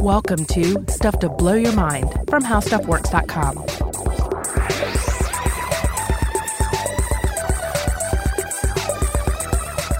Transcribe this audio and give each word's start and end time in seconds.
Welcome 0.00 0.46
to 0.46 0.84
Stuff 0.88 1.18
to 1.18 1.28
Blow 1.28 1.54
Your 1.54 1.72
Mind 1.72 2.10
from 2.28 2.42
HowStuffWorks.com. 2.42 3.58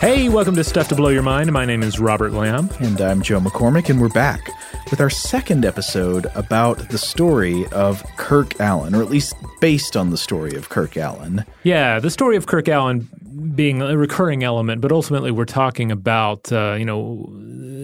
Hey, 0.00 0.28
welcome 0.28 0.54
to 0.56 0.64
Stuff 0.64 0.88
to 0.88 0.94
Blow 0.94 1.10
Your 1.10 1.22
Mind. 1.22 1.52
My 1.52 1.64
name 1.64 1.82
is 1.82 2.00
Robert 2.00 2.32
Lamb. 2.32 2.70
And 2.80 3.00
I'm 3.00 3.20
Joe 3.20 3.40
McCormick, 3.40 3.90
and 3.90 4.00
we're 4.00 4.08
back 4.10 4.48
with 4.90 5.00
our 5.00 5.10
second 5.10 5.64
episode 5.64 6.26
about 6.34 6.88
the 6.90 6.98
story 6.98 7.66
of 7.68 8.04
Kirk 8.16 8.60
Allen, 8.60 8.94
or 8.94 9.02
at 9.02 9.10
least 9.10 9.34
based 9.60 9.96
on 9.96 10.10
the 10.10 10.18
story 10.18 10.54
of 10.54 10.68
Kirk 10.68 10.96
Allen. 10.96 11.44
Yeah, 11.62 12.00
the 12.00 12.10
story 12.10 12.36
of 12.36 12.46
Kirk 12.46 12.68
Allen 12.68 13.08
being 13.54 13.82
a 13.82 13.96
recurring 13.96 14.42
element, 14.42 14.80
but 14.80 14.92
ultimately 14.92 15.30
we're 15.30 15.44
talking 15.44 15.90
about, 15.90 16.50
uh, 16.52 16.76
you 16.78 16.84
know, 16.84 17.28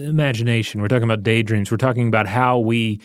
imagination. 0.07 0.81
We're 0.81 0.87
talking 0.87 1.03
about 1.03 1.23
daydreams. 1.23 1.71
We're 1.71 1.77
talking 1.77 2.07
about 2.07 2.27
how 2.27 2.59
we 2.59 2.99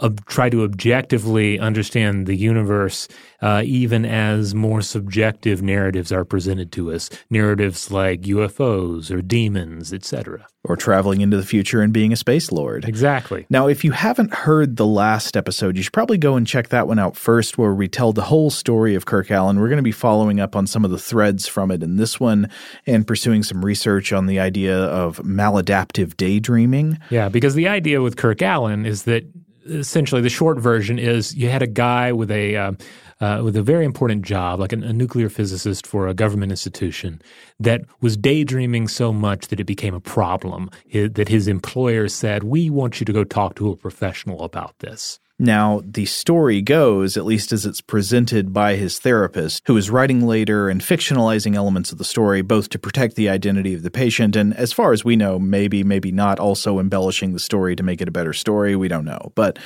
ob- 0.00 0.24
try 0.26 0.50
to 0.50 0.62
objectively 0.62 1.58
understand 1.58 2.26
the 2.26 2.34
universe, 2.34 3.08
uh, 3.42 3.62
even 3.64 4.04
as 4.04 4.54
more 4.54 4.82
subjective 4.82 5.62
narratives 5.62 6.12
are 6.12 6.24
presented 6.24 6.72
to 6.72 6.92
us. 6.92 7.10
Narratives 7.30 7.90
like 7.90 8.22
UFOs 8.22 9.10
or 9.10 9.22
demons, 9.22 9.92
etc. 9.92 10.46
Or 10.64 10.76
traveling 10.76 11.22
into 11.22 11.36
the 11.36 11.46
future 11.46 11.80
and 11.80 11.92
being 11.92 12.12
a 12.12 12.16
space 12.16 12.52
lord. 12.52 12.84
Exactly. 12.84 13.46
Now, 13.48 13.66
if 13.66 13.84
you 13.84 13.92
haven't 13.92 14.34
heard 14.34 14.76
the 14.76 14.86
last 14.86 15.36
episode, 15.36 15.76
you 15.76 15.82
should 15.82 15.92
probably 15.92 16.18
go 16.18 16.36
and 16.36 16.46
check 16.46 16.68
that 16.68 16.86
one 16.86 16.98
out 16.98 17.16
first, 17.16 17.56
where 17.56 17.72
we 17.72 17.88
tell 17.88 18.12
the 18.12 18.22
whole 18.22 18.50
story 18.50 18.94
of 18.94 19.06
Kirk 19.06 19.30
Allen. 19.30 19.58
We're 19.58 19.68
going 19.68 19.78
to 19.78 19.82
be 19.82 19.92
following 19.92 20.38
up 20.38 20.54
on 20.54 20.66
some 20.66 20.84
of 20.84 20.90
the 20.90 20.98
threads 20.98 21.46
from 21.46 21.70
it 21.70 21.82
in 21.82 21.96
this 21.96 22.20
one 22.20 22.50
and 22.86 23.06
pursuing 23.06 23.42
some 23.42 23.64
research 23.64 24.12
on 24.12 24.26
the 24.26 24.38
idea 24.38 24.76
of 24.76 25.18
maladaptive 25.18 26.16
daydreaming. 26.16 26.98
Yeah, 27.08 27.28
because 27.28 27.54
the 27.54 27.68
idea 27.68 28.02
with 28.02 28.16
Kirk 28.16 28.42
Allen 28.42 28.84
is 28.84 29.04
that 29.04 29.24
essentially 29.66 30.20
the 30.20 30.28
short 30.28 30.58
version 30.58 30.98
is 30.98 31.34
you 31.34 31.48
had 31.48 31.62
a 31.62 31.66
guy 31.66 32.12
with 32.12 32.30
a 32.30 32.56
uh, 32.56 32.72
uh, 33.20 33.42
with 33.44 33.54
a 33.54 33.62
very 33.62 33.84
important 33.84 34.22
job, 34.22 34.58
like 34.58 34.72
an, 34.72 34.82
a 34.82 34.92
nuclear 34.92 35.28
physicist 35.28 35.86
for 35.86 36.08
a 36.08 36.14
government 36.14 36.50
institution, 36.50 37.20
that 37.58 37.82
was 38.00 38.16
daydreaming 38.16 38.88
so 38.88 39.12
much 39.12 39.48
that 39.48 39.60
it 39.60 39.64
became 39.64 39.94
a 39.94 40.00
problem. 40.00 40.70
that 40.92 41.28
his 41.28 41.46
employer 41.46 42.08
said, 42.08 42.44
"We 42.44 42.70
want 42.70 43.00
you 43.00 43.04
to 43.04 43.12
go 43.12 43.24
talk 43.24 43.54
to 43.56 43.70
a 43.70 43.76
professional 43.76 44.42
about 44.42 44.78
this." 44.78 45.19
Now, 45.40 45.80
the 45.86 46.04
story 46.04 46.60
goes, 46.60 47.16
at 47.16 47.24
least 47.24 47.50
as 47.50 47.64
it's 47.64 47.80
presented 47.80 48.52
by 48.52 48.76
his 48.76 48.98
therapist, 48.98 49.62
who 49.66 49.76
is 49.78 49.88
writing 49.88 50.26
later 50.26 50.68
and 50.68 50.82
fictionalizing 50.82 51.56
elements 51.56 51.92
of 51.92 51.96
the 51.96 52.04
story, 52.04 52.42
both 52.42 52.68
to 52.68 52.78
protect 52.78 53.16
the 53.16 53.30
identity 53.30 53.72
of 53.72 53.82
the 53.82 53.90
patient 53.90 54.36
and, 54.36 54.54
as 54.54 54.74
far 54.74 54.92
as 54.92 55.02
we 55.02 55.16
know, 55.16 55.38
maybe, 55.38 55.82
maybe 55.82 56.12
not, 56.12 56.38
also 56.38 56.78
embellishing 56.78 57.32
the 57.32 57.38
story 57.38 57.74
to 57.74 57.82
make 57.82 58.02
it 58.02 58.08
a 58.08 58.12
better 58.12 58.34
story. 58.34 58.76
We 58.76 58.88
don't 58.88 59.06
know. 59.06 59.32
But 59.34 59.58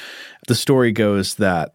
the 0.47 0.55
story 0.55 0.93
goes 0.93 1.35
that 1.35 1.75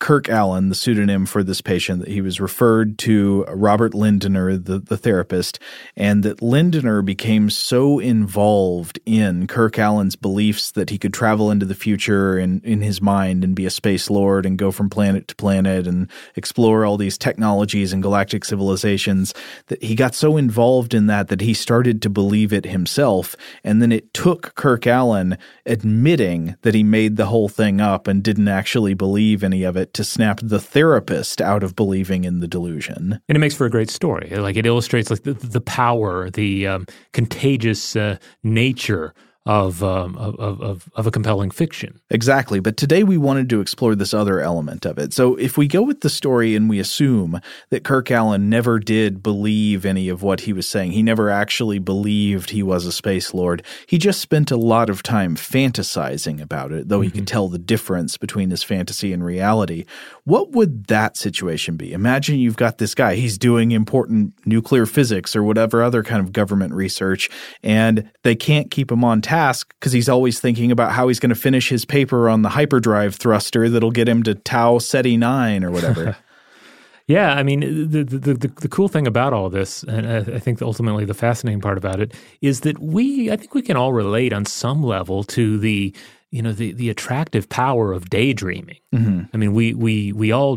Kirk 0.00 0.28
Allen, 0.28 0.68
the 0.68 0.76
pseudonym 0.76 1.26
for 1.26 1.42
this 1.42 1.60
patient, 1.60 2.00
that 2.00 2.08
he 2.08 2.20
was 2.20 2.40
referred 2.40 2.98
to 2.98 3.44
Robert 3.48 3.94
Lindner, 3.94 4.56
the, 4.56 4.78
the 4.78 4.96
therapist, 4.96 5.58
and 5.96 6.22
that 6.22 6.40
Lindner 6.40 7.02
became 7.02 7.50
so 7.50 7.98
involved 7.98 9.00
in 9.04 9.48
Kirk 9.48 9.76
Allen's 9.76 10.14
beliefs 10.14 10.70
that 10.72 10.90
he 10.90 10.98
could 10.98 11.12
travel 11.12 11.50
into 11.50 11.66
the 11.66 11.74
future 11.74 12.38
in, 12.38 12.60
in 12.62 12.80
his 12.80 13.02
mind 13.02 13.42
and 13.42 13.56
be 13.56 13.66
a 13.66 13.70
space 13.70 14.08
lord 14.08 14.46
and 14.46 14.56
go 14.56 14.70
from 14.70 14.88
planet 14.88 15.26
to 15.28 15.34
planet 15.34 15.86
and 15.88 16.08
explore 16.36 16.84
all 16.84 16.96
these 16.96 17.18
technologies 17.18 17.92
and 17.92 18.02
galactic 18.02 18.44
civilizations 18.44 19.34
that 19.66 19.82
he 19.82 19.96
got 19.96 20.14
so 20.14 20.36
involved 20.36 20.94
in 20.94 21.06
that 21.06 21.26
that 21.26 21.40
he 21.40 21.52
started 21.52 22.00
to 22.02 22.08
believe 22.08 22.52
it 22.52 22.66
himself. 22.66 23.34
And 23.64 23.82
then 23.82 23.90
it 23.90 24.14
took 24.14 24.54
Kirk 24.54 24.86
Allen 24.86 25.36
admitting 25.66 26.56
that 26.62 26.74
he 26.74 26.84
made 26.84 27.16
the 27.16 27.26
whole 27.26 27.48
thing 27.48 27.80
up 27.80 28.06
and 28.06 28.22
didn't 28.22 28.48
actually 28.48 28.94
believe 28.94 29.42
any 29.42 29.64
of 29.64 29.76
it 29.76 29.87
to 29.94 30.04
snap 30.04 30.40
the 30.42 30.60
therapist 30.60 31.40
out 31.40 31.62
of 31.62 31.76
believing 31.76 32.24
in 32.24 32.40
the 32.40 32.48
delusion. 32.48 33.20
And 33.28 33.36
it 33.36 33.38
makes 33.38 33.54
for 33.54 33.66
a 33.66 33.70
great 33.70 33.90
story. 33.90 34.30
Like 34.36 34.56
it 34.56 34.66
illustrates 34.66 35.10
like 35.10 35.22
the, 35.22 35.34
the 35.34 35.60
power, 35.60 36.30
the 36.30 36.66
um, 36.66 36.86
contagious 37.12 37.96
uh, 37.96 38.18
nature 38.42 39.14
of, 39.46 39.82
um, 39.82 40.16
of, 40.18 40.60
of, 40.60 40.90
of 40.94 41.06
a 41.06 41.10
compelling 41.10 41.50
fiction. 41.50 42.00
Exactly. 42.10 42.60
But 42.60 42.76
today 42.76 43.02
we 43.02 43.16
wanted 43.16 43.48
to 43.50 43.60
explore 43.60 43.94
this 43.94 44.12
other 44.12 44.40
element 44.40 44.84
of 44.84 44.98
it. 44.98 45.14
So 45.14 45.36
if 45.36 45.56
we 45.56 45.66
go 45.66 45.80
with 45.80 46.02
the 46.02 46.10
story 46.10 46.54
and 46.54 46.68
we 46.68 46.78
assume 46.78 47.40
that 47.70 47.82
Kirk 47.82 48.10
Allen 48.10 48.50
never 48.50 48.78
did 48.78 49.22
believe 49.22 49.86
any 49.86 50.10
of 50.10 50.22
what 50.22 50.40
he 50.40 50.52
was 50.52 50.68
saying, 50.68 50.92
he 50.92 51.02
never 51.02 51.30
actually 51.30 51.78
believed 51.78 52.50
he 52.50 52.62
was 52.62 52.84
a 52.84 52.92
space 52.92 53.32
lord. 53.32 53.62
He 53.86 53.96
just 53.96 54.20
spent 54.20 54.50
a 54.50 54.56
lot 54.56 54.90
of 54.90 55.02
time 55.02 55.34
fantasizing 55.34 56.42
about 56.42 56.72
it, 56.72 56.88
though 56.88 56.98
mm-hmm. 56.98 57.04
he 57.04 57.10
could 57.10 57.20
mm-hmm. 57.20 57.26
tell 57.26 57.48
the 57.48 57.58
difference 57.58 58.18
between 58.18 58.50
his 58.50 58.62
fantasy 58.62 59.14
and 59.14 59.24
reality. 59.24 59.86
What 60.24 60.52
would 60.52 60.88
that 60.88 61.16
situation 61.16 61.76
be? 61.76 61.94
Imagine 61.94 62.38
you've 62.38 62.56
got 62.56 62.76
this 62.76 62.94
guy, 62.94 63.14
he's 63.14 63.38
doing 63.38 63.72
important 63.72 64.34
nuclear 64.46 64.84
physics 64.84 65.34
or 65.34 65.42
whatever 65.42 65.82
other 65.82 66.02
kind 66.02 66.20
of 66.20 66.32
government 66.32 66.74
research, 66.74 67.30
and 67.62 68.10
they 68.24 68.36
can't 68.36 68.70
keep 68.70 68.92
him 68.92 69.04
on 69.04 69.22
task 69.28 69.74
because 69.78 69.92
he's 69.92 70.08
always 70.08 70.40
thinking 70.40 70.72
about 70.72 70.92
how 70.92 71.08
he's 71.08 71.20
going 71.20 71.28
to 71.28 71.34
finish 71.34 71.68
his 71.68 71.84
paper 71.84 72.30
on 72.30 72.40
the 72.40 72.48
hyperdrive 72.48 73.14
thruster 73.14 73.68
that'll 73.68 73.90
get 73.90 74.08
him 74.08 74.22
to 74.22 74.34
Tau 74.34 74.78
Ceti 74.78 75.18
9 75.18 75.64
or 75.64 75.70
whatever. 75.70 76.16
yeah, 77.06 77.34
I 77.34 77.42
mean, 77.42 77.60
the, 77.60 78.04
the, 78.04 78.34
the, 78.34 78.48
the, 78.48 78.68
cool 78.68 78.88
thing 78.88 79.06
about 79.06 79.34
all 79.34 79.50
this, 79.50 79.82
and 79.82 80.06
I 80.06 80.38
think 80.38 80.62
ultimately 80.62 81.04
the 81.04 81.12
fascinating 81.12 81.60
part 81.60 81.76
about 81.76 82.00
it, 82.00 82.14
is 82.40 82.60
that 82.60 82.78
we, 82.78 83.30
I 83.30 83.36
think 83.36 83.52
we 83.52 83.60
can 83.60 83.76
all 83.76 83.92
relate 83.92 84.32
on 84.32 84.46
some 84.46 84.82
level 84.82 85.22
to 85.24 85.58
the, 85.58 85.94
you 86.30 86.40
know, 86.40 86.52
the, 86.52 86.72
the 86.72 86.88
attractive 86.88 87.50
power 87.50 87.92
of 87.92 88.08
daydreaming. 88.08 88.78
Mm-hmm. 88.94 89.24
I 89.34 89.36
mean, 89.36 89.52
we, 89.52 89.74
we, 89.74 90.10
we 90.14 90.32
all 90.32 90.56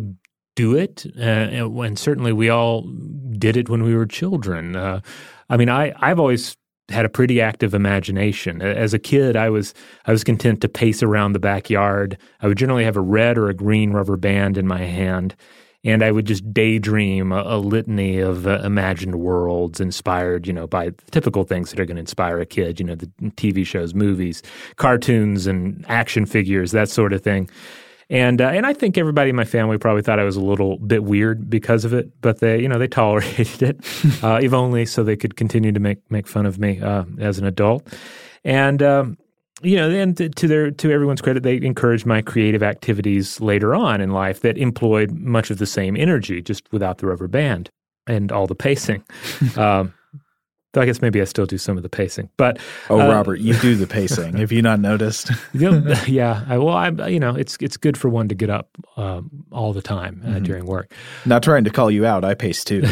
do 0.56 0.78
it, 0.78 1.06
uh, 1.20 1.22
and 1.22 2.00
certainly 2.00 2.32
we 2.32 2.48
all 2.48 2.84
did 3.38 3.58
it 3.58 3.68
when 3.68 3.84
we 3.84 3.94
were 3.94 4.06
children. 4.06 4.78
Uh, 4.78 5.02
I 5.50 5.58
mean, 5.58 5.68
I, 5.68 5.94
I've 5.98 6.20
always 6.20 6.56
had 6.92 7.06
a 7.06 7.10
pretty 7.10 7.42
active 7.42 7.74
imagination. 7.74 8.62
As 8.62 8.94
a 8.94 9.00
kid, 9.00 9.36
I 9.36 9.50
was 9.50 9.74
I 10.06 10.12
was 10.12 10.24
content 10.24 10.62
to 10.62 10.70
pace 10.70 11.02
around 11.02 11.34
the 11.34 11.40
backyard. 11.40 12.18
I 12.42 12.48
would 12.48 12.58
generally 12.58 12.84
have 12.84 12.98
a 12.98 13.02
red 13.02 13.38
or 13.38 13.50
a 13.50 13.54
green 13.54 13.92
rubber 13.92 14.18
band 14.18 14.58
in 14.58 14.68
my 14.68 14.80
hand, 14.80 15.36
and 15.84 16.04
I 16.04 16.12
would 16.12 16.26
just 16.26 16.54
daydream 16.54 17.32
a, 17.32 17.44
a 17.46 17.58
litany 17.58 18.20
of 18.20 18.48
uh, 18.48 18.62
imagined 18.64 19.16
worlds 19.16 19.80
inspired, 19.80 20.48
you 20.48 20.54
know, 20.54 20.68
by 20.68 20.92
typical 21.12 21.44
things 21.44 21.72
that 21.72 21.80
are 21.80 21.86
going 21.86 21.96
to 21.96 22.02
inspire 22.02 22.40
a 22.40 22.46
kid. 22.46 22.80
You 22.80 22.86
know, 22.86 22.96
the 22.96 23.08
TV 23.32 23.66
shows, 23.66 23.94
movies, 23.94 24.44
cartoons, 24.76 25.48
and 25.48 25.86
action 25.88 26.26
figures, 26.26 26.72
that 26.72 26.90
sort 26.90 27.14
of 27.14 27.22
thing. 27.22 27.50
And 28.12 28.42
uh, 28.42 28.50
and 28.50 28.66
I 28.66 28.74
think 28.74 28.98
everybody 28.98 29.30
in 29.30 29.38
my 29.38 29.46
family 29.46 29.78
probably 29.78 30.02
thought 30.02 30.20
I 30.20 30.26
was 30.26 30.36
a 30.36 30.42
little 30.42 30.78
bit 30.80 31.06
weird 31.06 31.50
because 31.50 31.86
of 31.86 31.94
it, 31.94 32.12
but 32.20 32.40
they 32.40 32.62
you 32.62 32.68
know 32.68 32.78
they 32.78 32.90
tolerated 32.90 33.64
it, 33.64 34.24
uh, 34.24 34.40
if 34.44 34.54
only 34.54 34.86
so 34.86 35.02
they 35.02 35.16
could 35.16 35.38
continue 35.38 35.72
to 35.72 35.80
make 35.80 36.00
make 36.12 36.28
fun 36.28 36.46
of 36.46 36.60
me 36.60 36.82
uh, 36.82 37.06
as 37.20 37.40
an 37.40 37.46
adult. 37.46 37.88
And 38.44 38.84
um, 38.84 39.18
you 39.64 39.78
know, 39.78 39.90
and 39.90 40.18
to 40.18 40.48
their 40.48 40.72
to 40.72 40.92
everyone's 40.92 41.22
credit, 41.22 41.44
they 41.44 41.56
encouraged 41.56 42.06
my 42.06 42.22
creative 42.22 42.62
activities 42.62 43.40
later 43.40 43.74
on 43.74 44.02
in 44.02 44.12
life 44.12 44.42
that 44.42 44.58
employed 44.58 45.12
much 45.12 45.50
of 45.50 45.58
the 45.58 45.66
same 45.66 45.96
energy, 45.96 46.42
just 46.42 46.70
without 46.74 46.98
the 46.98 47.08
rubber 47.08 47.30
band 47.30 47.70
and 48.08 48.30
all 48.30 48.46
the 48.46 48.56
pacing. 48.56 49.06
um, 49.56 49.94
I 50.76 50.86
guess 50.86 51.02
maybe 51.02 51.20
I 51.22 51.26
still 51.26 51.46
do 51.46 51.58
some 51.58 51.76
of 51.76 51.84
the 51.84 51.90
pacing, 51.90 52.30
but 52.38 52.58
oh, 52.90 53.02
uh, 53.02 53.10
Robert, 53.10 53.40
you 53.42 53.54
do 53.56 53.76
the 53.76 53.88
pacing. 54.00 54.38
Have 54.38 54.54
you 54.54 54.62
not 54.62 54.80
noticed? 54.80 55.30
you 55.54 55.72
know, 55.82 55.94
yeah, 56.08 56.46
I, 56.48 56.58
well, 56.58 56.76
I, 56.76 56.90
you 57.08 57.20
know, 57.20 57.36
it's 57.36 57.58
it's 57.60 57.76
good 57.76 57.98
for 57.98 58.08
one 58.10 58.30
to 58.30 58.36
get 58.36 58.50
up 58.50 58.70
um, 58.96 59.30
all 59.52 59.74
the 59.74 59.82
time 59.82 60.22
uh, 60.24 60.30
mm-hmm. 60.30 60.44
during 60.44 60.66
work. 60.66 60.94
Not 61.26 61.44
trying 61.44 61.66
to 61.66 61.70
call 61.70 61.92
you 61.92 62.06
out, 62.06 62.24
I 62.24 62.36
pace 62.36 62.64
too. 62.64 62.84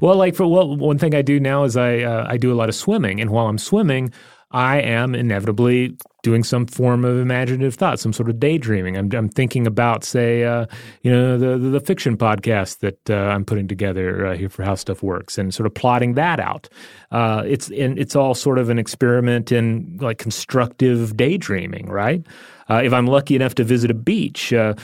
well, 0.00 0.16
like 0.16 0.34
for 0.34 0.46
well, 0.46 0.76
one 0.76 0.98
thing 0.98 1.14
I 1.14 1.22
do 1.22 1.38
now 1.38 1.62
is 1.64 1.76
I 1.76 2.00
uh, 2.00 2.26
I 2.28 2.36
do 2.36 2.52
a 2.52 2.56
lot 2.56 2.68
of 2.68 2.74
swimming, 2.74 3.20
and 3.20 3.30
while 3.30 3.46
I'm 3.46 3.58
swimming, 3.58 4.12
I 4.52 4.78
am 4.78 5.14
inevitably 5.14 5.96
doing 6.22 6.44
some 6.44 6.66
form 6.66 7.04
of 7.04 7.18
imaginative 7.18 7.74
thought, 7.74 8.00
some 8.00 8.12
sort 8.12 8.28
of 8.28 8.40
daydreaming. 8.40 8.96
I'm, 8.96 9.10
I'm 9.12 9.28
thinking 9.28 9.66
about, 9.66 10.02
say, 10.02 10.44
uh, 10.44 10.66
you 11.02 11.10
know, 11.10 11.38
the, 11.38 11.58
the, 11.58 11.70
the 11.70 11.80
fiction 11.80 12.16
podcast 12.16 12.78
that 12.78 13.10
uh, 13.10 13.14
I'm 13.14 13.44
putting 13.44 13.68
together 13.68 14.26
uh, 14.26 14.36
here 14.36 14.48
for 14.48 14.62
How 14.62 14.74
Stuff 14.74 15.02
Works, 15.02 15.38
and 15.38 15.54
sort 15.54 15.66
of 15.66 15.74
plotting 15.74 16.14
that 16.14 16.40
out. 16.40 16.68
Uh, 17.10 17.42
it's 17.46 17.70
and 17.70 17.98
it's 17.98 18.16
all 18.16 18.34
sort 18.34 18.58
of 18.58 18.70
an 18.70 18.78
experiment 18.78 19.52
in 19.52 19.98
like 20.00 20.18
constructive 20.18 21.16
daydreaming, 21.16 21.88
right? 21.88 22.24
Uh, 22.68 22.82
if 22.84 22.92
I'm 22.92 23.06
lucky 23.06 23.36
enough 23.36 23.54
to 23.56 23.64
visit 23.64 23.90
a 23.90 23.94
beach, 23.94 24.52
uh, 24.52 24.74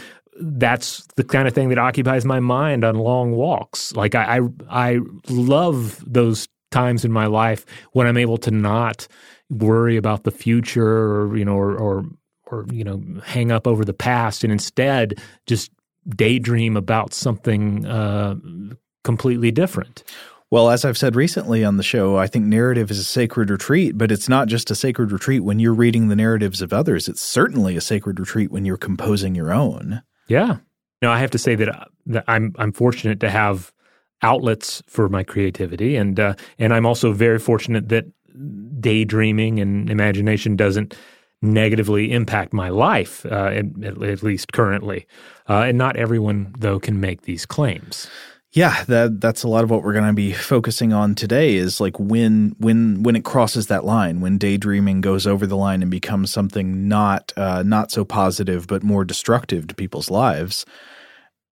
that's 0.40 1.06
the 1.16 1.24
kind 1.24 1.46
of 1.46 1.54
thing 1.54 1.68
that 1.68 1.78
occupies 1.78 2.24
my 2.24 2.40
mind 2.40 2.84
on 2.84 2.96
long 2.96 3.32
walks. 3.32 3.94
Like 3.94 4.14
I, 4.14 4.38
I, 4.38 4.40
I 4.70 5.00
love 5.28 6.02
those 6.06 6.48
times 6.70 7.04
in 7.04 7.12
my 7.12 7.26
life 7.26 7.66
when 7.92 8.06
I'm 8.06 8.16
able 8.16 8.38
to 8.38 8.50
not 8.50 9.06
worry 9.52 9.96
about 9.96 10.24
the 10.24 10.30
future 10.30 10.86
or 10.86 11.36
you 11.36 11.44
know 11.44 11.56
or 11.56 11.76
or, 11.76 12.04
or 12.46 12.66
you 12.70 12.84
know 12.84 13.02
hang 13.24 13.52
up 13.52 13.66
over 13.66 13.84
the 13.84 13.92
past 13.92 14.42
and 14.44 14.52
instead 14.52 15.20
just 15.46 15.70
daydream 16.08 16.76
about 16.76 17.14
something 17.14 17.86
uh, 17.86 18.34
completely 19.04 19.50
different. 19.50 20.02
Well, 20.50 20.68
as 20.68 20.84
I've 20.84 20.98
said 20.98 21.16
recently 21.16 21.64
on 21.64 21.78
the 21.78 21.82
show, 21.82 22.18
I 22.18 22.26
think 22.26 22.44
narrative 22.44 22.90
is 22.90 22.98
a 22.98 23.04
sacred 23.04 23.48
retreat, 23.48 23.96
but 23.96 24.12
it's 24.12 24.28
not 24.28 24.48
just 24.48 24.70
a 24.70 24.74
sacred 24.74 25.10
retreat 25.10 25.42
when 25.44 25.58
you're 25.58 25.72
reading 25.72 26.08
the 26.08 26.16
narratives 26.16 26.60
of 26.60 26.74
others. 26.74 27.08
It's 27.08 27.22
certainly 27.22 27.74
a 27.74 27.80
sacred 27.80 28.20
retreat 28.20 28.50
when 28.50 28.66
you're 28.66 28.76
composing 28.76 29.34
your 29.34 29.50
own. 29.50 30.02
Yeah. 30.28 30.58
No, 31.00 31.10
I 31.10 31.20
have 31.20 31.30
to 31.30 31.38
say 31.38 31.54
that, 31.54 31.68
uh, 31.68 31.84
that 32.06 32.24
I'm 32.28 32.54
I'm 32.58 32.72
fortunate 32.72 33.18
to 33.20 33.30
have 33.30 33.72
outlets 34.22 34.82
for 34.86 35.08
my 35.08 35.24
creativity, 35.24 35.96
and 35.96 36.20
uh, 36.20 36.34
and 36.58 36.74
I'm 36.74 36.86
also 36.86 37.12
very 37.12 37.38
fortunate 37.38 37.88
that 37.88 38.04
daydreaming 38.80 39.60
and 39.60 39.90
imagination 39.90 40.56
doesn't 40.56 40.96
negatively 41.42 42.12
impact 42.12 42.52
my 42.52 42.68
life, 42.68 43.26
uh, 43.26 43.50
at, 43.52 43.84
at, 43.84 44.22
least 44.22 44.52
currently. 44.52 45.06
Uh, 45.48 45.62
and 45.62 45.76
not 45.76 45.96
everyone, 45.96 46.54
though, 46.58 46.78
can 46.78 47.00
make 47.00 47.22
these 47.22 47.44
claims. 47.44 48.08
Yeah, 48.52 48.84
that 48.84 49.18
that's 49.18 49.44
a 49.44 49.48
lot 49.48 49.64
of 49.64 49.70
what 49.70 49.82
we're 49.82 49.94
going 49.94 50.08
to 50.08 50.12
be 50.12 50.32
focusing 50.32 50.92
on 50.92 51.14
today 51.14 51.54
is 51.54 51.80
like 51.80 51.98
when 51.98 52.54
when 52.58 53.02
when 53.02 53.16
it 53.16 53.24
crosses 53.24 53.68
that 53.68 53.84
line, 53.84 54.20
when 54.20 54.36
daydreaming 54.36 55.00
goes 55.00 55.26
over 55.26 55.46
the 55.46 55.56
line 55.56 55.80
and 55.80 55.90
becomes 55.90 56.30
something 56.30 56.86
not 56.86 57.32
uh, 57.36 57.62
not 57.64 57.90
so 57.90 58.04
positive 58.04 58.66
but 58.66 58.82
more 58.82 59.06
destructive 59.06 59.66
to 59.68 59.74
people's 59.74 60.10
lives. 60.10 60.66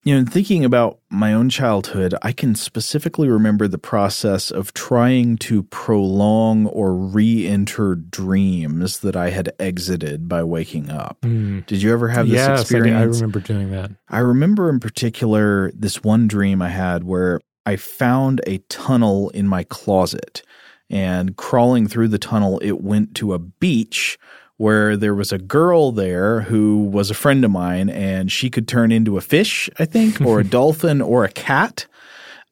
You 0.02 0.14
know, 0.14 0.20
in 0.20 0.26
thinking 0.26 0.64
about 0.64 0.98
my 1.10 1.34
own 1.34 1.50
childhood, 1.50 2.14
I 2.22 2.32
can 2.32 2.54
specifically 2.54 3.28
remember 3.28 3.68
the 3.68 3.78
process 3.78 4.50
of 4.50 4.72
trying 4.72 5.36
to 5.38 5.64
prolong 5.64 6.66
or 6.68 6.94
re 6.94 7.46
enter 7.46 7.96
dreams 7.96 9.00
that 9.00 9.14
I 9.14 9.28
had 9.28 9.52
exited 9.58 10.26
by 10.26 10.42
waking 10.42 10.90
up. 10.90 11.18
Mm. 11.20 11.66
Did 11.66 11.82
you 11.82 11.92
ever 11.92 12.08
have 12.08 12.26
this 12.26 12.36
yes, 12.36 12.62
experience? 12.62 12.96
I, 12.96 13.00
I 13.00 13.04
remember 13.04 13.40
doing 13.40 13.70
that. 13.72 13.90
I 14.08 14.20
remember 14.20 14.70
in 14.70 14.80
particular 14.80 15.70
this 15.72 16.02
one 16.02 16.28
dream 16.28 16.62
I 16.62 16.70
had 16.70 17.04
where 17.04 17.38
I 17.66 17.76
found 17.76 18.40
a 18.46 18.58
tunnel 18.68 19.28
in 19.30 19.46
my 19.46 19.64
closet. 19.64 20.42
And 20.92 21.36
crawling 21.36 21.86
through 21.86 22.08
the 22.08 22.18
tunnel, 22.18 22.58
it 22.64 22.80
went 22.80 23.14
to 23.16 23.32
a 23.32 23.38
beach 23.38 24.18
where 24.60 24.94
there 24.94 25.14
was 25.14 25.32
a 25.32 25.38
girl 25.38 25.90
there 25.90 26.42
who 26.42 26.84
was 26.84 27.10
a 27.10 27.14
friend 27.14 27.46
of 27.46 27.50
mine 27.50 27.88
and 27.88 28.30
she 28.30 28.50
could 28.50 28.68
turn 28.68 28.92
into 28.92 29.16
a 29.16 29.20
fish, 29.22 29.70
I 29.78 29.86
think, 29.86 30.20
or 30.20 30.38
a 30.38 30.44
dolphin 30.58 31.00
or 31.00 31.24
a 31.24 31.30
cat. 31.30 31.86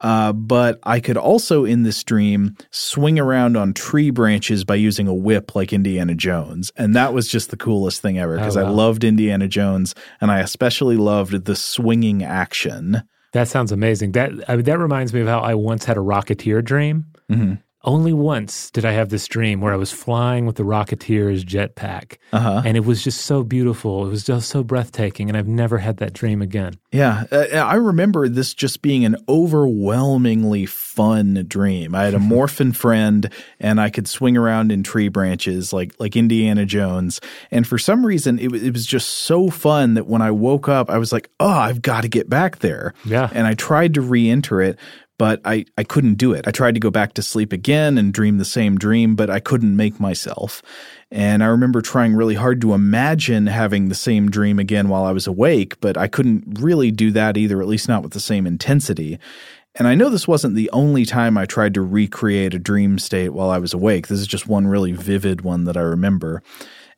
Uh, 0.00 0.32
but 0.32 0.78
I 0.84 1.00
could 1.00 1.18
also 1.18 1.66
in 1.66 1.82
this 1.82 2.02
dream 2.02 2.56
swing 2.70 3.18
around 3.18 3.58
on 3.58 3.74
tree 3.74 4.08
branches 4.08 4.64
by 4.64 4.76
using 4.76 5.06
a 5.06 5.12
whip 5.12 5.54
like 5.54 5.70
Indiana 5.70 6.14
Jones. 6.14 6.72
And 6.78 6.96
that 6.96 7.12
was 7.12 7.28
just 7.28 7.50
the 7.50 7.58
coolest 7.58 8.00
thing 8.00 8.18
ever 8.18 8.36
because 8.36 8.56
oh, 8.56 8.62
wow. 8.62 8.70
I 8.70 8.72
loved 8.72 9.04
Indiana 9.04 9.46
Jones 9.46 9.94
and 10.18 10.30
I 10.30 10.40
especially 10.40 10.96
loved 10.96 11.44
the 11.44 11.56
swinging 11.56 12.24
action. 12.24 13.02
That 13.34 13.48
sounds 13.48 13.70
amazing. 13.70 14.12
That 14.12 14.30
I 14.48 14.56
mean, 14.56 14.64
that 14.64 14.78
reminds 14.78 15.12
me 15.12 15.20
of 15.20 15.26
how 15.26 15.40
I 15.40 15.52
once 15.52 15.84
had 15.84 15.98
a 15.98 16.00
Rocketeer 16.00 16.64
dream. 16.64 17.04
Mm-hmm. 17.30 17.56
Only 17.84 18.12
once 18.12 18.72
did 18.72 18.84
I 18.84 18.90
have 18.92 19.08
this 19.08 19.28
dream 19.28 19.60
where 19.60 19.72
I 19.72 19.76
was 19.76 19.92
flying 19.92 20.46
with 20.46 20.56
the 20.56 20.64
Rocketeer's 20.64 21.44
jetpack. 21.44 22.16
Uh-huh. 22.32 22.62
And 22.64 22.76
it 22.76 22.84
was 22.84 23.04
just 23.04 23.22
so 23.22 23.44
beautiful. 23.44 24.04
It 24.04 24.10
was 24.10 24.24
just 24.24 24.48
so 24.50 24.64
breathtaking. 24.64 25.28
And 25.28 25.36
I've 25.36 25.46
never 25.46 25.78
had 25.78 25.98
that 25.98 26.12
dream 26.12 26.42
again. 26.42 26.74
Yeah. 26.90 27.24
Uh, 27.30 27.44
I 27.54 27.76
remember 27.76 28.28
this 28.28 28.52
just 28.52 28.82
being 28.82 29.04
an 29.04 29.16
overwhelmingly 29.28 30.66
fun 30.66 31.44
dream. 31.46 31.94
I 31.94 32.02
had 32.04 32.14
a 32.14 32.18
morphin 32.18 32.72
friend 32.72 33.32
and 33.60 33.80
I 33.80 33.90
could 33.90 34.08
swing 34.08 34.36
around 34.36 34.72
in 34.72 34.82
tree 34.82 35.08
branches 35.08 35.72
like, 35.72 35.94
like 36.00 36.16
Indiana 36.16 36.66
Jones. 36.66 37.20
And 37.52 37.64
for 37.64 37.78
some 37.78 38.04
reason, 38.04 38.40
it, 38.40 38.52
it 38.54 38.72
was 38.72 38.86
just 38.86 39.08
so 39.08 39.50
fun 39.50 39.94
that 39.94 40.08
when 40.08 40.20
I 40.20 40.32
woke 40.32 40.68
up, 40.68 40.90
I 40.90 40.98
was 40.98 41.12
like, 41.12 41.30
oh, 41.38 41.48
I've 41.48 41.80
got 41.80 42.00
to 42.00 42.08
get 42.08 42.28
back 42.28 42.58
there. 42.58 42.92
Yeah. 43.04 43.30
And 43.32 43.46
I 43.46 43.54
tried 43.54 43.94
to 43.94 44.00
re 44.00 44.28
enter 44.28 44.60
it, 44.60 44.78
but 45.18 45.40
I, 45.44 45.66
I 45.76 45.84
couldn't 45.84 46.14
do 46.14 46.32
it. 46.32 46.46
I 46.46 46.52
tried 46.52 46.74
to 46.74 46.80
go 46.80 46.90
back 46.90 47.12
to 47.14 47.22
sleep 47.22 47.52
again 47.52 47.98
and 47.98 48.14
dream 48.14 48.38
the 48.38 48.44
same 48.44 48.78
dream, 48.78 49.16
but 49.16 49.28
I 49.28 49.40
couldn't 49.40 49.76
make 49.76 49.98
myself. 49.98 50.62
And 51.10 51.42
I 51.42 51.46
remember 51.46 51.82
trying 51.82 52.14
really 52.14 52.36
hard 52.36 52.60
to 52.60 52.72
imagine 52.72 53.48
having 53.48 53.88
the 53.88 53.94
same 53.94 54.30
dream 54.30 54.58
again 54.58 54.88
while 54.88 55.04
I 55.04 55.12
was 55.12 55.26
awake, 55.26 55.80
but 55.80 55.96
I 55.96 56.06
couldn't 56.06 56.60
really 56.60 56.90
do 56.92 57.10
that 57.10 57.36
either, 57.36 57.60
at 57.60 57.68
least 57.68 57.88
not 57.88 58.02
with 58.02 58.12
the 58.12 58.20
same 58.20 58.46
intensity. 58.46 59.18
And 59.74 59.86
I 59.86 59.94
know 59.94 60.08
this 60.08 60.28
wasn't 60.28 60.54
the 60.54 60.70
only 60.70 61.04
time 61.04 61.36
I 61.36 61.46
tried 61.46 61.74
to 61.74 61.82
recreate 61.82 62.54
a 62.54 62.58
dream 62.58 62.98
state 62.98 63.30
while 63.30 63.50
I 63.50 63.58
was 63.58 63.74
awake. 63.74 64.06
This 64.06 64.20
is 64.20 64.26
just 64.26 64.46
one 64.46 64.66
really 64.66 64.92
vivid 64.92 65.42
one 65.42 65.64
that 65.64 65.76
I 65.76 65.82
remember. 65.82 66.42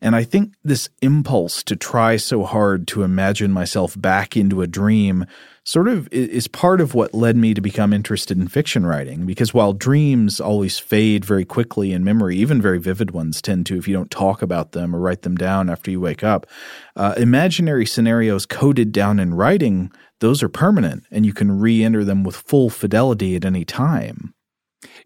And 0.00 0.16
I 0.16 0.24
think 0.24 0.54
this 0.64 0.88
impulse 1.02 1.62
to 1.64 1.76
try 1.76 2.16
so 2.16 2.44
hard 2.44 2.86
to 2.88 3.02
imagine 3.02 3.50
myself 3.50 4.00
back 4.00 4.36
into 4.36 4.62
a 4.62 4.66
dream 4.66 5.26
sort 5.70 5.86
of 5.86 6.08
is 6.10 6.48
part 6.48 6.80
of 6.80 6.94
what 6.94 7.14
led 7.14 7.36
me 7.36 7.54
to 7.54 7.60
become 7.60 7.92
interested 7.92 8.36
in 8.36 8.48
fiction 8.48 8.84
writing. 8.84 9.24
Because 9.24 9.54
while 9.54 9.72
dreams 9.72 10.40
always 10.40 10.80
fade 10.80 11.24
very 11.24 11.44
quickly 11.44 11.92
in 11.92 12.02
memory, 12.02 12.36
even 12.38 12.60
very 12.60 12.80
vivid 12.80 13.12
ones 13.12 13.40
tend 13.40 13.66
to 13.66 13.78
if 13.78 13.86
you 13.86 13.94
don't 13.94 14.10
talk 14.10 14.42
about 14.42 14.72
them 14.72 14.96
or 14.96 14.98
write 14.98 15.22
them 15.22 15.36
down 15.36 15.70
after 15.70 15.88
you 15.88 16.00
wake 16.00 16.24
up, 16.24 16.48
uh, 16.96 17.14
imaginary 17.16 17.86
scenarios 17.86 18.46
coded 18.46 18.90
down 18.90 19.20
in 19.20 19.32
writing, 19.32 19.92
those 20.18 20.42
are 20.42 20.48
permanent 20.48 21.04
and 21.12 21.24
you 21.24 21.32
can 21.32 21.60
re 21.60 21.84
enter 21.84 22.04
them 22.04 22.24
with 22.24 22.34
full 22.34 22.68
fidelity 22.68 23.36
at 23.36 23.44
any 23.44 23.64
time. 23.64 24.34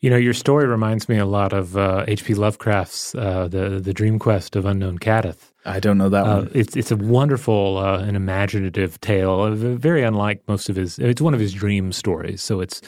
You 0.01 0.09
know, 0.09 0.17
your 0.17 0.33
story 0.33 0.67
reminds 0.67 1.11
me 1.11 1.19
a 1.19 1.27
lot 1.27 1.53
of 1.53 1.77
H.P. 1.77 2.33
Uh, 2.33 2.39
Lovecraft's 2.39 3.15
uh, 3.15 3.49
the 3.49 3.81
the 3.81 3.93
Dream 3.93 4.19
Quest 4.19 4.57
of 4.57 4.65
Unknown 4.65 4.99
Kadath. 4.99 5.53
I 5.65 5.81
don't 5.81 5.99
know 5.99 6.09
that 6.09 6.27
uh, 6.27 6.37
one. 6.37 6.51
It's 6.55 6.77
it's 6.77 6.91
a 6.91 6.97
wonderful 6.97 7.79
uh, 7.79 8.01
and 8.01 8.17
imaginative 8.17 9.01
tale, 9.01 9.51
very 9.55 10.03
unlike 10.03 10.43
most 10.47 10.69
of 10.69 10.77
his. 10.77 10.99
It's 10.99 11.21
one 11.21 11.35
of 11.35 11.41
his 11.41 11.53
dream 11.53 11.93
stories, 11.93 12.43
so 12.43 12.61
it's 12.61 12.83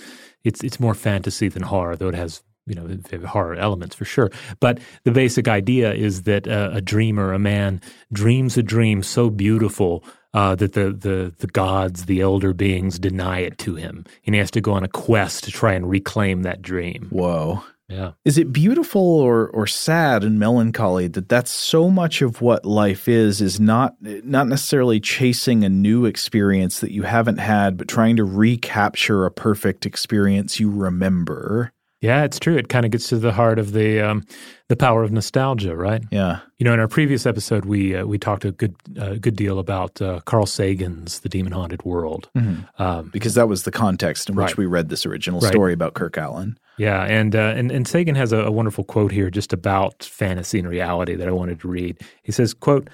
it's 0.44 0.62
it's 0.62 0.78
more 0.78 0.94
fantasy 0.94 1.48
than 1.48 1.62
horror, 1.62 1.96
though 1.96 2.08
it 2.08 2.14
has 2.14 2.42
you 2.66 2.74
know 2.74 2.98
horror 3.26 3.54
elements 3.54 3.94
for 3.94 4.04
sure. 4.04 4.30
But 4.60 4.78
the 5.04 5.12
basic 5.12 5.48
idea 5.48 5.94
is 5.94 6.22
that 6.22 6.46
uh, 6.46 6.70
a 6.72 6.80
dreamer, 6.80 7.32
a 7.32 7.38
man, 7.38 7.80
dreams 8.12 8.58
a 8.58 8.62
dream 8.62 9.02
so 9.02 9.30
beautiful 9.30 10.04
uh, 10.34 10.54
that 10.56 10.74
the, 10.74 10.92
the 10.92 11.34
the 11.38 11.46
gods, 11.46 12.04
the 12.04 12.20
elder 12.20 12.52
beings, 12.52 12.98
deny 12.98 13.38
it 13.38 13.58
to 13.58 13.76
him, 13.76 14.04
and 14.26 14.34
he 14.34 14.38
has 14.38 14.50
to 14.50 14.60
go 14.60 14.72
on 14.72 14.84
a 14.84 14.88
quest 14.88 15.44
to 15.44 15.50
try 15.50 15.72
and 15.72 15.88
reclaim 15.88 16.42
that 16.42 16.60
dream. 16.60 17.08
Whoa. 17.10 17.64
Yeah. 17.88 18.12
Is 18.24 18.36
it 18.36 18.52
beautiful 18.52 19.00
or 19.00 19.48
or 19.50 19.66
sad 19.68 20.24
and 20.24 20.40
melancholy 20.40 21.06
that 21.08 21.28
that's 21.28 21.52
so 21.52 21.88
much 21.88 22.20
of 22.20 22.40
what 22.40 22.64
life 22.64 23.06
is 23.06 23.40
is 23.40 23.60
not 23.60 23.94
not 24.00 24.48
necessarily 24.48 24.98
chasing 24.98 25.62
a 25.62 25.68
new 25.68 26.04
experience 26.04 26.80
that 26.80 26.90
you 26.90 27.02
haven't 27.04 27.38
had 27.38 27.76
but 27.76 27.86
trying 27.86 28.16
to 28.16 28.24
recapture 28.24 29.24
a 29.24 29.30
perfect 29.30 29.86
experience 29.86 30.58
you 30.58 30.68
remember? 30.68 31.72
Yeah, 32.00 32.24
it's 32.24 32.38
true. 32.38 32.56
It 32.56 32.68
kind 32.68 32.84
of 32.84 32.92
gets 32.92 33.08
to 33.08 33.18
the 33.18 33.32
heart 33.32 33.58
of 33.58 33.72
the 33.72 34.00
um, 34.00 34.26
the 34.68 34.76
power 34.76 35.02
of 35.02 35.12
nostalgia, 35.12 35.74
right? 35.74 36.02
Yeah. 36.10 36.40
You 36.58 36.64
know, 36.64 36.74
in 36.74 36.80
our 36.80 36.88
previous 36.88 37.24
episode, 37.24 37.64
we 37.64 37.96
uh, 37.96 38.04
we 38.04 38.18
talked 38.18 38.44
a 38.44 38.52
good 38.52 38.74
uh, 39.00 39.14
good 39.14 39.34
deal 39.34 39.58
about 39.58 40.00
uh, 40.02 40.20
Carl 40.26 40.46
Sagan's 40.46 41.20
The 41.20 41.30
Demon 41.30 41.52
Haunted 41.52 41.84
World, 41.84 42.28
mm-hmm. 42.36 42.82
um, 42.82 43.10
because 43.12 43.34
that 43.34 43.48
was 43.48 43.62
the 43.62 43.70
context 43.70 44.28
in 44.28 44.36
which 44.36 44.48
right. 44.48 44.56
we 44.58 44.66
read 44.66 44.90
this 44.90 45.06
original 45.06 45.40
right. 45.40 45.48
story 45.48 45.72
about 45.72 45.94
Kirk 45.94 46.18
Allen. 46.18 46.58
Yeah, 46.76 47.02
and 47.04 47.34
uh, 47.34 47.54
and 47.56 47.70
and 47.72 47.88
Sagan 47.88 48.14
has 48.14 48.32
a, 48.32 48.40
a 48.40 48.50
wonderful 48.50 48.84
quote 48.84 49.12
here 49.12 49.30
just 49.30 49.54
about 49.54 50.04
fantasy 50.04 50.58
and 50.58 50.68
reality 50.68 51.14
that 51.14 51.28
I 51.28 51.32
wanted 51.32 51.60
to 51.60 51.68
read. 51.68 51.98
He 52.22 52.32
says, 52.32 52.52
"quote." 52.52 52.88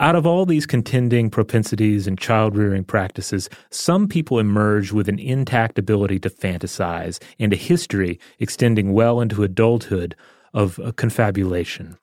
Out 0.00 0.14
of 0.14 0.26
all 0.26 0.46
these 0.46 0.64
contending 0.64 1.28
propensities 1.28 2.06
and 2.06 2.16
child 2.16 2.56
rearing 2.56 2.84
practices, 2.84 3.50
some 3.70 4.06
people 4.06 4.38
emerge 4.38 4.92
with 4.92 5.08
an 5.08 5.18
intact 5.18 5.76
ability 5.76 6.20
to 6.20 6.30
fantasize 6.30 7.20
and 7.40 7.52
a 7.52 7.56
history 7.56 8.20
extending 8.38 8.92
well 8.92 9.20
into 9.20 9.42
adulthood 9.42 10.14
of 10.54 10.78
confabulation. 10.94 11.98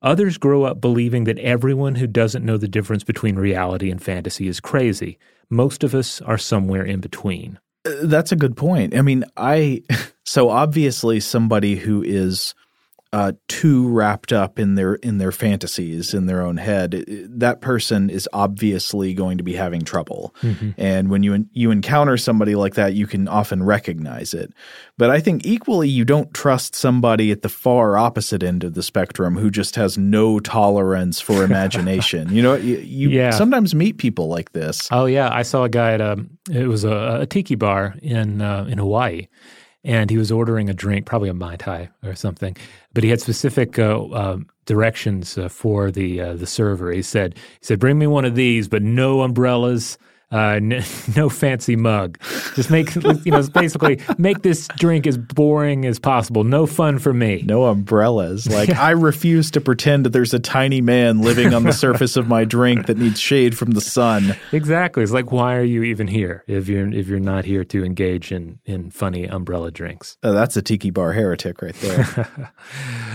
Others 0.00 0.38
grow 0.38 0.64
up 0.64 0.80
believing 0.80 1.24
that 1.24 1.38
everyone 1.38 1.96
who 1.96 2.06
doesn't 2.06 2.44
know 2.44 2.56
the 2.56 2.68
difference 2.68 3.04
between 3.04 3.36
reality 3.36 3.90
and 3.90 4.02
fantasy 4.02 4.48
is 4.48 4.58
crazy. 4.58 5.18
Most 5.50 5.84
of 5.84 5.94
us 5.94 6.22
are 6.22 6.38
somewhere 6.38 6.84
in 6.84 7.00
between. 7.00 7.58
Uh, 7.84 7.92
that's 8.02 8.32
a 8.32 8.36
good 8.36 8.56
point. 8.56 8.96
I 8.96 9.02
mean, 9.02 9.24
I 9.36 9.82
so 10.24 10.48
obviously 10.48 11.20
somebody 11.20 11.76
who 11.76 12.02
is 12.02 12.54
uh, 13.12 13.32
too 13.48 13.88
wrapped 13.88 14.32
up 14.32 14.58
in 14.58 14.74
their 14.74 14.94
in 14.96 15.18
their 15.18 15.32
fantasies 15.32 16.12
in 16.12 16.26
their 16.26 16.42
own 16.42 16.56
head, 16.56 17.04
that 17.08 17.60
person 17.60 18.10
is 18.10 18.28
obviously 18.32 19.14
going 19.14 19.38
to 19.38 19.44
be 19.44 19.54
having 19.54 19.82
trouble. 19.82 20.34
Mm-hmm. 20.42 20.70
And 20.76 21.08
when 21.08 21.22
you 21.22 21.46
you 21.52 21.70
encounter 21.70 22.16
somebody 22.16 22.56
like 22.56 22.74
that, 22.74 22.94
you 22.94 23.06
can 23.06 23.28
often 23.28 23.62
recognize 23.62 24.34
it. 24.34 24.52
But 24.98 25.10
I 25.10 25.20
think 25.20 25.46
equally, 25.46 25.88
you 25.88 26.04
don't 26.04 26.34
trust 26.34 26.74
somebody 26.74 27.30
at 27.30 27.42
the 27.42 27.48
far 27.48 27.96
opposite 27.96 28.42
end 28.42 28.64
of 28.64 28.74
the 28.74 28.82
spectrum 28.82 29.36
who 29.36 29.50
just 29.50 29.76
has 29.76 29.96
no 29.96 30.40
tolerance 30.40 31.20
for 31.20 31.44
imagination. 31.50 32.32
you 32.32 32.42
know, 32.42 32.54
you, 32.54 32.78
you 32.78 33.10
yeah. 33.10 33.30
sometimes 33.30 33.74
meet 33.74 33.98
people 33.98 34.28
like 34.28 34.52
this. 34.52 34.88
Oh 34.90 35.06
yeah, 35.06 35.32
I 35.32 35.42
saw 35.42 35.64
a 35.64 35.68
guy 35.68 35.92
at 35.92 36.00
a 36.00 36.24
it 36.50 36.66
was 36.66 36.84
a, 36.84 37.20
a 37.20 37.26
tiki 37.26 37.54
bar 37.54 37.94
in 38.02 38.42
uh, 38.42 38.66
in 38.68 38.78
Hawaii 38.78 39.28
and 39.86 40.10
he 40.10 40.18
was 40.18 40.32
ordering 40.32 40.68
a 40.68 40.74
drink, 40.74 41.06
probably 41.06 41.28
a 41.28 41.34
mai 41.34 41.56
tai 41.56 41.88
or 42.04 42.14
something. 42.14 42.56
But 42.92 43.04
he 43.04 43.10
had 43.10 43.20
specific 43.20 43.78
uh, 43.78 44.04
uh, 44.06 44.38
directions 44.66 45.38
uh, 45.38 45.48
for 45.48 45.90
the 45.90 46.20
uh, 46.20 46.34
the 46.34 46.46
server. 46.46 46.90
He 46.90 47.02
said, 47.02 47.34
"He 47.36 47.66
said, 47.66 47.78
bring 47.78 47.98
me 47.98 48.06
one 48.06 48.24
of 48.24 48.34
these, 48.34 48.68
but 48.68 48.82
no 48.82 49.22
umbrellas, 49.22 49.96
Uh, 50.32 50.58
n- 50.60 50.82
no 51.16 51.28
fancy 51.28 51.76
mug. 51.76 52.18
Just 52.54 52.68
make 52.70 52.94
you 52.96 53.30
know 53.30 53.46
basically 53.54 54.00
make 54.18 54.42
this 54.42 54.66
drink 54.76 55.06
as 55.06 55.16
boring 55.16 55.86
as 55.86 56.00
possible. 56.00 56.42
No 56.42 56.66
fun 56.66 56.98
for 56.98 57.12
me. 57.12 57.42
No 57.46 57.64
umbrellas. 57.66 58.48
Like 58.48 58.70
I 58.76 58.90
refuse 58.90 59.52
to 59.52 59.60
pretend 59.60 60.04
that 60.04 60.10
there's 60.10 60.34
a 60.34 60.40
tiny 60.40 60.80
man 60.80 61.20
living 61.20 61.54
on 61.54 61.62
the 61.62 61.72
surface 61.84 62.16
of 62.16 62.26
my 62.26 62.44
drink 62.44 62.86
that 62.86 62.98
needs 62.98 63.20
shade 63.20 63.56
from 63.56 63.70
the 63.72 63.80
sun. 63.80 64.34
Exactly. 64.50 65.04
It's 65.04 65.12
like 65.12 65.30
why 65.30 65.54
are 65.54 65.64
you 65.64 65.84
even 65.84 66.08
here 66.08 66.42
if 66.48 66.66
you're 66.68 66.92
if 66.92 67.06
you're 67.06 67.20
not 67.20 67.44
here 67.44 67.64
to 67.64 67.84
engage 67.84 68.32
in 68.32 68.58
in 68.64 68.90
funny 68.90 69.26
umbrella 69.26 69.70
drinks? 69.70 70.18
Oh, 70.24 70.32
that's 70.32 70.56
a 70.56 70.62
tiki 70.62 70.90
bar 70.90 71.12
heretic 71.12 71.62
right 71.62 71.74
there. 71.76 72.50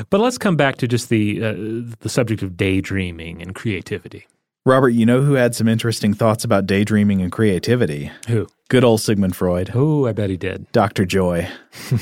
but 0.10 0.22
let's 0.22 0.38
come 0.38 0.56
back 0.56 0.78
to 0.78 0.88
just 0.88 1.10
the 1.10 1.44
uh, 1.44 1.54
the 2.00 2.10
subject 2.10 2.42
of 2.42 2.56
daydreaming 2.56 3.42
and 3.42 3.54
creativity. 3.54 4.28
Robert, 4.64 4.90
you 4.90 5.08
know 5.08 5.24
who 5.24 5.34
had 5.34 5.56
some 5.56 5.68
interesting 5.68 6.14
thoughts 6.14 6.44
about 6.44 6.68
daydreaming 6.68 7.20
and 7.20 7.32
creativity? 7.32 8.12
Who? 8.28 8.48
Good 8.70 8.84
old 8.84 9.02
Sigmund 9.02 9.36
Freud. 9.36 9.72
Oh, 9.74 10.06
I 10.06 10.14
bet 10.14 10.30
he 10.30 10.38
did. 10.38 10.72
Dr. 10.72 11.04
Joy. 11.04 11.50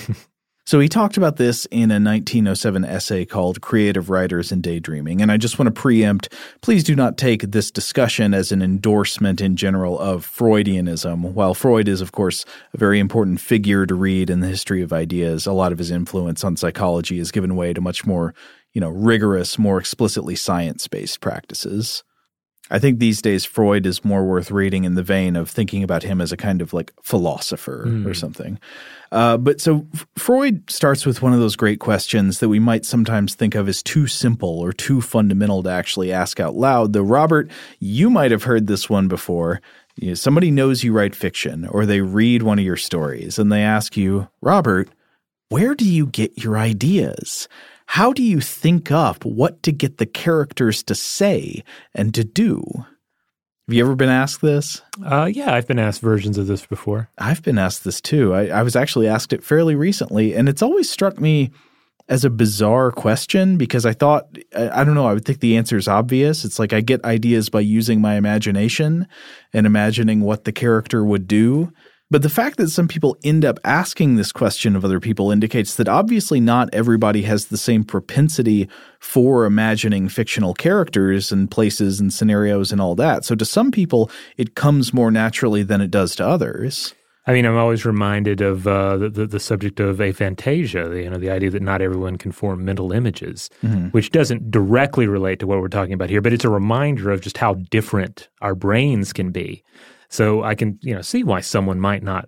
so 0.66 0.82
he 0.82 0.89
talked 0.89 1.16
about 1.16 1.38
this 1.38 1.66
in 1.72 1.89
a 1.89 2.04
1907 2.04 2.84
essay 2.84 3.24
called 3.24 3.62
Creative 3.62 4.10
Writers 4.10 4.51
and 4.51 4.62
Daydreaming. 4.62 5.22
And 5.22 5.32
I 5.32 5.38
just 5.38 5.58
want 5.58 5.74
to 5.74 5.82
preempt 5.82 6.34
please 6.62 6.84
do 6.84 6.98
not 6.98 7.18
take 7.18 7.44
this 7.44 7.72
discussion 7.72 8.34
as 8.34 8.51
an 8.51 8.62
endorsement 8.62 9.39
in 9.39 9.56
general 9.56 9.98
of 9.98 10.28
Freudianism. 10.28 11.32
While 11.32 11.54
Freud 11.54 11.88
is, 11.88 12.01
of 12.01 12.12
course, 12.12 12.44
a 12.74 12.78
very 12.78 13.00
important 13.00 13.39
figure 13.39 13.86
to 13.86 13.96
read 13.96 14.30
in 14.30 14.42
the 14.42 14.48
history 14.48 14.82
of 14.82 14.92
ideas, 14.92 15.46
a 15.46 15.54
lot 15.54 15.72
of 15.72 15.78
his 15.78 15.92
influence 15.92 16.44
on 16.44 16.58
psychology 16.58 17.20
has 17.20 17.32
given 17.32 17.56
way 17.56 17.72
to 17.72 17.80
much 17.80 18.06
more, 18.06 18.36
you 18.74 18.82
know, 18.82 18.89
rigorous, 18.89 19.58
more 19.58 19.80
explicitly 19.80 20.36
science 20.36 20.89
based 20.89 21.22
practices. 21.22 22.04
I 22.69 22.79
think 22.79 22.99
these 22.99 23.21
days 23.21 23.45
Freud 23.45 23.85
is 23.85 24.05
more 24.05 24.23
worth 24.23 24.51
reading 24.51 24.83
in 24.83 24.93
the 24.93 25.03
vein 25.03 25.35
of 25.35 25.49
thinking 25.49 25.83
about 25.83 26.03
him 26.03 26.21
as 26.21 26.31
a 26.31 26.38
kind 26.38 26.61
of 26.61 26.73
like 26.73 26.93
philosopher 27.01 27.85
mm. 27.88 28.05
or 28.05 28.13
something. 28.13 28.59
Uh, 29.11 29.38
but 29.38 29.59
so 29.59 29.88
F- 29.93 30.07
Freud 30.17 30.69
starts 30.69 31.05
with 31.05 31.21
one 31.21 31.33
of 31.33 31.39
those 31.39 31.55
great 31.55 31.79
questions 31.79 32.39
that 32.39 32.49
we 32.49 32.59
might 32.59 32.85
sometimes 32.85 33.33
think 33.33 33.55
of 33.55 33.67
as 33.67 33.81
too 33.81 34.05
simple 34.05 34.59
or 34.59 34.71
too 34.71 35.01
fundamental 35.01 35.63
to 35.63 35.69
actually 35.69 36.11
ask 36.11 36.39
out 36.39 36.55
loud. 36.55 36.93
Though, 36.93 37.01
Robert, 37.01 37.49
you 37.79 38.09
might 38.09 38.31
have 38.31 38.43
heard 38.43 38.67
this 38.67 38.89
one 38.89 39.07
before. 39.07 39.61
You 39.95 40.09
know, 40.09 40.13
somebody 40.13 40.51
knows 40.51 40.83
you 40.83 40.93
write 40.93 41.15
fiction 41.15 41.67
or 41.67 41.85
they 41.85 42.01
read 42.01 42.43
one 42.43 42.59
of 42.59 42.65
your 42.65 42.77
stories 42.77 43.39
and 43.39 43.51
they 43.51 43.63
ask 43.63 43.97
you, 43.97 44.29
Robert, 44.41 44.89
where 45.49 45.73
do 45.73 45.85
you 45.85 46.05
get 46.05 46.38
your 46.43 46.57
ideas? 46.57 47.47
How 47.93 48.13
do 48.13 48.22
you 48.22 48.39
think 48.39 48.91
up 48.91 49.25
what 49.25 49.63
to 49.63 49.72
get 49.72 49.98
the 49.98 50.05
characters 50.05 50.84
to 50.84 50.93
say 50.93 51.63
and 51.96 52.13
to 52.13 52.24
do? 52.24 52.62
Have 52.77 53.74
you 53.74 53.84
ever 53.84 53.96
been 53.96 54.10
asked 54.10 54.41
this? 54.41 54.84
Uh, 55.03 55.25
yeah, 55.25 55.55
I've 55.55 55.65
been 55.65 55.79
asked 55.79 56.00
versions 56.00 56.38
of 56.38 56.46
this 56.46 56.67
before. 56.67 57.10
I've 57.17 57.41
been 57.41 57.58
asked 57.58 57.84
this 57.84 58.00
too. 58.00 58.36
I, 58.36 58.46
I 58.50 58.62
was 58.62 58.75
actually 58.75 59.08
asked 59.08 59.34
it 59.34 59.43
fairly 59.43 59.74
recently, 59.74 60.36
and 60.36 60.48
it's 60.48 60.62
always 60.62 60.88
struck 60.88 61.19
me 61.19 61.50
as 62.08 62.24
a 62.24 62.29
bizarre 62.29 62.91
question 62.91 63.58
because 63.58 63.88
I 63.88 63.93
thought, 63.93 64.38
I, 64.55 64.81
I 64.81 64.84
don't 64.84 64.93
know, 64.93 65.08
I 65.08 65.13
would 65.15 65.25
think 65.25 65.39
the 65.39 65.58
answer 65.58 65.75
is 65.75 65.88
obvious. 65.88 66.46
It's 66.46 66.60
like 66.60 66.74
I 66.74 66.81
get 66.81 67.03
ideas 67.03 67.50
by 67.50 67.62
using 67.62 68.01
my 68.01 68.17
imagination 68.17 69.08
and 69.51 69.65
imagining 69.65 70.22
what 70.22 70.43
the 70.43 70.51
character 70.51 71.03
would 71.03 71.27
do. 71.27 71.74
But 72.12 72.24
the 72.24 72.30
fact 72.30 72.58
that 72.58 72.70
some 72.70 72.88
people 72.88 73.18
end 73.24 73.46
up 73.46 73.60
asking 73.63 74.16
this 74.16 74.32
question 74.32 74.75
of 74.75 74.84
other 74.84 75.00
people 75.00 75.32
indicates 75.32 75.75
that 75.75 75.88
obviously 75.88 76.39
not 76.39 76.70
everybody 76.74 77.22
has 77.24 77.46
the 77.46 77.58
same 77.58 77.84
propensity 77.84 78.68
for 79.00 79.46
imagining 79.46 80.10
fictional 80.10 80.56
characters 80.56 81.32
and 81.32 81.51
places 81.51 82.00
and 82.00 82.12
scenarios 82.12 82.72
and 82.72 82.82
all 82.82 82.96
that. 82.96 83.25
So 83.25 83.36
to 83.36 83.46
some 83.46 83.70
people, 83.72 84.10
it 84.38 84.56
comes 84.56 84.92
more 84.92 85.12
naturally 85.12 85.62
than 85.62 85.82
it 85.82 85.92
does 85.92 86.16
to 86.16 86.28
others. 86.28 86.96
I 87.28 87.34
mean, 87.34 87.46
I'm 87.46 87.58
always 87.58 87.86
reminded 87.86 88.42
of 88.42 88.66
uh, 88.66 88.98
the, 88.98 89.28
the, 89.28 89.39
subject 89.39 89.80
of 89.80 89.98
aphantasia. 89.98 91.04
You 91.04 91.12
know, 91.12 91.20
the 91.20 91.30
idea 91.30 91.51
that 91.51 91.62
not 91.62 91.80
everyone 91.80 92.18
can 92.18 92.32
form 92.32 92.66
mental 92.66 92.92
images, 92.92 93.51
mm-hmm. 93.62 93.89
which 93.89 94.10
doesn't 94.10 94.50
directly 94.50 95.06
relate 95.06 95.38
to 95.42 95.48
what 95.48 95.60
we're 95.60 95.68
talking 95.68 95.94
about 95.94 96.10
here, 96.10 96.22
but 96.22 96.34
it's 96.34 96.46
a 96.46 96.50
reminder 96.50 97.12
of 97.12 97.22
just 97.22 97.38
how 97.38 97.54
different 97.54 98.30
our 98.42 98.56
brains 98.56 99.13
can 99.13 99.30
be. 99.30 99.63
So 100.10 100.44
I 100.44 100.56
can 100.56 100.78
you 100.82 100.94
know 100.94 101.01
see 101.01 101.24
why 101.24 101.42
someone 101.42 101.80
might 101.80 102.04
not 102.04 102.28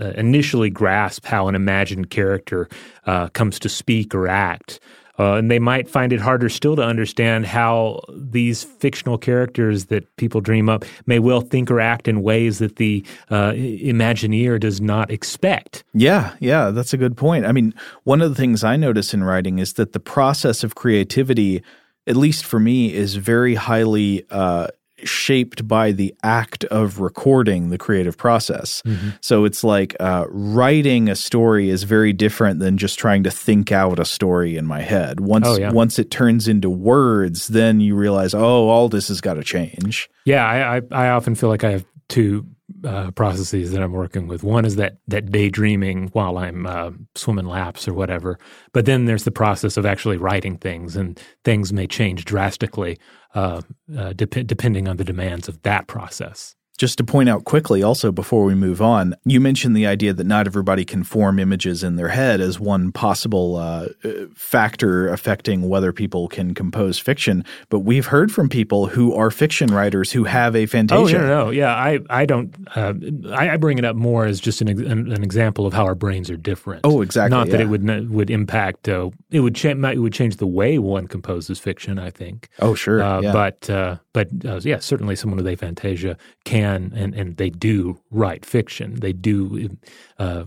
uh, 0.00 0.12
initially 0.16 0.70
grasp 0.70 1.26
how 1.26 1.48
an 1.48 1.54
imagined 1.54 2.10
character 2.10 2.68
uh, 3.06 3.28
comes 3.28 3.58
to 3.60 3.68
speak 3.68 4.14
or 4.14 4.28
act. 4.28 4.80
Uh, 5.18 5.34
and 5.34 5.50
they 5.50 5.58
might 5.58 5.86
find 5.86 6.14
it 6.14 6.20
harder 6.20 6.48
still 6.48 6.74
to 6.74 6.82
understand 6.82 7.44
how 7.44 8.00
these 8.08 8.64
fictional 8.64 9.18
characters 9.18 9.86
that 9.86 10.16
people 10.16 10.40
dream 10.40 10.70
up 10.70 10.82
may 11.04 11.18
well 11.18 11.42
think 11.42 11.70
or 11.70 11.78
act 11.78 12.08
in 12.08 12.22
ways 12.22 12.58
that 12.58 12.76
the 12.76 13.04
uh, 13.28 13.52
Imagineer 13.52 14.58
does 14.58 14.80
not 14.80 15.10
expect. 15.10 15.84
Yeah, 15.92 16.34
yeah, 16.40 16.70
that's 16.70 16.94
a 16.94 16.96
good 16.96 17.18
point. 17.18 17.44
I 17.44 17.52
mean, 17.52 17.74
one 18.04 18.22
of 18.22 18.30
the 18.30 18.34
things 18.34 18.64
I 18.64 18.76
notice 18.76 19.12
in 19.12 19.22
writing 19.22 19.58
is 19.58 19.74
that 19.74 19.92
the 19.92 20.00
process 20.00 20.64
of 20.64 20.74
creativity, 20.74 21.62
at 22.06 22.16
least 22.16 22.46
for 22.46 22.58
me, 22.58 22.94
is 22.94 23.16
very 23.16 23.56
highly 23.56 24.24
uh, 24.30 24.68
shaped 25.04 25.66
by 25.66 25.92
the 25.92 26.14
act 26.22 26.64
of 26.64 27.00
recording 27.00 27.70
the 27.70 27.78
creative 27.78 28.16
process. 28.16 28.82
Mm-hmm. 28.82 29.10
So 29.20 29.44
it's 29.44 29.64
like 29.64 29.96
uh, 30.00 30.26
writing 30.28 31.08
a 31.08 31.16
story 31.16 31.70
is 31.70 31.82
very 31.84 32.12
different 32.12 32.60
than 32.60 32.78
just 32.78 32.98
trying 32.98 33.24
to 33.24 33.30
think 33.30 33.72
out 33.72 33.98
a 33.98 34.04
story 34.04 34.56
in 34.56 34.66
my 34.66 34.80
head. 34.80 35.20
Once 35.20 35.46
oh, 35.46 35.58
yeah. 35.58 35.72
once 35.72 35.98
it 35.98 36.10
turns 36.10 36.48
into 36.48 36.70
words, 36.70 37.48
then 37.48 37.80
you 37.80 37.94
realize, 37.94 38.34
oh, 38.34 38.68
all 38.68 38.88
this 38.88 39.08
has 39.08 39.20
got 39.20 39.34
to 39.34 39.44
change. 39.44 40.08
Yeah, 40.24 40.46
I, 40.46 40.76
I, 40.76 40.82
I 40.90 41.10
often 41.10 41.34
feel 41.34 41.48
like 41.48 41.64
I 41.64 41.70
have 41.70 41.84
two 42.10 42.46
uh, 42.84 43.10
processes 43.12 43.72
that 43.72 43.82
I'm 43.82 43.92
working 43.92 44.26
with. 44.28 44.42
One 44.42 44.64
is 44.64 44.76
that 44.76 44.98
that 45.08 45.30
daydreaming 45.30 46.08
while 46.08 46.36
I'm 46.36 46.66
uh, 46.66 46.90
swimming 47.14 47.46
laps 47.46 47.88
or 47.88 47.94
whatever. 47.94 48.38
But 48.72 48.84
then 48.84 49.06
there's 49.06 49.24
the 49.24 49.30
process 49.30 49.76
of 49.76 49.86
actually 49.86 50.18
writing 50.18 50.58
things, 50.58 50.96
and 50.96 51.18
things 51.44 51.72
may 51.72 51.86
change 51.86 52.24
drastically 52.24 52.98
uh, 53.34 53.62
uh 53.96 54.12
dep- 54.12 54.46
depending 54.46 54.88
on 54.88 54.96
the 54.98 55.04
demands 55.04 55.48
of 55.48 55.62
that 55.62 55.86
process. 55.86 56.54
Just 56.80 56.96
to 56.96 57.04
point 57.04 57.28
out 57.28 57.44
quickly, 57.44 57.82
also 57.82 58.10
before 58.10 58.42
we 58.42 58.54
move 58.54 58.80
on, 58.80 59.14
you 59.26 59.38
mentioned 59.38 59.76
the 59.76 59.86
idea 59.86 60.14
that 60.14 60.24
not 60.24 60.46
everybody 60.46 60.82
can 60.86 61.04
form 61.04 61.38
images 61.38 61.84
in 61.84 61.96
their 61.96 62.08
head 62.08 62.40
as 62.40 62.58
one 62.58 62.90
possible 62.90 63.56
uh, 63.56 63.88
factor 64.34 65.06
affecting 65.08 65.68
whether 65.68 65.92
people 65.92 66.26
can 66.26 66.54
compose 66.54 66.98
fiction. 66.98 67.44
But 67.68 67.80
we've 67.80 68.06
heard 68.06 68.32
from 68.32 68.48
people 68.48 68.86
who 68.86 69.14
are 69.14 69.30
fiction 69.30 69.68
writers 69.68 70.10
who 70.10 70.24
have 70.24 70.54
aphantasia. 70.54 70.92
Oh 70.92 71.04
no, 71.04 71.18
no, 71.18 71.50
yeah, 71.50 71.74
I, 71.74 71.98
I 72.08 72.24
don't. 72.24 72.56
Uh, 72.74 72.94
I, 73.30 73.50
I, 73.50 73.56
bring 73.58 73.76
it 73.76 73.84
up 73.84 73.94
more 73.94 74.24
as 74.24 74.40
just 74.40 74.62
an, 74.62 74.68
an, 74.68 75.12
an, 75.12 75.22
example 75.22 75.66
of 75.66 75.74
how 75.74 75.84
our 75.84 75.94
brains 75.94 76.30
are 76.30 76.38
different. 76.38 76.80
Oh, 76.84 77.02
exactly. 77.02 77.36
Not 77.36 77.48
yeah. 77.48 77.50
that 77.52 77.60
it 77.60 77.66
would 77.66 78.08
would 78.08 78.30
impact. 78.30 78.88
Uh, 78.88 79.10
it 79.30 79.40
would 79.40 79.54
cha- 79.54 79.68
it 79.68 79.98
would 79.98 80.14
change 80.14 80.36
the 80.36 80.46
way 80.46 80.78
one 80.78 81.08
composes 81.08 81.58
fiction. 81.58 81.98
I 81.98 82.08
think. 82.08 82.48
Oh, 82.58 82.74
sure. 82.74 83.02
Uh, 83.02 83.20
yeah. 83.20 83.32
But 83.34 83.68
uh, 83.68 83.96
but 84.12 84.28
uh, 84.44 84.60
yeah, 84.62 84.78
certainly 84.78 85.14
someone 85.16 85.42
with 85.42 85.46
aphantasia 85.46 86.16
can 86.44 86.92
and, 86.94 87.14
and 87.14 87.36
they 87.36 87.50
do 87.50 88.00
write 88.10 88.44
fiction. 88.44 88.96
They 88.96 89.12
do 89.12 89.70
uh, 90.18 90.44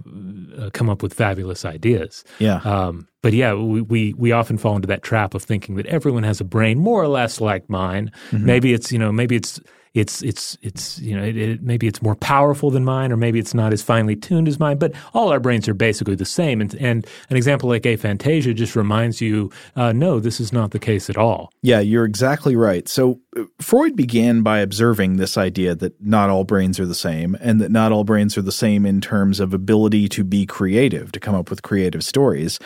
uh, 0.58 0.70
come 0.72 0.89
up 0.89 1.01
with 1.01 1.13
fabulous 1.13 1.63
ideas. 1.63 2.24
Yeah. 2.39 2.58
Um, 2.58 3.08
but 3.22 3.34
yeah, 3.34 3.53
we, 3.53 3.82
we 3.82 4.13
we 4.15 4.32
often 4.32 4.58
fall 4.58 4.75
into 4.75 4.88
that 4.89 5.01
trap 5.01 5.34
of 5.34 5.43
thinking 5.43 5.75
that 5.75 5.86
everyone 5.86 6.24
has 6.24 6.41
a 6.41 6.46
brain 6.46 6.79
more 6.79 7.01
or 7.01 7.08
less 7.08 7.39
like 7.39 7.70
mine. 7.70 8.12
Mm-hmm. 8.32 8.46
Maybe 8.46 8.74
it's 8.74 8.91
you 8.91 9.00
know 9.00 9.12
maybe 9.12 9.36
it's 9.36 9.62
it's 9.93 10.23
it's 10.23 10.57
it's 10.63 10.97
you 11.00 11.15
know 11.15 11.23
it, 11.23 11.38
it, 11.38 11.62
maybe 11.62 11.88
it's 11.88 12.01
more 12.01 12.15
powerful 12.15 12.71
than 12.71 12.83
mine, 12.83 13.12
or 13.12 13.17
maybe 13.17 13.38
it's 13.38 13.53
not 13.53 13.73
as 13.73 13.83
finely 13.83 14.15
tuned 14.15 14.47
as 14.47 14.59
mine. 14.59 14.77
But 14.77 14.93
all 15.13 15.29
our 15.29 15.39
brains 15.39 15.67
are 15.67 15.75
basically 15.75 16.15
the 16.15 16.25
same. 16.25 16.62
And, 16.62 16.73
and 16.75 17.05
an 17.29 17.38
example 17.38 17.69
like 17.69 17.83
aphantasia 17.83 18.55
just 18.55 18.75
reminds 18.75 19.21
you, 19.21 19.51
uh, 19.75 19.91
no, 19.91 20.19
this 20.19 20.39
is 20.39 20.51
not 20.51 20.71
the 20.71 20.79
case 20.79 21.09
at 21.09 21.17
all. 21.17 21.51
Yeah, 21.62 21.79
you're 21.79 22.05
exactly 22.05 22.55
right. 22.55 22.88
So 22.88 23.21
uh, 23.38 23.43
Freud 23.59 23.95
began 23.95 24.41
by 24.41 24.59
observing 24.59 25.17
this 25.17 25.38
idea 25.38 25.75
that 25.75 26.01
not 26.01 26.31
all 26.31 26.43
brains 26.43 26.79
are 26.79 26.88
the 26.88 26.95
same, 26.95 27.38
and 27.39 27.62
that 27.62 27.71
not 27.71 27.91
all 27.91 28.03
brains 28.03 28.35
are 28.35 28.41
the 28.41 28.51
same 28.51 28.88
in 28.88 29.00
terms 29.00 29.39
of 29.39 29.53
ability 29.53 30.07
to 30.09 30.23
be 30.23 30.47
creative, 30.47 31.12
to 31.12 31.19
come 31.19 31.35
up 31.35 31.51
with 31.51 31.62
creative 31.62 32.03
stories. 32.03 32.59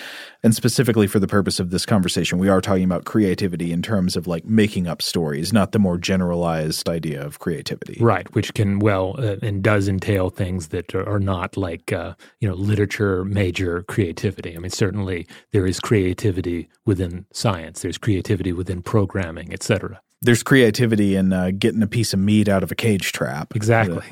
And 0.43 0.55
specifically 0.55 1.07
for 1.07 1.19
the 1.19 1.27
purpose 1.27 1.59
of 1.59 1.71
this 1.71 1.85
conversation, 1.85 2.37
we 2.37 2.47
are 2.47 2.61
talking 2.61 2.85
about 2.85 3.03
creativity 3.03 3.73
in 3.73 3.81
terms 3.81 4.15
of 4.15 4.27
like 4.27 4.45
making 4.45 4.87
up 4.87 5.01
stories, 5.01 5.51
not 5.51 5.73
the 5.73 5.79
more 5.79 5.97
generalized 5.97 6.87
idea 6.87 7.16
of 7.17 7.39
creativity. 7.39 7.97
Right, 7.99 8.33
which 8.33 8.53
can 8.53 8.79
well 8.79 9.15
uh, 9.17 9.37
and 9.41 9.63
does 9.63 9.87
entail 9.87 10.29
things 10.29 10.69
that 10.69 10.95
are 10.95 11.19
not 11.19 11.57
like 11.57 11.91
uh, 11.91 12.13
you 12.39 12.47
know 12.47 12.55
literature 12.55 13.23
major 13.25 13.83
creativity. 13.83 14.55
I 14.55 14.59
mean, 14.59 14.71
certainly 14.71 15.27
there 15.51 15.65
is 15.65 15.79
creativity 15.79 16.69
within 16.85 17.25
science. 17.31 17.81
There's 17.81 17.97
creativity 17.97 18.53
within 18.53 18.81
programming, 18.81 19.53
etc. 19.53 20.01
there's 20.21 20.41
creativity 20.41 21.15
in 21.15 21.31
uh, 21.31 21.51
getting 21.57 21.83
a 21.83 21.87
piece 21.87 22.11
of 22.11 22.19
meat 22.19 22.49
out 22.49 22.63
of 22.63 22.71
a 22.71 22.75
cage 22.75 23.11
trap. 23.11 23.55
Exactly. 23.55 24.03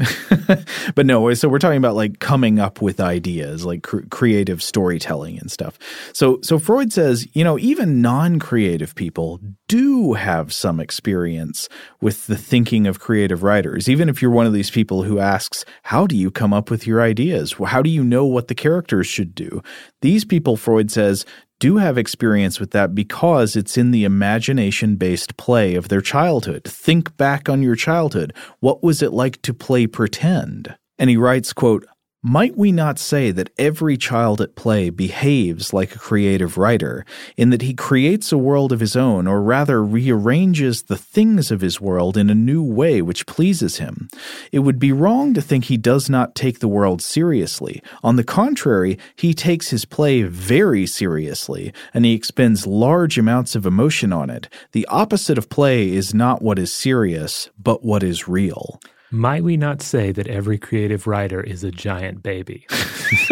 but 0.95 1.05
no, 1.05 1.33
so 1.33 1.49
we're 1.49 1.57
talking 1.57 1.77
about 1.77 1.95
like 1.95 2.19
coming 2.19 2.59
up 2.59 2.79
with 2.79 2.99
ideas, 2.99 3.65
like 3.65 3.81
cr- 3.81 4.05
creative 4.11 4.61
storytelling 4.61 5.39
and 5.39 5.51
stuff. 5.51 5.79
So, 6.13 6.39
so 6.43 6.59
Freud 6.59 6.93
says, 6.93 7.27
you 7.33 7.43
know, 7.43 7.57
even 7.57 8.01
non-creative 8.01 8.93
people 8.93 9.39
do 9.67 10.13
have 10.13 10.53
some 10.53 10.79
experience 10.79 11.67
with 12.01 12.27
the 12.27 12.37
thinking 12.37 12.85
of 12.85 12.99
creative 12.99 13.41
writers. 13.41 13.89
Even 13.89 14.07
if 14.07 14.21
you're 14.21 14.29
one 14.29 14.45
of 14.45 14.53
these 14.53 14.69
people 14.69 15.03
who 15.03 15.17
asks, 15.17 15.65
how 15.83 16.05
do 16.05 16.15
you 16.15 16.29
come 16.29 16.53
up 16.53 16.69
with 16.69 16.85
your 16.85 17.01
ideas? 17.01 17.55
How 17.65 17.81
do 17.81 17.89
you 17.89 18.03
know 18.03 18.25
what 18.25 18.47
the 18.47 18.55
characters 18.55 19.07
should 19.07 19.33
do? 19.33 19.63
These 20.01 20.23
people, 20.23 20.55
Freud 20.55 20.91
says, 20.91 21.25
do 21.59 21.77
have 21.77 21.97
experience 21.97 22.59
with 22.59 22.71
that 22.71 22.93
because 22.93 23.55
it's 23.55 23.77
in 23.77 23.91
the 23.91 24.03
imagination 24.03 24.95
based 24.95 25.37
play 25.37 25.75
of 25.75 25.89
their 25.89 26.01
childhood. 26.01 26.63
Think 26.65 27.15
back 27.17 27.49
on 27.49 27.61
your 27.61 27.75
childhood. 27.75 28.33
What 28.59 28.83
was 28.83 29.01
it 29.01 29.13
like 29.13 29.41
to 29.43 29.53
play 29.53 29.87
pretend? 29.87 30.75
And 30.97 31.09
he 31.09 31.17
writes, 31.17 31.53
quote, 31.53 31.85
might 32.25 32.57
we 32.57 32.71
not 32.71 32.97
say 32.97 33.29
that 33.29 33.51
every 33.55 33.95
child 33.95 34.41
at 34.41 34.55
play 34.55 34.89
behaves 34.89 35.71
like 35.71 35.93
a 35.93 35.99
creative 35.99 36.57
writer, 36.57 37.05
in 37.37 37.51
that 37.51 37.61
he 37.61 37.71
creates 37.71 38.31
a 38.31 38.37
world 38.37 38.71
of 38.71 38.79
his 38.79 38.95
own, 38.95 39.27
or 39.27 39.43
rather 39.43 39.83
rearranges 39.83 40.81
the 40.81 40.97
things 40.97 41.51
of 41.51 41.61
his 41.61 41.79
world 41.79 42.17
in 42.17 42.31
a 42.31 42.33
new 42.33 42.63
way 42.63 42.99
which 42.99 43.27
pleases 43.27 43.77
him? 43.77 44.07
It 44.51 44.59
would 44.59 44.79
be 44.79 44.91
wrong 44.91 45.35
to 45.35 45.41
think 45.41 45.65
he 45.65 45.77
does 45.77 46.09
not 46.09 46.33
take 46.33 46.57
the 46.57 46.67
world 46.67 46.99
seriously. 46.99 47.83
On 48.03 48.15
the 48.15 48.23
contrary, 48.23 48.97
he 49.15 49.35
takes 49.35 49.69
his 49.69 49.85
play 49.85 50.23
very 50.23 50.87
seriously, 50.87 51.71
and 51.93 52.05
he 52.05 52.15
expends 52.15 52.65
large 52.65 53.19
amounts 53.19 53.53
of 53.53 53.67
emotion 53.67 54.11
on 54.11 54.31
it. 54.31 54.49
The 54.71 54.87
opposite 54.87 55.37
of 55.37 55.51
play 55.51 55.91
is 55.91 56.15
not 56.15 56.41
what 56.41 56.57
is 56.57 56.73
serious, 56.73 57.51
but 57.59 57.83
what 57.83 58.01
is 58.01 58.27
real. 58.27 58.79
Might 59.11 59.43
we 59.43 59.55
not 59.55 59.81
say 59.81 60.11
that 60.11 60.27
every 60.27 60.57
creative 60.57 61.07
writer 61.07 61.41
is 61.41 61.63
a 61.63 61.71
giant 61.71 62.23
baby? 62.23 62.65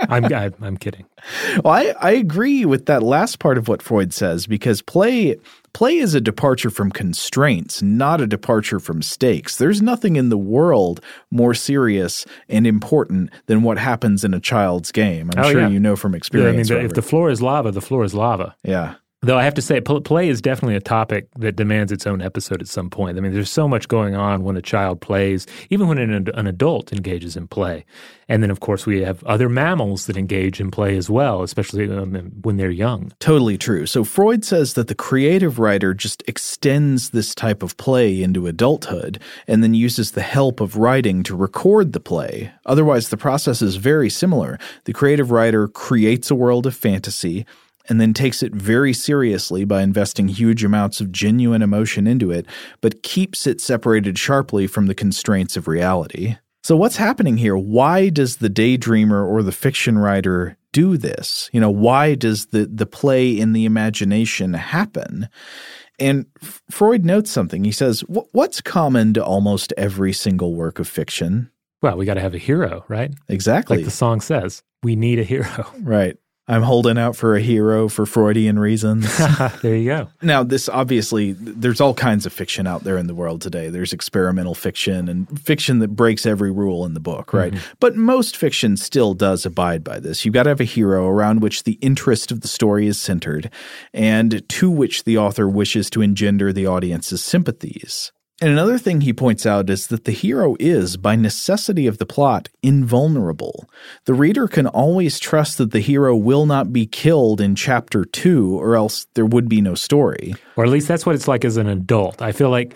I'm, 0.00 0.24
I, 0.24 0.44
am 0.46 0.54
i 0.60 0.66
am 0.66 0.76
kidding. 0.76 1.06
Well, 1.64 1.72
I, 1.72 1.94
I 2.00 2.10
agree 2.12 2.64
with 2.64 2.86
that 2.86 3.02
last 3.02 3.38
part 3.38 3.58
of 3.58 3.68
what 3.68 3.80
Freud 3.80 4.12
says 4.12 4.46
because 4.46 4.82
play 4.82 5.36
play 5.72 5.96
is 5.96 6.14
a 6.14 6.20
departure 6.20 6.70
from 6.70 6.90
constraints, 6.90 7.80
not 7.80 8.20
a 8.20 8.26
departure 8.26 8.80
from 8.80 9.02
stakes. 9.02 9.56
There's 9.56 9.80
nothing 9.80 10.16
in 10.16 10.28
the 10.28 10.36
world 10.36 11.00
more 11.30 11.54
serious 11.54 12.26
and 12.48 12.66
important 12.66 13.30
than 13.46 13.62
what 13.62 13.78
happens 13.78 14.24
in 14.24 14.34
a 14.34 14.40
child's 14.40 14.92
game. 14.92 15.30
I'm 15.34 15.44
oh, 15.44 15.50
sure 15.50 15.60
yeah. 15.62 15.68
you 15.68 15.80
know 15.80 15.96
from 15.96 16.14
experience. 16.14 16.68
Yeah, 16.68 16.76
I 16.76 16.78
mean, 16.80 16.86
if 16.86 16.94
the 16.94 17.02
floor 17.02 17.30
is 17.30 17.40
lava, 17.40 17.70
the 17.70 17.80
floor 17.80 18.04
is 18.04 18.14
lava. 18.14 18.54
Yeah. 18.64 18.96
Though 19.24 19.38
I 19.38 19.44
have 19.44 19.54
to 19.54 19.62
say, 19.62 19.80
play 19.80 20.28
is 20.28 20.42
definitely 20.42 20.74
a 20.74 20.80
topic 20.80 21.28
that 21.36 21.54
demands 21.54 21.92
its 21.92 22.08
own 22.08 22.20
episode 22.20 22.60
at 22.60 22.66
some 22.66 22.90
point. 22.90 23.16
I 23.16 23.20
mean, 23.20 23.32
there's 23.32 23.48
so 23.48 23.68
much 23.68 23.86
going 23.86 24.16
on 24.16 24.42
when 24.42 24.56
a 24.56 24.62
child 24.62 25.00
plays, 25.00 25.46
even 25.70 25.86
when 25.86 25.98
an, 25.98 26.28
an, 26.34 26.46
adult 26.48 26.92
engages 26.92 27.36
in 27.36 27.46
play. 27.46 27.84
And 28.28 28.42
then, 28.42 28.50
of 28.50 28.58
course, 28.58 28.84
we 28.84 29.00
have 29.02 29.22
other 29.22 29.48
mammals 29.48 30.06
that 30.06 30.16
engage 30.16 30.60
in 30.60 30.72
play 30.72 30.96
as 30.96 31.08
well, 31.08 31.42
especially 31.42 31.88
um, 31.88 32.32
when 32.42 32.56
they're 32.56 32.68
young. 32.68 33.12
Totally 33.20 33.56
true. 33.56 33.86
So 33.86 34.02
Freud 34.02 34.44
says 34.44 34.74
that 34.74 34.88
the 34.88 34.94
creative 34.94 35.60
writer 35.60 35.94
just 35.94 36.24
extends 36.26 37.10
this 37.10 37.32
type 37.32 37.62
of 37.62 37.76
play 37.76 38.24
into 38.24 38.48
adulthood 38.48 39.20
and 39.46 39.62
then 39.62 39.72
uses 39.72 40.12
the 40.12 40.22
help 40.22 40.60
of 40.60 40.76
writing 40.76 41.22
to 41.22 41.36
record 41.36 41.92
the 41.92 42.00
play. 42.00 42.50
Otherwise, 42.66 43.10
the 43.10 43.16
process 43.16 43.62
is 43.62 43.76
very 43.76 44.10
similar. 44.10 44.58
The 44.84 44.92
creative 44.92 45.30
writer 45.30 45.68
creates 45.68 46.28
a 46.28 46.34
world 46.34 46.66
of 46.66 46.74
fantasy 46.74 47.46
and 47.88 48.00
then 48.00 48.14
takes 48.14 48.42
it 48.42 48.54
very 48.54 48.92
seriously 48.92 49.64
by 49.64 49.82
investing 49.82 50.28
huge 50.28 50.64
amounts 50.64 51.00
of 51.00 51.12
genuine 51.12 51.62
emotion 51.62 52.06
into 52.06 52.30
it, 52.30 52.46
but 52.80 53.02
keeps 53.02 53.46
it 53.46 53.60
separated 53.60 54.18
sharply 54.18 54.66
from 54.66 54.86
the 54.86 54.94
constraints 54.94 55.56
of 55.56 55.68
reality. 55.68 56.36
So, 56.64 56.76
what's 56.76 56.96
happening 56.96 57.38
here? 57.38 57.56
Why 57.56 58.08
does 58.08 58.36
the 58.36 58.50
daydreamer 58.50 59.26
or 59.26 59.42
the 59.42 59.52
fiction 59.52 59.98
writer 59.98 60.56
do 60.72 60.96
this? 60.96 61.50
You 61.52 61.60
know, 61.60 61.70
why 61.70 62.14
does 62.14 62.46
the, 62.46 62.66
the 62.66 62.86
play 62.86 63.30
in 63.30 63.52
the 63.52 63.64
imagination 63.64 64.54
happen? 64.54 65.28
And 65.98 66.26
Freud 66.70 67.04
notes 67.04 67.30
something. 67.30 67.64
He 67.64 67.72
says, 67.72 68.00
What's 68.08 68.60
common 68.60 69.12
to 69.14 69.24
almost 69.24 69.72
every 69.76 70.12
single 70.12 70.54
work 70.54 70.78
of 70.78 70.88
fiction? 70.88 71.50
Well, 71.82 71.96
we 71.96 72.06
got 72.06 72.14
to 72.14 72.20
have 72.20 72.34
a 72.34 72.38
hero, 72.38 72.84
right? 72.88 73.12
Exactly. 73.28 73.78
Like 73.78 73.84
the 73.84 73.90
song 73.90 74.20
says, 74.20 74.62
we 74.84 74.94
need 74.94 75.18
a 75.18 75.24
hero. 75.24 75.66
Right. 75.80 76.16
I'm 76.48 76.62
holding 76.62 76.98
out 76.98 77.14
for 77.14 77.36
a 77.36 77.40
hero 77.40 77.88
for 77.88 78.04
Freudian 78.04 78.58
reasons. 78.58 79.16
there 79.62 79.76
you 79.76 79.88
go. 79.88 80.08
Now, 80.22 80.42
this 80.42 80.68
obviously, 80.68 81.32
there's 81.32 81.80
all 81.80 81.94
kinds 81.94 82.26
of 82.26 82.32
fiction 82.32 82.66
out 82.66 82.82
there 82.82 82.98
in 82.98 83.06
the 83.06 83.14
world 83.14 83.40
today. 83.40 83.68
There's 83.68 83.92
experimental 83.92 84.56
fiction 84.56 85.08
and 85.08 85.40
fiction 85.40 85.78
that 85.78 85.94
breaks 85.94 86.26
every 86.26 86.50
rule 86.50 86.84
in 86.84 86.94
the 86.94 87.00
book, 87.00 87.32
right? 87.32 87.52
Mm-hmm. 87.52 87.72
But 87.78 87.94
most 87.94 88.36
fiction 88.36 88.76
still 88.76 89.14
does 89.14 89.46
abide 89.46 89.84
by 89.84 90.00
this. 90.00 90.24
You've 90.24 90.34
got 90.34 90.42
to 90.42 90.50
have 90.50 90.60
a 90.60 90.64
hero 90.64 91.06
around 91.06 91.42
which 91.42 91.62
the 91.62 91.78
interest 91.80 92.32
of 92.32 92.40
the 92.40 92.48
story 92.48 92.88
is 92.88 92.98
centered 92.98 93.48
and 93.94 94.46
to 94.48 94.68
which 94.68 95.04
the 95.04 95.18
author 95.18 95.48
wishes 95.48 95.88
to 95.90 96.02
engender 96.02 96.52
the 96.52 96.66
audience's 96.66 97.22
sympathies. 97.22 98.10
And 98.42 98.50
another 98.50 98.76
thing 98.76 99.02
he 99.02 99.12
points 99.12 99.46
out 99.46 99.70
is 99.70 99.86
that 99.86 100.04
the 100.04 100.10
hero 100.10 100.56
is, 100.58 100.96
by 100.96 101.14
necessity 101.14 101.86
of 101.86 101.98
the 101.98 102.04
plot, 102.04 102.48
invulnerable. 102.60 103.70
The 104.06 104.14
reader 104.14 104.48
can 104.48 104.66
always 104.66 105.20
trust 105.20 105.58
that 105.58 105.70
the 105.70 105.78
hero 105.78 106.16
will 106.16 106.44
not 106.44 106.72
be 106.72 106.84
killed 106.84 107.40
in 107.40 107.54
chapter 107.54 108.04
two, 108.04 108.58
or 108.60 108.74
else 108.74 109.06
there 109.14 109.24
would 109.24 109.48
be 109.48 109.60
no 109.60 109.76
story. 109.76 110.34
Or 110.56 110.64
at 110.64 110.70
least 110.70 110.88
that's 110.88 111.06
what 111.06 111.14
it's 111.14 111.28
like 111.28 111.44
as 111.44 111.56
an 111.56 111.68
adult. 111.68 112.20
I 112.20 112.32
feel 112.32 112.50
like 112.50 112.74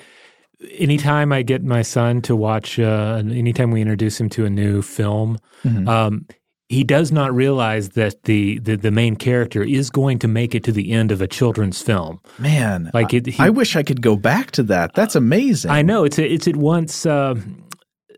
anytime 0.79 1.33
I 1.33 1.43
get 1.43 1.65
my 1.65 1.83
son 1.83 2.23
to 2.23 2.37
watch, 2.37 2.79
uh, 2.79 3.21
anytime 3.21 3.73
we 3.73 3.81
introduce 3.81 4.21
him 4.21 4.29
to 4.31 4.47
a 4.47 4.51
new 4.51 4.83
film, 4.83 5.37
mm-hmm. 5.65 5.89
um, 5.89 6.27
he 6.69 6.83
does 6.83 7.13
not 7.13 7.33
realize 7.35 7.91
that 7.91 8.25
the, 8.25 8.59
the, 8.59 8.77
the 8.77 8.91
main 8.91 9.15
character 9.17 9.63
is 9.63 9.89
going 9.89 10.19
to 10.19 10.29
make 10.29 10.55
it 10.55 10.65
to 10.65 10.73
the 10.73 10.93
end 10.93 11.13
of 11.13 11.23
a 11.23 11.29
children's 11.29 11.81
film. 11.81 12.21
Man, 12.39 12.91
like 12.93 13.15
it, 13.15 13.27
he, 13.27 13.43
I 13.43 13.51
wish 13.51 13.77
I 13.77 13.83
could 13.83 14.03
go 14.03 14.17
back 14.17 14.51
to 14.53 14.63
that. 14.65 14.95
That's 14.95 15.15
amazing. 15.15 15.71
I 15.71 15.83
know 15.83 16.05
it's 16.05 16.19
it's 16.19 16.49
at 16.49 16.57
once 16.57 17.07
uh, 17.07 17.37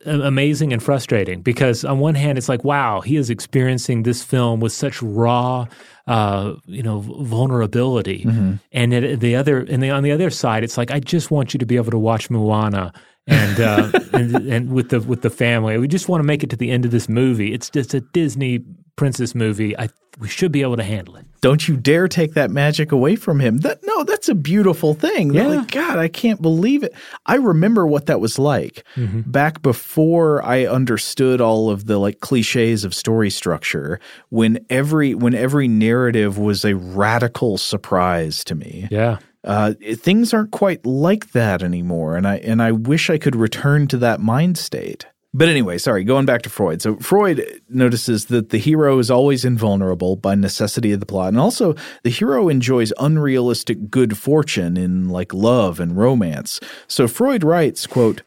amazing 0.07 0.73
and 0.73 0.83
frustrating 0.83 1.43
because 1.43 1.85
on 1.85 1.99
one 1.99 2.15
hand 2.15 2.39
it's 2.39 2.49
like 2.49 2.65
wow 2.65 3.01
he 3.01 3.17
is 3.17 3.29
experiencing 3.31 4.05
this 4.05 4.23
film 4.23 4.61
with 4.61 4.73
such 4.73 5.03
raw 5.03 5.67
uh, 6.07 6.55
you 6.65 6.83
know 6.83 7.01
vulnerability, 7.01 8.25
mm-hmm. 8.25 8.55
and 8.73 8.95
at 8.95 9.21
the 9.21 9.37
other 9.37 9.59
and 9.61 9.83
the, 9.83 9.91
on 9.91 10.03
the 10.03 10.13
other 10.13 10.31
side 10.31 10.65
it's 10.65 10.79
like 10.79 10.91
I 10.91 11.01
just 11.01 11.31
want 11.31 11.53
you 11.53 11.59
to 11.59 11.67
be 11.67 11.77
able 11.77 11.91
to 11.91 11.99
watch 11.99 12.31
Moana 12.31 12.95
and, 13.29 13.61
uh, 13.61 13.91
and, 14.13 14.35
and 14.49 14.73
with 14.73 14.91
the 14.91 15.01
with 15.01 15.23
the 15.23 15.31
family. 15.31 15.79
We 15.79 15.89
just 15.89 16.09
want 16.09 16.21
to 16.21 16.27
make 16.27 16.43
it 16.43 16.51
to 16.51 16.57
the 16.57 16.71
end 16.71 16.85
of 16.85 16.91
this 16.91 17.09
movie. 17.09 17.53
It's 17.53 17.71
just 17.71 17.95
a 17.95 18.01
Disney 18.01 18.65
princess 18.97 19.35
movie. 19.35 19.79
I 19.79 19.89
we 20.19 20.29
should 20.29 20.51
be 20.51 20.63
able 20.63 20.77
to 20.77 20.83
handle 20.83 21.17
it. 21.17 21.27
Don't 21.41 21.69
you 21.69 21.77
dare 21.77 22.09
take 22.09 22.35
that 22.35 22.51
magic 22.51 22.91
away 22.91 23.15
from 23.15 23.39
him. 23.39 23.59
That 23.59 23.79
no, 23.85 24.03
that's 24.03 24.29
a 24.29 24.35
beautiful 24.35 24.95
thing. 24.95 25.33
Yeah. 25.33 25.47
Like, 25.47 25.71
God, 25.71 25.99
I 25.99 26.09
can't 26.09 26.43
believe 26.43 26.83
it. 26.83 26.93
I 27.25 27.37
remember 27.37 27.87
what 27.87 28.07
that 28.07 28.21
was 28.21 28.39
like 28.39 28.85
mm-hmm. 28.97 29.21
back 29.21 29.63
before 29.63 30.45
I 30.45 30.67
understood 30.67 31.41
all 31.41 31.71
of 31.71 31.87
the 31.87 31.99
like 31.99 32.19
cliches 32.21 32.85
of 32.85 32.95
story 32.95 33.31
structure. 33.31 34.01
When 34.31 34.65
every 34.69 35.15
when 35.15 35.35
every 35.35 35.69
narrative 35.69 36.37
was 36.39 36.65
a 36.65 36.75
radical 36.75 37.57
surprise 37.57 38.43
to 38.45 38.57
me. 38.57 38.89
Yeah. 38.91 39.19
Uh, 39.45 39.75
things 39.95 40.35
aren't 40.35 40.51
quite 40.51 40.85
like 40.85 41.33
that 41.33 41.63
anymore, 41.63 42.17
and 42.17 42.27
I 42.27 42.37
and 42.39 42.61
I 42.61 42.73
wish 42.73 43.09
I 43.09 43.19
could 43.19 43.37
return 43.37 43.87
to 43.89 43.97
that 43.99 44.21
mind 44.21 44.59
state. 44.59 45.07
But 45.35 45.49
anyway, 45.49 45.77
sorry, 45.79 46.05
going 46.05 46.25
back 46.25 46.43
to 46.43 46.51
Freud. 46.51 46.81
So 46.81 46.97
Freud 46.97 47.45
notices 47.69 48.27
that 48.27 48.49
the 48.49 48.59
hero 48.59 48.99
is 48.99 49.11
always 49.11 49.45
invulnerable 49.45 50.17
by 50.17 50.35
necessity 50.35 50.91
of 50.93 51.01
the 51.01 51.07
plot, 51.07 51.29
and 51.29 51.39
also 51.39 51.75
the 52.03 52.11
hero 52.11 52.49
enjoys 52.49 52.93
unrealistic 52.99 53.91
good 53.91 54.17
fortune 54.17 54.77
in 54.77 55.09
like 55.09 55.35
love 55.35 55.81
and 55.81 55.97
romance. 55.97 56.61
So 56.87 57.07
Freud 57.07 57.45
writes, 57.45 57.87
quote, 57.87 58.23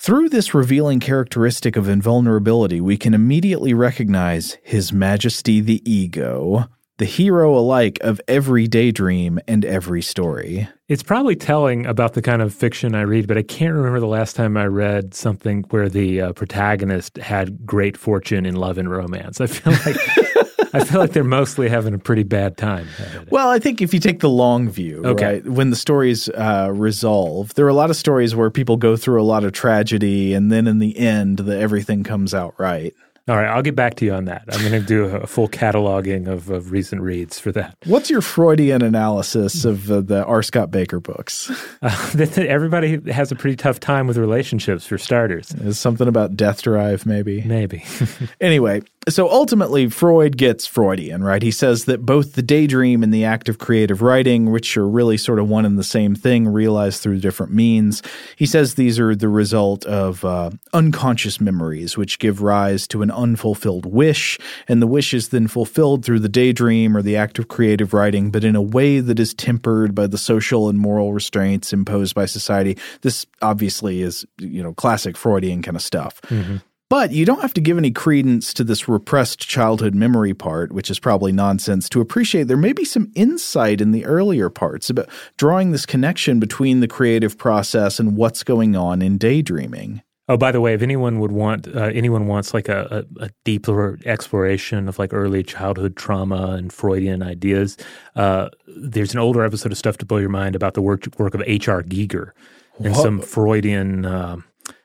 through 0.00 0.28
this 0.28 0.54
revealing 0.54 1.00
characteristic 1.00 1.76
of 1.76 1.88
invulnerability, 1.88 2.80
we 2.80 2.96
can 2.96 3.14
immediately 3.14 3.74
recognize 3.74 4.56
His 4.62 4.92
Majesty 4.92 5.60
the 5.60 5.82
Ego, 5.90 6.68
the 6.98 7.04
hero 7.04 7.56
alike 7.56 7.98
of 8.02 8.20
every 8.28 8.66
daydream 8.66 9.38
and 9.48 9.64
every 9.64 10.02
story. 10.02 10.68
It's 10.88 11.02
probably 11.02 11.36
telling 11.36 11.86
about 11.86 12.14
the 12.14 12.22
kind 12.22 12.42
of 12.42 12.52
fiction 12.54 12.94
I 12.94 13.02
read, 13.02 13.28
but 13.28 13.38
I 13.38 13.42
can't 13.42 13.74
remember 13.74 14.00
the 14.00 14.06
last 14.06 14.34
time 14.36 14.56
I 14.56 14.66
read 14.66 15.14
something 15.14 15.64
where 15.70 15.88
the 15.88 16.20
uh, 16.20 16.32
protagonist 16.32 17.16
had 17.18 17.64
great 17.64 17.96
fortune 17.96 18.44
in 18.44 18.56
love 18.56 18.78
and 18.78 18.90
romance. 18.90 19.40
I 19.40 19.46
feel 19.46 19.72
like 19.72 19.96
I 20.74 20.84
feel 20.84 21.00
like 21.00 21.12
they're 21.12 21.24
mostly 21.24 21.68
having 21.68 21.94
a 21.94 21.98
pretty 21.98 22.24
bad 22.24 22.56
time. 22.56 22.86
Well, 23.30 23.48
I 23.48 23.58
think 23.58 23.80
if 23.80 23.94
you 23.94 24.00
take 24.00 24.20
the 24.20 24.28
long 24.28 24.68
view, 24.68 25.02
okay. 25.04 25.24
right, 25.24 25.48
when 25.48 25.70
the 25.70 25.76
stories 25.76 26.28
uh, 26.28 26.70
resolve, 26.72 27.54
there 27.54 27.64
are 27.64 27.70
a 27.70 27.74
lot 27.74 27.90
of 27.90 27.96
stories 27.96 28.34
where 28.34 28.50
people 28.50 28.76
go 28.76 28.96
through 28.96 29.22
a 29.22 29.24
lot 29.24 29.44
of 29.44 29.52
tragedy, 29.52 30.34
and 30.34 30.52
then 30.52 30.66
in 30.66 30.78
the 30.78 30.98
end, 30.98 31.38
the, 31.38 31.56
everything 31.56 32.04
comes 32.04 32.34
out 32.34 32.54
right. 32.58 32.94
All 33.28 33.36
right, 33.36 33.46
I'll 33.46 33.62
get 33.62 33.76
back 33.76 33.96
to 33.96 34.06
you 34.06 34.14
on 34.14 34.24
that. 34.24 34.44
I'm 34.50 34.60
going 34.60 34.72
to 34.72 34.80
do 34.80 35.04
a 35.04 35.26
full 35.26 35.48
cataloging 35.48 36.28
of, 36.28 36.48
of 36.48 36.72
recent 36.72 37.02
reads 37.02 37.38
for 37.38 37.52
that. 37.52 37.76
What's 37.84 38.08
your 38.08 38.22
Freudian 38.22 38.80
analysis 38.80 39.66
of 39.66 39.90
uh, 39.90 40.00
the 40.00 40.24
R. 40.24 40.42
Scott 40.42 40.70
Bakker 40.70 41.02
books? 41.02 41.50
Uh, 41.82 42.26
everybody 42.36 43.12
has 43.12 43.30
a 43.30 43.36
pretty 43.36 43.56
tough 43.56 43.80
time 43.80 44.06
with 44.06 44.16
relationships, 44.16 44.86
for 44.86 44.96
starters. 44.96 45.52
Is 45.54 45.78
something 45.78 46.08
about 46.08 46.36
death 46.36 46.62
drive, 46.62 47.04
maybe? 47.04 47.42
Maybe. 47.42 47.84
anyway, 48.40 48.80
so 49.08 49.30
ultimately, 49.30 49.88
Freud 49.88 50.36
gets 50.36 50.66
Freudian, 50.66 51.24
right? 51.24 51.42
He 51.42 51.50
says 51.50 51.86
that 51.86 52.04
both 52.04 52.34
the 52.34 52.42
daydream 52.42 53.02
and 53.02 53.12
the 53.12 53.24
act 53.24 53.48
of 53.48 53.58
creative 53.58 54.02
writing, 54.02 54.50
which 54.50 54.76
are 54.76 54.86
really 54.86 55.16
sort 55.16 55.38
of 55.38 55.48
one 55.48 55.64
and 55.64 55.78
the 55.78 55.84
same 55.84 56.14
thing, 56.14 56.46
realized 56.46 57.02
through 57.02 57.20
different 57.20 57.52
means, 57.52 58.02
he 58.36 58.44
says 58.44 58.74
these 58.74 58.98
are 58.98 59.14
the 59.14 59.28
result 59.28 59.84
of 59.86 60.24
uh, 60.24 60.50
unconscious 60.72 61.40
memories, 61.40 61.96
which 61.96 62.18
give 62.18 62.42
rise 62.42 62.86
to 62.88 63.02
an 63.02 63.10
unfulfilled 63.18 63.86
wish, 63.86 64.38
and 64.68 64.80
the 64.80 64.86
wish 64.86 65.12
is 65.12 65.28
then 65.28 65.48
fulfilled 65.48 66.04
through 66.04 66.20
the 66.20 66.28
daydream 66.28 66.96
or 66.96 67.02
the 67.02 67.16
act 67.16 67.38
of 67.38 67.48
creative 67.48 67.92
writing, 67.92 68.30
but 68.30 68.44
in 68.44 68.56
a 68.56 68.62
way 68.62 69.00
that 69.00 69.18
is 69.18 69.34
tempered 69.34 69.94
by 69.94 70.06
the 70.06 70.18
social 70.18 70.68
and 70.68 70.78
moral 70.78 71.12
restraints 71.12 71.72
imposed 71.72 72.14
by 72.14 72.26
society. 72.26 72.78
This 73.02 73.26
obviously 73.42 74.02
is, 74.02 74.24
you 74.38 74.62
know, 74.62 74.72
classic 74.74 75.16
Freudian 75.16 75.62
kind 75.62 75.76
of 75.76 75.82
stuff. 75.82 76.20
Mm-hmm. 76.22 76.56
But 76.90 77.12
you 77.12 77.26
don't 77.26 77.42
have 77.42 77.52
to 77.54 77.60
give 77.60 77.76
any 77.76 77.90
credence 77.90 78.54
to 78.54 78.64
this 78.64 78.88
repressed 78.88 79.40
childhood 79.40 79.94
memory 79.94 80.32
part, 80.32 80.72
which 80.72 80.90
is 80.90 80.98
probably 80.98 81.32
nonsense, 81.32 81.86
to 81.90 82.00
appreciate 82.00 82.44
there 82.44 82.56
may 82.56 82.72
be 82.72 82.86
some 82.86 83.12
insight 83.14 83.82
in 83.82 83.92
the 83.92 84.06
earlier 84.06 84.48
parts 84.48 84.88
about 84.88 85.10
drawing 85.36 85.72
this 85.72 85.84
connection 85.84 86.40
between 86.40 86.80
the 86.80 86.88
creative 86.88 87.36
process 87.36 88.00
and 88.00 88.16
what's 88.16 88.42
going 88.42 88.74
on 88.74 89.02
in 89.02 89.18
daydreaming. 89.18 90.00
Oh, 90.30 90.36
by 90.36 90.52
the 90.52 90.60
way, 90.60 90.74
if 90.74 90.82
anyone 90.82 91.20
would 91.20 91.32
want, 91.32 91.66
uh, 91.68 91.84
anyone 91.94 92.26
wants 92.26 92.52
like 92.52 92.68
a, 92.68 93.06
a, 93.18 93.24
a, 93.24 93.30
deeper 93.44 93.98
exploration 94.04 94.86
of 94.86 94.98
like 94.98 95.14
early 95.14 95.42
childhood 95.42 95.96
trauma 95.96 96.54
and 96.58 96.70
Freudian 96.70 97.22
ideas, 97.22 97.78
uh, 98.14 98.50
there's 98.66 99.14
an 99.14 99.20
older 99.20 99.42
episode 99.42 99.72
of 99.72 99.78
Stuff 99.78 99.96
to 99.98 100.06
Blow 100.06 100.18
Your 100.18 100.28
Mind 100.28 100.54
about 100.54 100.74
the 100.74 100.82
work 100.82 101.06
work 101.18 101.32
of 101.34 101.42
H.R. 101.46 101.82
Giger 101.82 102.32
and 102.78 102.94
what? 102.94 103.02
some 103.02 103.20
Freudian 103.22 104.04
uh, 104.04 104.36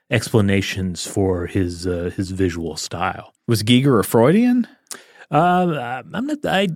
explanations 0.09 1.05
for 1.05 1.47
his 1.47 1.85
uh, 1.85 2.11
his 2.15 2.31
visual 2.31 2.77
style. 2.77 3.33
Was 3.45 3.63
Giger 3.63 3.99
a 3.99 4.03
Freudian? 4.03 4.65
Uh, 5.33 6.03
I'm 6.13 6.27
not. 6.27 6.45
I 6.45 6.67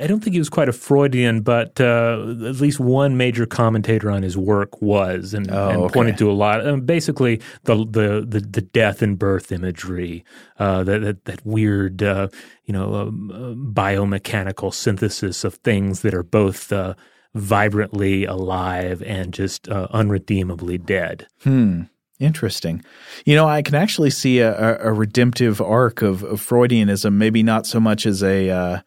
I 0.00 0.06
don't 0.06 0.20
think 0.20 0.34
he 0.34 0.38
was 0.38 0.48
quite 0.48 0.68
a 0.68 0.72
Freudian, 0.72 1.42
but 1.42 1.80
uh, 1.80 2.34
at 2.46 2.56
least 2.56 2.80
one 2.80 3.16
major 3.16 3.46
commentator 3.46 4.10
on 4.10 4.22
his 4.22 4.36
work 4.36 4.80
was, 4.80 5.34
and, 5.34 5.50
oh, 5.50 5.68
and 5.68 5.82
okay. 5.82 5.92
pointed 5.92 6.18
to 6.18 6.30
a 6.30 6.32
lot. 6.32 6.66
Um, 6.66 6.80
basically, 6.80 7.40
the, 7.64 7.76
the 7.76 8.24
the 8.26 8.40
the 8.40 8.62
death 8.62 9.02
and 9.02 9.18
birth 9.18 9.52
imagery, 9.52 10.24
uh, 10.58 10.82
that, 10.84 11.02
that, 11.02 11.24
that 11.26 11.46
weird, 11.46 12.02
uh, 12.02 12.28
you 12.64 12.72
know, 12.72 12.94
um, 12.94 13.30
uh, 13.30 13.80
biomechanical 13.80 14.72
synthesis 14.72 15.44
of 15.44 15.54
things 15.56 16.00
that 16.00 16.14
are 16.14 16.22
both 16.22 16.72
uh, 16.72 16.94
vibrantly 17.34 18.24
alive 18.24 19.02
and 19.02 19.34
just 19.34 19.68
unredeemably 19.68 20.78
dead. 20.78 21.26
Hmm. 21.42 21.82
Interesting. 22.18 22.82
You 23.26 23.34
know, 23.34 23.46
I 23.46 23.60
can 23.60 23.74
actually 23.74 24.10
see 24.10 24.38
a, 24.38 24.78
a 24.80 24.92
redemptive 24.92 25.60
arc 25.60 26.00
of, 26.00 26.22
of, 26.22 26.40
Freudianism, 26.40 27.12
maybe 27.12 27.42
not 27.42 27.66
so 27.66 27.78
much 27.78 28.06
as 28.06 28.22
a 28.22 28.48
uh, 28.48 28.80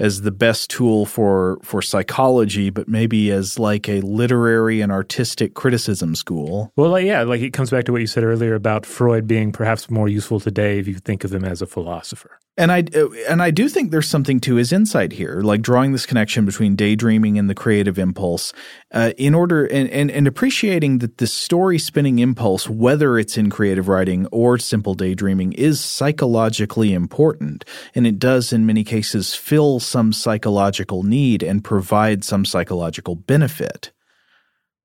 as 0.00 0.22
the 0.22 0.32
best 0.32 0.70
tool 0.70 1.06
for 1.06 1.58
for 1.62 1.82
psychology, 1.82 2.70
but 2.70 2.88
maybe 2.88 3.30
as 3.30 3.58
like 3.58 3.88
a 3.88 4.00
literary 4.00 4.80
and 4.80 4.90
artistic 4.90 5.54
criticism 5.54 6.16
school. 6.16 6.72
Well, 6.74 6.90
like, 6.90 7.04
yeah, 7.04 7.22
like 7.22 7.42
it 7.42 7.52
comes 7.52 7.70
back 7.70 7.84
to 7.84 7.92
what 7.92 8.00
you 8.00 8.06
said 8.06 8.24
earlier 8.24 8.54
about 8.54 8.86
Freud 8.86 9.28
being 9.28 9.52
perhaps 9.52 9.90
more 9.90 10.08
useful 10.08 10.40
today 10.40 10.78
if 10.78 10.88
you 10.88 10.94
think 10.94 11.22
of 11.22 11.32
him 11.32 11.44
as 11.44 11.62
a 11.62 11.66
philosopher. 11.66 12.40
And 12.56 12.72
I 12.72 12.84
and 13.28 13.40
I 13.42 13.50
do 13.50 13.68
think 13.68 13.90
there's 13.90 14.08
something 14.08 14.40
to 14.40 14.56
his 14.56 14.72
insight 14.72 15.12
here, 15.12 15.40
like 15.40 15.62
drawing 15.62 15.92
this 15.92 16.04
connection 16.04 16.44
between 16.44 16.76
daydreaming 16.76 17.38
and 17.38 17.48
the 17.48 17.54
creative 17.54 17.98
impulse, 17.98 18.52
uh, 18.92 19.12
in 19.16 19.34
order 19.34 19.64
and, 19.64 19.88
and 19.90 20.10
and 20.10 20.26
appreciating 20.26 20.98
that 20.98 21.18
the 21.18 21.26
story 21.26 21.78
spinning 21.78 22.18
impulse, 22.18 22.68
whether 22.68 23.18
it's 23.18 23.38
in 23.38 23.50
creative 23.50 23.88
writing 23.88 24.26
or 24.26 24.58
simple 24.58 24.94
daydreaming, 24.94 25.52
is 25.52 25.80
psychologically 25.80 26.92
important, 26.92 27.64
and 27.94 28.06
it 28.06 28.18
does 28.18 28.52
in 28.52 28.66
many 28.66 28.84
cases 28.84 29.34
fill 29.34 29.80
some 29.90 30.12
psychological 30.12 31.02
need 31.02 31.42
and 31.42 31.64
provide 31.64 32.24
some 32.24 32.44
psychological 32.44 33.16
benefit 33.16 33.92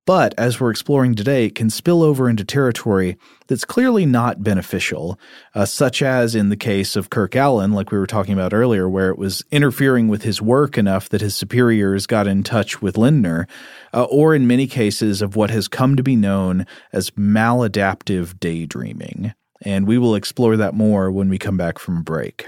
but 0.05 0.35
as 0.37 0.59
we're 0.59 0.69
exploring 0.69 1.15
today, 1.15 1.49
can 1.49 1.71
spill 1.71 2.03
over 2.03 2.29
into 2.29 2.45
territory 2.45 3.17
that's 3.47 3.65
clearly 3.65 4.05
not 4.05 4.43
beneficial, 4.43 5.19
uh, 5.55 5.65
such 5.65 6.03
as 6.03 6.35
in 6.35 6.49
the 6.49 6.55
case 6.55 6.95
of 6.95 7.09
Kirk 7.09 7.35
Allen, 7.35 7.71
like 7.71 7.91
we 7.91 7.97
were 7.97 8.05
talking 8.05 8.33
about 8.33 8.53
earlier, 8.53 8.87
where 8.87 9.09
it 9.09 9.17
was 9.17 9.43
interfering 9.51 10.07
with 10.07 10.21
his 10.21 10.41
work 10.41 10.77
enough 10.77 11.09
that 11.09 11.21
his 11.21 11.35
superiors 11.35 12.05
got 12.05 12.27
in 12.27 12.43
touch 12.43 12.83
with 12.83 12.99
Lindner, 12.99 13.47
uh, 13.93 14.03
or 14.03 14.35
in 14.35 14.45
many 14.45 14.67
cases 14.67 15.23
of 15.23 15.35
what 15.35 15.49
has 15.49 15.67
come 15.67 15.95
to 15.95 16.03
be 16.03 16.15
known 16.15 16.67
as 16.93 17.09
maladaptive 17.11 18.39
daydreaming. 18.39 19.33
And 19.63 19.87
we 19.87 19.97
will 19.97 20.13
explore 20.13 20.55
that 20.57 20.75
more 20.75 21.11
when 21.11 21.29
we 21.29 21.39
come 21.39 21.57
back 21.57 21.79
from 21.79 21.97
a 21.97 22.03
break. 22.03 22.47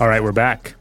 All 0.00 0.06
right, 0.06 0.22
we're 0.22 0.30
back. 0.30 0.76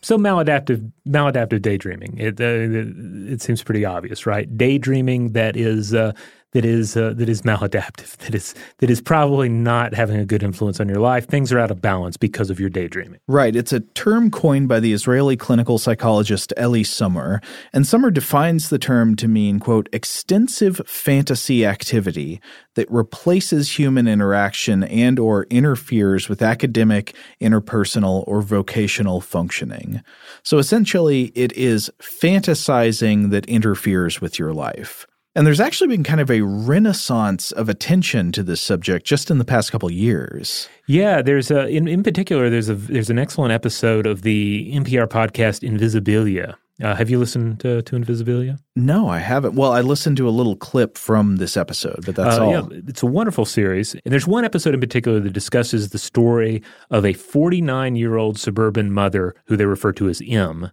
So 0.00 0.16
maladaptive, 0.16 0.90
maladaptive 1.06 1.60
daydreaming. 1.60 2.16
It, 2.16 2.40
uh, 2.40 2.44
it, 2.44 3.32
it 3.34 3.42
seems 3.42 3.62
pretty 3.62 3.84
obvious, 3.84 4.24
right? 4.24 4.56
Daydreaming 4.56 5.32
that 5.32 5.54
is 5.54 5.92
uh, 5.92 6.12
that 6.52 6.64
is 6.64 6.96
uh, 6.96 7.12
that 7.16 7.28
is 7.28 7.42
maladaptive, 7.42 8.16
that 8.18 8.34
is 8.34 8.54
that 8.78 8.90
is 8.90 9.00
probably 9.00 9.48
not 9.48 9.94
having 9.94 10.16
a 10.16 10.24
good 10.24 10.42
influence 10.42 10.80
on 10.80 10.88
your 10.88 11.00
life. 11.00 11.26
Things 11.26 11.52
are 11.52 11.58
out 11.58 11.70
of 11.70 11.80
balance 11.82 12.16
because 12.16 12.50
of 12.50 12.58
your 12.58 12.70
daydreaming. 12.70 13.20
Right. 13.26 13.54
It's 13.54 13.72
a 13.72 13.80
term 13.80 14.30
coined 14.30 14.68
by 14.68 14.80
the 14.80 14.92
Israeli 14.92 15.36
clinical 15.36 15.78
psychologist 15.78 16.52
Eli 16.58 16.82
Somer, 16.82 17.40
and 17.72 17.86
Somer 17.86 18.10
defines 18.10 18.70
the 18.70 18.78
term 18.78 19.16
to 19.16 19.28
mean 19.28 19.58
quote 19.58 19.88
extensive 19.92 20.80
fantasy 20.86 21.66
activity 21.66 22.40
that 22.74 22.88
replaces 22.92 23.76
human 23.76 24.06
interaction 24.06 24.84
and 24.84 25.18
or 25.18 25.48
interferes 25.50 26.28
with 26.28 26.40
academic, 26.40 27.12
interpersonal, 27.40 28.22
or 28.28 28.40
vocational 28.40 29.20
functioning. 29.20 30.00
So 30.44 30.58
essentially, 30.58 31.32
it 31.34 31.52
is 31.54 31.90
fantasizing 32.00 33.30
that 33.30 33.46
interferes 33.46 34.20
with 34.20 34.38
your 34.38 34.54
life. 34.54 35.07
And 35.38 35.46
there's 35.46 35.60
actually 35.60 35.86
been 35.86 36.02
kind 36.02 36.20
of 36.20 36.32
a 36.32 36.40
renaissance 36.40 37.52
of 37.52 37.68
attention 37.68 38.32
to 38.32 38.42
this 38.42 38.60
subject 38.60 39.06
just 39.06 39.30
in 39.30 39.38
the 39.38 39.44
past 39.44 39.70
couple 39.70 39.88
years. 39.88 40.68
Yeah, 40.88 41.22
there's 41.22 41.52
a 41.52 41.68
in, 41.68 41.86
in 41.86 42.02
particular 42.02 42.50
there's 42.50 42.68
a 42.68 42.74
there's 42.74 43.08
an 43.08 43.20
excellent 43.20 43.52
episode 43.52 44.04
of 44.04 44.22
the 44.22 44.68
NPR 44.74 45.06
podcast 45.06 45.62
Invisibilia. 45.62 46.56
Uh, 46.82 46.96
have 46.96 47.08
you 47.08 47.20
listened 47.20 47.60
to, 47.60 47.82
to 47.82 47.94
Invisibilia? 47.94 48.58
No, 48.74 49.08
I 49.08 49.18
haven't. 49.18 49.54
Well, 49.54 49.70
I 49.70 49.80
listened 49.80 50.16
to 50.16 50.28
a 50.28 50.30
little 50.30 50.56
clip 50.56 50.98
from 50.98 51.36
this 51.36 51.56
episode, 51.56 52.04
but 52.04 52.16
that's 52.16 52.36
uh, 52.36 52.44
all. 52.44 52.50
Yeah, 52.50 52.80
it's 52.88 53.04
a 53.04 53.06
wonderful 53.06 53.44
series. 53.44 53.94
And 53.94 54.12
there's 54.12 54.26
one 54.26 54.44
episode 54.44 54.74
in 54.74 54.80
particular 54.80 55.20
that 55.20 55.32
discusses 55.32 55.90
the 55.90 55.98
story 56.00 56.64
of 56.90 57.06
a 57.06 57.12
49 57.12 57.94
year 57.94 58.16
old 58.16 58.40
suburban 58.40 58.90
mother 58.90 59.36
who 59.46 59.56
they 59.56 59.66
refer 59.66 59.92
to 59.92 60.08
as 60.08 60.20
M, 60.28 60.72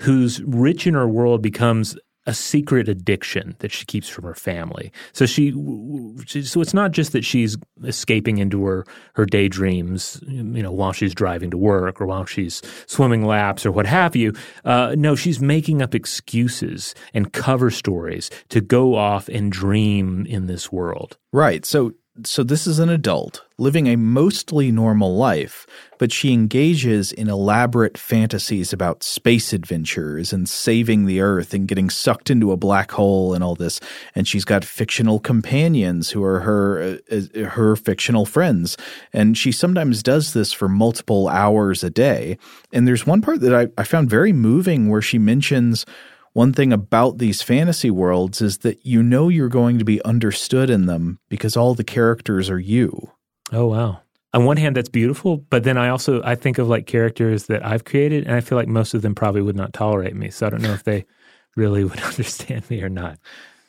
whose 0.00 0.40
rich 0.42 0.86
in 0.86 0.94
her 0.94 1.06
world 1.06 1.42
becomes 1.42 1.98
a 2.26 2.34
secret 2.34 2.88
addiction 2.88 3.54
that 3.60 3.72
she 3.72 3.84
keeps 3.84 4.08
from 4.08 4.24
her 4.24 4.34
family. 4.34 4.92
So 5.12 5.26
she, 5.26 5.52
so 6.26 6.60
it's 6.60 6.74
not 6.74 6.90
just 6.90 7.12
that 7.12 7.24
she's 7.24 7.56
escaping 7.84 8.38
into 8.38 8.64
her 8.64 8.84
her 9.14 9.26
daydreams, 9.26 10.20
you 10.26 10.62
know, 10.62 10.72
while 10.72 10.92
she's 10.92 11.14
driving 11.14 11.50
to 11.50 11.56
work 11.56 12.00
or 12.00 12.06
while 12.06 12.24
she's 12.24 12.62
swimming 12.86 13.24
laps 13.24 13.64
or 13.64 13.72
what 13.72 13.86
have 13.86 14.16
you. 14.16 14.32
Uh, 14.64 14.94
no, 14.98 15.14
she's 15.14 15.40
making 15.40 15.82
up 15.82 15.94
excuses 15.94 16.94
and 17.14 17.32
cover 17.32 17.70
stories 17.70 18.30
to 18.48 18.60
go 18.60 18.94
off 18.94 19.28
and 19.28 19.52
dream 19.52 20.26
in 20.26 20.46
this 20.46 20.72
world. 20.72 21.16
Right. 21.32 21.64
So 21.64 21.92
so 22.24 22.42
this 22.42 22.66
is 22.66 22.78
an 22.78 22.88
adult 22.88 23.42
living 23.58 23.86
a 23.86 23.96
mostly 23.96 24.70
normal 24.70 25.16
life, 25.16 25.66
but 25.98 26.12
she 26.12 26.32
engages 26.32 27.10
in 27.10 27.28
elaborate 27.28 27.96
fantasies 27.96 28.72
about 28.72 29.02
space 29.02 29.52
adventures 29.52 30.32
and 30.32 30.48
saving 30.48 31.06
the 31.06 31.20
Earth 31.20 31.54
and 31.54 31.66
getting 31.66 31.88
sucked 31.88 32.30
into 32.30 32.52
a 32.52 32.56
black 32.56 32.90
hole 32.92 33.32
and 33.32 33.42
all 33.42 33.54
this. 33.54 33.80
And 34.14 34.28
she's 34.28 34.44
got 34.44 34.64
fictional 34.64 35.18
companions 35.18 36.10
who 36.10 36.22
are 36.22 36.40
her 36.40 36.98
uh, 37.10 37.16
uh 37.16 37.44
her 37.48 37.76
fictional 37.76 38.26
friends, 38.26 38.76
and 39.12 39.36
she 39.36 39.52
sometimes 39.52 40.02
does 40.02 40.32
this 40.32 40.52
for 40.52 40.68
multiple 40.68 41.28
hours 41.28 41.82
a 41.82 41.90
day. 41.90 42.38
And 42.72 42.86
there's 42.86 43.06
one 43.06 43.22
part 43.22 43.40
that 43.40 43.54
I, 43.54 43.68
I 43.80 43.84
found 43.84 44.10
very 44.10 44.32
moving 44.32 44.88
where 44.88 45.02
she 45.02 45.18
mentions 45.18 45.86
one 46.36 46.52
thing 46.52 46.70
about 46.70 47.16
these 47.16 47.40
fantasy 47.40 47.90
worlds 47.90 48.42
is 48.42 48.58
that 48.58 48.84
you 48.84 49.02
know 49.02 49.30
you're 49.30 49.48
going 49.48 49.78
to 49.78 49.86
be 49.86 50.04
understood 50.04 50.68
in 50.68 50.84
them 50.84 51.18
because 51.30 51.56
all 51.56 51.72
the 51.72 51.82
characters 51.82 52.50
are 52.50 52.58
you. 52.58 53.10
Oh, 53.52 53.68
wow. 53.68 54.02
On 54.34 54.44
one 54.44 54.58
hand, 54.58 54.76
that's 54.76 54.90
beautiful, 54.90 55.38
but 55.38 55.64
then 55.64 55.78
I 55.78 55.88
also 55.88 56.22
I 56.22 56.34
think 56.34 56.58
of 56.58 56.68
like 56.68 56.86
characters 56.86 57.46
that 57.46 57.64
I've 57.64 57.86
created, 57.86 58.26
and 58.26 58.36
I 58.36 58.42
feel 58.42 58.58
like 58.58 58.68
most 58.68 58.92
of 58.92 59.00
them 59.00 59.14
probably 59.14 59.40
would 59.40 59.56
not 59.56 59.72
tolerate 59.72 60.14
me. 60.14 60.28
So 60.28 60.46
I 60.46 60.50
don't 60.50 60.60
know 60.60 60.74
if 60.74 60.84
they 60.84 61.06
really 61.56 61.84
would 61.84 62.00
understand 62.02 62.68
me 62.68 62.82
or 62.82 62.90
not. 62.90 63.18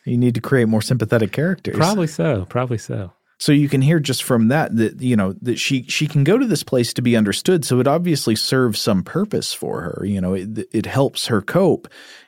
You 0.03 0.17
need 0.17 0.35
to 0.35 0.41
create 0.41 0.67
more 0.67 0.81
sympathetic 0.81 1.31
characters. 1.31 1.77
Probably 1.77 2.07
so. 2.07 2.47
Probably 2.49 2.77
so. 2.77 3.13
So 3.39 3.51
you 3.51 3.69
can 3.69 3.81
hear 3.81 3.99
just 3.99 4.23
from 4.23 4.47
that 4.47 4.75
that 4.77 4.99
you 4.99 5.15
know 5.15 5.33
that 5.41 5.59
she 5.59 5.83
she 5.83 6.07
can 6.07 6.23
go 6.23 6.39
to 6.39 6.45
this 6.47 6.63
place 6.63 6.91
to 6.93 7.03
be 7.03 7.15
understood. 7.15 7.63
So 7.65 7.79
it 7.79 7.87
obviously 7.87 8.35
serves 8.35 8.81
some 8.81 9.03
purpose 9.03 9.53
for 9.53 9.81
her. 9.81 10.03
You 10.05 10.19
know, 10.19 10.33
it 10.33 10.67
it 10.71 10.85
helps 10.87 11.27
her 11.27 11.41
cope 11.41 11.87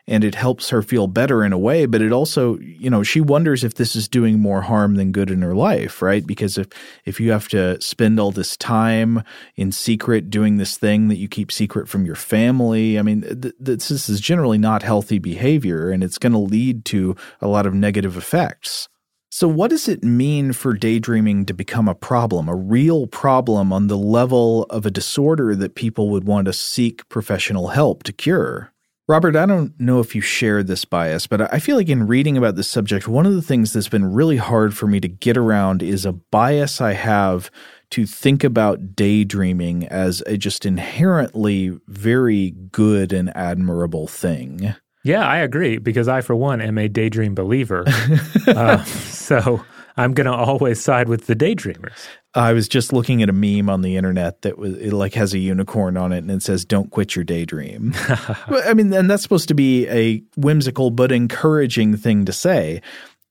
and 0.10 0.24
it 0.24 0.36
helps 0.36 0.72
her 0.72 0.82
feel 0.82 1.08
better 1.08 1.44
in 1.44 1.54
a 1.54 1.58
way, 1.58 1.86
but 1.86 2.02
it 2.02 2.12
also, 2.12 2.58
you 2.60 2.90
know, 2.90 3.04
she 3.04 3.22
wonders 3.22 3.64
if 3.64 3.76
this 3.76 3.96
is 3.96 4.08
doing 4.08 4.40
more 4.40 4.62
harm 4.62 4.96
than 4.96 5.12
good 5.12 5.30
in 5.30 5.44
her 5.44 5.54
life, 5.54 6.02
right? 6.02 6.26
Because 6.26 6.58
if 6.58 6.68
if 7.06 7.20
you 7.20 7.32
have 7.32 7.48
to 7.50 7.82
spend 7.82 8.20
all 8.20 8.32
this 8.32 8.56
time 8.56 9.24
in 9.56 9.72
secret 9.72 10.30
doing 10.30 10.58
this 10.58 10.78
thing 10.78 11.08
that 11.08 11.18
you 11.18 11.28
keep 11.28 11.52
secret 11.52 11.88
from 11.88 12.06
your 12.06 12.16
family, 12.16 13.00
I 13.00 13.02
mean, 13.02 13.22
th- 13.22 13.56
this 13.60 13.90
is 13.90 14.20
generally 14.20 14.58
not 14.60 14.84
healthy 14.84 15.18
behavior 15.18 15.90
and 15.90 16.04
it's 16.04 16.18
going 16.20 16.34
to 16.34 16.40
lead 16.40 16.86
to 16.86 17.16
a 17.42 17.48
lot 17.48 17.66
of 17.66 17.74
negative 17.74 18.16
effects. 18.16 18.90
So, 19.32 19.48
what 19.48 19.70
does 19.70 19.88
it 19.88 20.04
mean 20.04 20.54
for 20.54 20.74
daydreaming 20.74 21.46
to 21.46 21.54
become 21.54 21.88
a 21.88 21.94
problem, 21.94 22.50
a 22.50 22.56
real 22.56 23.06
problem 23.06 23.72
on 23.72 23.86
the 23.86 23.98
level 23.98 24.64
of 24.72 24.88
a 24.88 24.92
disorder 24.92 25.56
that 25.56 25.76
people 25.76 26.10
would 26.10 26.24
want 26.24 26.46
to 26.46 26.54
seek 26.54 27.08
professional 27.10 27.68
help 27.68 28.02
to 28.04 28.12
cure? 28.12 28.74
Robert, 29.08 29.36
I 29.36 29.46
don't 29.46 29.80
know 29.80 30.00
if 30.00 30.16
you 30.16 30.22
share 30.22 30.64
this 30.64 30.84
bias, 30.84 31.28
but 31.28 31.52
I 31.54 31.60
feel 31.60 31.76
like 31.76 31.90
in 31.90 32.08
reading 32.08 32.38
about 32.38 32.56
this 32.56 32.68
subject, 32.68 33.08
one 33.08 33.26
of 33.28 33.34
the 33.34 33.42
things 33.42 33.74
that's 33.74 33.88
been 33.88 34.14
really 34.14 34.38
hard 34.38 34.76
for 34.76 34.88
me 34.88 35.00
to 35.00 35.08
get 35.08 35.38
around 35.38 35.84
is 35.84 36.06
a 36.06 36.14
bias 36.14 36.82
I 36.82 36.94
have 36.94 37.52
to 37.92 38.06
think 38.06 38.44
about 38.44 38.96
daydreaming 38.96 39.88
as 39.88 40.22
a 40.26 40.38
just 40.38 40.66
inherently 40.66 41.80
very 41.88 42.52
good 42.72 43.14
and 43.14 43.36
admirable 43.36 44.08
thing. 44.08 44.76
Yeah, 45.04 45.26
I 45.26 45.38
agree 45.38 45.78
because 45.78 46.08
I, 46.08 46.22
for 46.22 46.36
one, 46.36 46.62
am 46.62 46.78
a 46.78 46.88
daydream 46.88 47.34
believer. 47.34 47.86
uh, 48.48 48.84
so 48.84 49.64
I'm 50.00 50.14
going 50.14 50.26
to 50.26 50.34
always 50.34 50.82
side 50.82 51.08
with 51.08 51.28
the 51.28 51.36
daydreamers. 51.36 52.08
I 52.34 52.54
was 52.54 52.68
just 52.68 52.94
looking 52.94 53.24
at 53.24 53.30
a 53.30 53.34
meme 53.34 53.70
on 53.70 53.82
the 53.82 53.98
internet 53.98 54.44
that 54.44 54.58
was 54.58 54.78
it 54.78 54.94
like 54.94 55.14
has 55.16 55.34
a 55.34 55.40
unicorn 55.40 55.98
on 55.98 56.12
it 56.12 56.20
and 56.20 56.32
it 56.32 56.44
says 56.44 56.64
"Don't 56.64 56.92
quit 56.92 57.16
your 57.16 57.26
daydream." 57.26 57.94
I 58.08 58.74
mean, 58.74 58.94
and 58.94 59.10
that's 59.10 59.24
supposed 59.24 59.48
to 59.48 59.54
be 59.54 59.88
a 59.88 60.22
whimsical 60.38 60.92
but 60.92 61.12
encouraging 61.12 61.98
thing 61.98 62.26
to 62.26 62.34
say. 62.34 62.82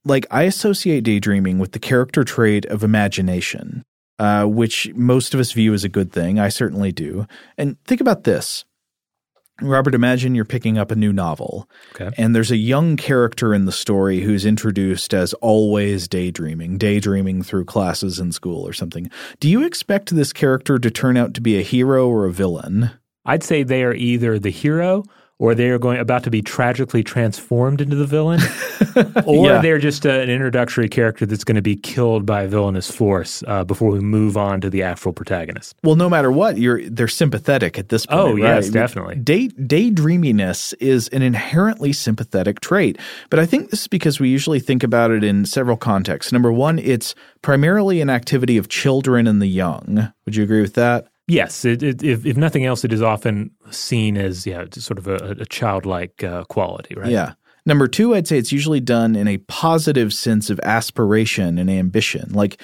Like 0.04 0.26
I 0.30 0.42
associate 0.42 1.04
daydreaming 1.04 1.58
with 1.58 1.72
the 1.72 1.78
character 1.78 2.24
trait 2.24 2.66
of 2.66 2.82
imagination, 2.82 3.82
uh, 4.18 4.44
which 4.44 4.92
most 4.94 5.34
of 5.34 5.40
us 5.40 5.52
view 5.52 5.74
as 5.74 5.84
a 5.84 5.88
good 5.88 6.12
thing. 6.12 6.38
I 6.38 6.48
certainly 6.48 6.92
do. 6.92 7.26
And 7.56 7.82
think 7.84 8.00
about 8.00 8.24
this: 8.24 8.64
Robert, 9.60 9.94
imagine 9.94 10.34
you're 10.34 10.44
picking 10.44 10.78
up 10.78 10.90
a 10.90 10.96
new 10.96 11.12
novel, 11.12 11.68
okay. 11.94 12.10
and 12.16 12.34
there's 12.34 12.52
a 12.52 12.56
young 12.56 12.96
character 12.96 13.52
in 13.52 13.64
the 13.64 13.72
story 13.72 14.20
who's 14.20 14.46
introduced 14.46 15.12
as 15.12 15.34
always 15.34 16.06
daydreaming, 16.06 16.78
daydreaming 16.78 17.42
through 17.42 17.64
classes 17.64 18.20
in 18.20 18.30
school 18.30 18.66
or 18.66 18.72
something. 18.72 19.10
Do 19.40 19.48
you 19.48 19.64
expect 19.64 20.14
this 20.14 20.32
character 20.32 20.78
to 20.78 20.90
turn 20.90 21.16
out 21.16 21.34
to 21.34 21.40
be 21.40 21.58
a 21.58 21.62
hero 21.62 22.08
or 22.08 22.24
a 22.24 22.32
villain? 22.32 22.90
I'd 23.24 23.42
say 23.42 23.62
they 23.62 23.82
are 23.82 23.94
either 23.94 24.38
the 24.38 24.50
hero 24.50 25.04
or 25.38 25.54
they 25.54 25.68
are 25.68 25.78
going 25.78 25.98
about 25.98 26.24
to 26.24 26.30
be 26.30 26.42
tragically 26.42 27.02
transformed 27.02 27.80
into 27.80 27.94
the 27.94 28.06
villain, 28.06 28.40
or 29.26 29.46
yeah. 29.46 29.60
they're 29.60 29.78
just 29.78 30.04
a, 30.04 30.20
an 30.20 30.28
introductory 30.28 30.88
character 30.88 31.24
that's 31.26 31.44
going 31.44 31.56
to 31.56 31.62
be 31.62 31.76
killed 31.76 32.26
by 32.26 32.42
a 32.42 32.48
villainous 32.48 32.90
force 32.90 33.44
uh, 33.46 33.64
before 33.64 33.90
we 33.90 34.00
move 34.00 34.36
on 34.36 34.60
to 34.60 34.68
the 34.68 34.82
actual 34.82 35.12
protagonist. 35.12 35.76
Well, 35.84 35.96
no 35.96 36.10
matter 36.10 36.32
what, 36.32 36.58
you're 36.58 36.88
they're 36.88 37.08
sympathetic 37.08 37.78
at 37.78 37.88
this 37.88 38.06
point. 38.06 38.20
Oh 38.20 38.32
right? 38.32 38.38
yes, 38.38 38.68
definitely. 38.70 39.16
Day 39.16 39.48
daydreaminess 39.48 40.74
is 40.80 41.08
an 41.08 41.22
inherently 41.22 41.92
sympathetic 41.92 42.60
trait, 42.60 42.98
but 43.30 43.38
I 43.38 43.46
think 43.46 43.70
this 43.70 43.82
is 43.82 43.88
because 43.88 44.18
we 44.18 44.28
usually 44.28 44.60
think 44.60 44.82
about 44.82 45.10
it 45.10 45.22
in 45.22 45.44
several 45.44 45.76
contexts. 45.76 46.32
Number 46.32 46.52
one, 46.52 46.78
it's 46.78 47.14
primarily 47.42 48.00
an 48.00 48.10
activity 48.10 48.56
of 48.56 48.68
children 48.68 49.26
and 49.26 49.40
the 49.40 49.46
young. 49.46 50.12
Would 50.24 50.36
you 50.36 50.42
agree 50.42 50.60
with 50.60 50.74
that? 50.74 51.08
Yes, 51.28 51.66
it, 51.66 51.82
it, 51.82 52.02
if, 52.02 52.24
if 52.24 52.36
nothing 52.38 52.64
else, 52.64 52.84
it 52.84 52.92
is 52.92 53.02
often 53.02 53.50
seen 53.70 54.16
as 54.16 54.46
yeah, 54.46 54.64
sort 54.72 54.98
of 54.98 55.06
a, 55.06 55.36
a 55.40 55.46
childlike 55.46 56.24
uh, 56.24 56.44
quality, 56.44 56.94
right? 56.94 57.10
Yeah. 57.10 57.34
Number 57.66 57.86
two, 57.86 58.14
I'd 58.14 58.26
say 58.26 58.38
it's 58.38 58.50
usually 58.50 58.80
done 58.80 59.14
in 59.14 59.28
a 59.28 59.36
positive 59.36 60.14
sense 60.14 60.48
of 60.48 60.58
aspiration 60.60 61.58
and 61.58 61.68
ambition. 61.68 62.32
Like 62.32 62.58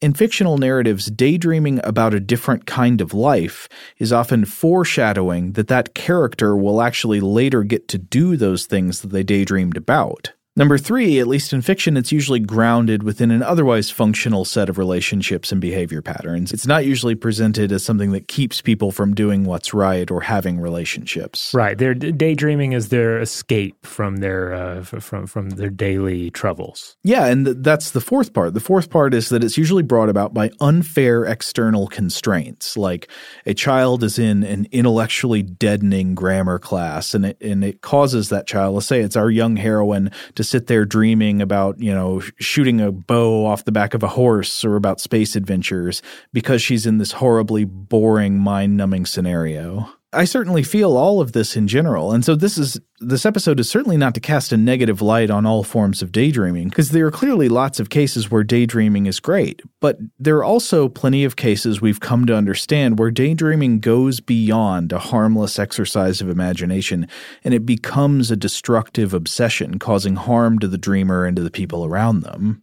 in 0.00 0.14
fictional 0.14 0.56
narratives, 0.56 1.10
daydreaming 1.10 1.80
about 1.84 2.14
a 2.14 2.20
different 2.20 2.64
kind 2.64 3.02
of 3.02 3.12
life 3.12 3.68
is 3.98 4.14
often 4.14 4.46
foreshadowing 4.46 5.52
that 5.52 5.68
that 5.68 5.94
character 5.94 6.56
will 6.56 6.80
actually 6.80 7.20
later 7.20 7.64
get 7.64 7.86
to 7.88 7.98
do 7.98 8.36
those 8.38 8.64
things 8.64 9.02
that 9.02 9.08
they 9.08 9.22
daydreamed 9.22 9.76
about. 9.76 10.32
Number 10.58 10.78
three, 10.78 11.20
at 11.20 11.26
least 11.26 11.52
in 11.52 11.60
fiction, 11.60 11.98
it's 11.98 12.10
usually 12.10 12.40
grounded 12.40 13.02
within 13.02 13.30
an 13.30 13.42
otherwise 13.42 13.90
functional 13.90 14.46
set 14.46 14.70
of 14.70 14.78
relationships 14.78 15.52
and 15.52 15.60
behavior 15.60 16.00
patterns. 16.00 16.50
It's 16.50 16.66
not 16.66 16.86
usually 16.86 17.14
presented 17.14 17.72
as 17.72 17.84
something 17.84 18.12
that 18.12 18.26
keeps 18.26 18.62
people 18.62 18.90
from 18.90 19.14
doing 19.14 19.44
what's 19.44 19.74
right 19.74 20.10
or 20.10 20.22
having 20.22 20.58
relationships. 20.58 21.52
Right. 21.52 21.76
Their 21.76 21.92
daydreaming 21.92 22.72
is 22.72 22.88
their 22.88 23.20
escape 23.20 23.84
from 23.84 24.16
their 24.16 24.54
uh, 24.54 24.82
from 24.82 25.26
from 25.26 25.50
their 25.50 25.68
daily 25.68 26.30
troubles. 26.30 26.96
Yeah, 27.04 27.26
and 27.26 27.44
th- 27.44 27.58
that's 27.60 27.90
the 27.90 28.00
fourth 28.00 28.32
part. 28.32 28.54
The 28.54 28.60
fourth 28.60 28.88
part 28.88 29.12
is 29.12 29.28
that 29.28 29.44
it's 29.44 29.58
usually 29.58 29.82
brought 29.82 30.08
about 30.08 30.32
by 30.32 30.50
unfair 30.60 31.26
external 31.26 31.86
constraints, 31.86 32.78
like 32.78 33.08
a 33.44 33.52
child 33.52 34.02
is 34.02 34.18
in 34.18 34.42
an 34.42 34.68
intellectually 34.72 35.42
deadening 35.42 36.14
grammar 36.14 36.58
class, 36.58 37.14
and 37.14 37.26
it 37.26 37.36
and 37.42 37.62
it 37.62 37.82
causes 37.82 38.30
that 38.30 38.46
child. 38.46 38.74
Let's 38.74 38.86
say 38.86 39.00
it's 39.00 39.16
our 39.16 39.30
young 39.30 39.56
heroine 39.56 40.10
to 40.34 40.45
sit 40.46 40.66
there 40.66 40.84
dreaming 40.84 41.42
about, 41.42 41.78
you 41.80 41.92
know, 41.94 42.22
shooting 42.38 42.80
a 42.80 42.92
bow 42.92 43.46
off 43.46 43.64
the 43.64 43.72
back 43.72 43.94
of 43.94 44.02
a 44.02 44.08
horse 44.08 44.64
or 44.64 44.76
about 44.76 45.00
space 45.00 45.36
adventures 45.36 46.02
because 46.32 46.62
she's 46.62 46.86
in 46.86 46.98
this 46.98 47.12
horribly 47.12 47.64
boring, 47.64 48.38
mind 48.38 48.76
numbing 48.76 49.06
scenario. 49.06 49.90
I 50.16 50.24
certainly 50.24 50.62
feel 50.62 50.96
all 50.96 51.20
of 51.20 51.32
this 51.32 51.56
in 51.56 51.68
general. 51.68 52.12
And 52.12 52.24
so 52.24 52.34
this 52.34 52.56
is 52.56 52.80
this 53.00 53.26
episode 53.26 53.60
is 53.60 53.68
certainly 53.68 53.98
not 53.98 54.14
to 54.14 54.20
cast 54.20 54.52
a 54.52 54.56
negative 54.56 55.02
light 55.02 55.30
on 55.30 55.44
all 55.44 55.62
forms 55.62 56.00
of 56.00 56.12
daydreaming 56.12 56.70
because 56.70 56.90
there 56.90 57.06
are 57.06 57.10
clearly 57.10 57.48
lots 57.48 57.78
of 57.78 57.90
cases 57.90 58.30
where 58.30 58.42
daydreaming 58.42 59.04
is 59.04 59.20
great, 59.20 59.60
but 59.80 59.98
there 60.18 60.38
are 60.38 60.44
also 60.44 60.88
plenty 60.88 61.22
of 61.24 61.36
cases 61.36 61.80
we've 61.80 62.00
come 62.00 62.24
to 62.26 62.34
understand 62.34 62.98
where 62.98 63.10
daydreaming 63.10 63.80
goes 63.80 64.20
beyond 64.20 64.92
a 64.92 64.98
harmless 64.98 65.58
exercise 65.58 66.22
of 66.22 66.30
imagination 66.30 67.06
and 67.44 67.52
it 67.52 67.66
becomes 67.66 68.30
a 68.30 68.36
destructive 68.36 69.12
obsession 69.12 69.78
causing 69.78 70.16
harm 70.16 70.58
to 70.58 70.68
the 70.68 70.78
dreamer 70.78 71.26
and 71.26 71.36
to 71.36 71.42
the 71.42 71.50
people 71.50 71.84
around 71.84 72.22
them. 72.22 72.62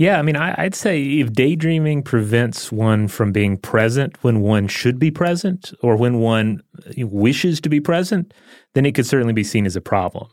Yeah, 0.00 0.18
I 0.18 0.22
mean, 0.22 0.34
I, 0.34 0.54
would 0.62 0.74
say 0.74 1.04
if 1.18 1.30
daydreaming 1.30 2.04
prevents 2.04 2.72
one 2.72 3.06
from 3.06 3.32
being 3.32 3.58
present 3.58 4.16
when 4.24 4.40
one 4.40 4.66
should 4.66 4.98
be 4.98 5.10
present 5.10 5.74
or 5.82 5.94
when 5.94 6.20
one 6.20 6.62
wishes 6.96 7.60
to 7.60 7.68
be 7.68 7.80
present, 7.80 8.32
then 8.72 8.86
it 8.86 8.94
could 8.94 9.04
certainly 9.04 9.34
be 9.34 9.44
seen 9.44 9.66
as 9.66 9.76
a 9.76 9.80
problem. 9.82 10.30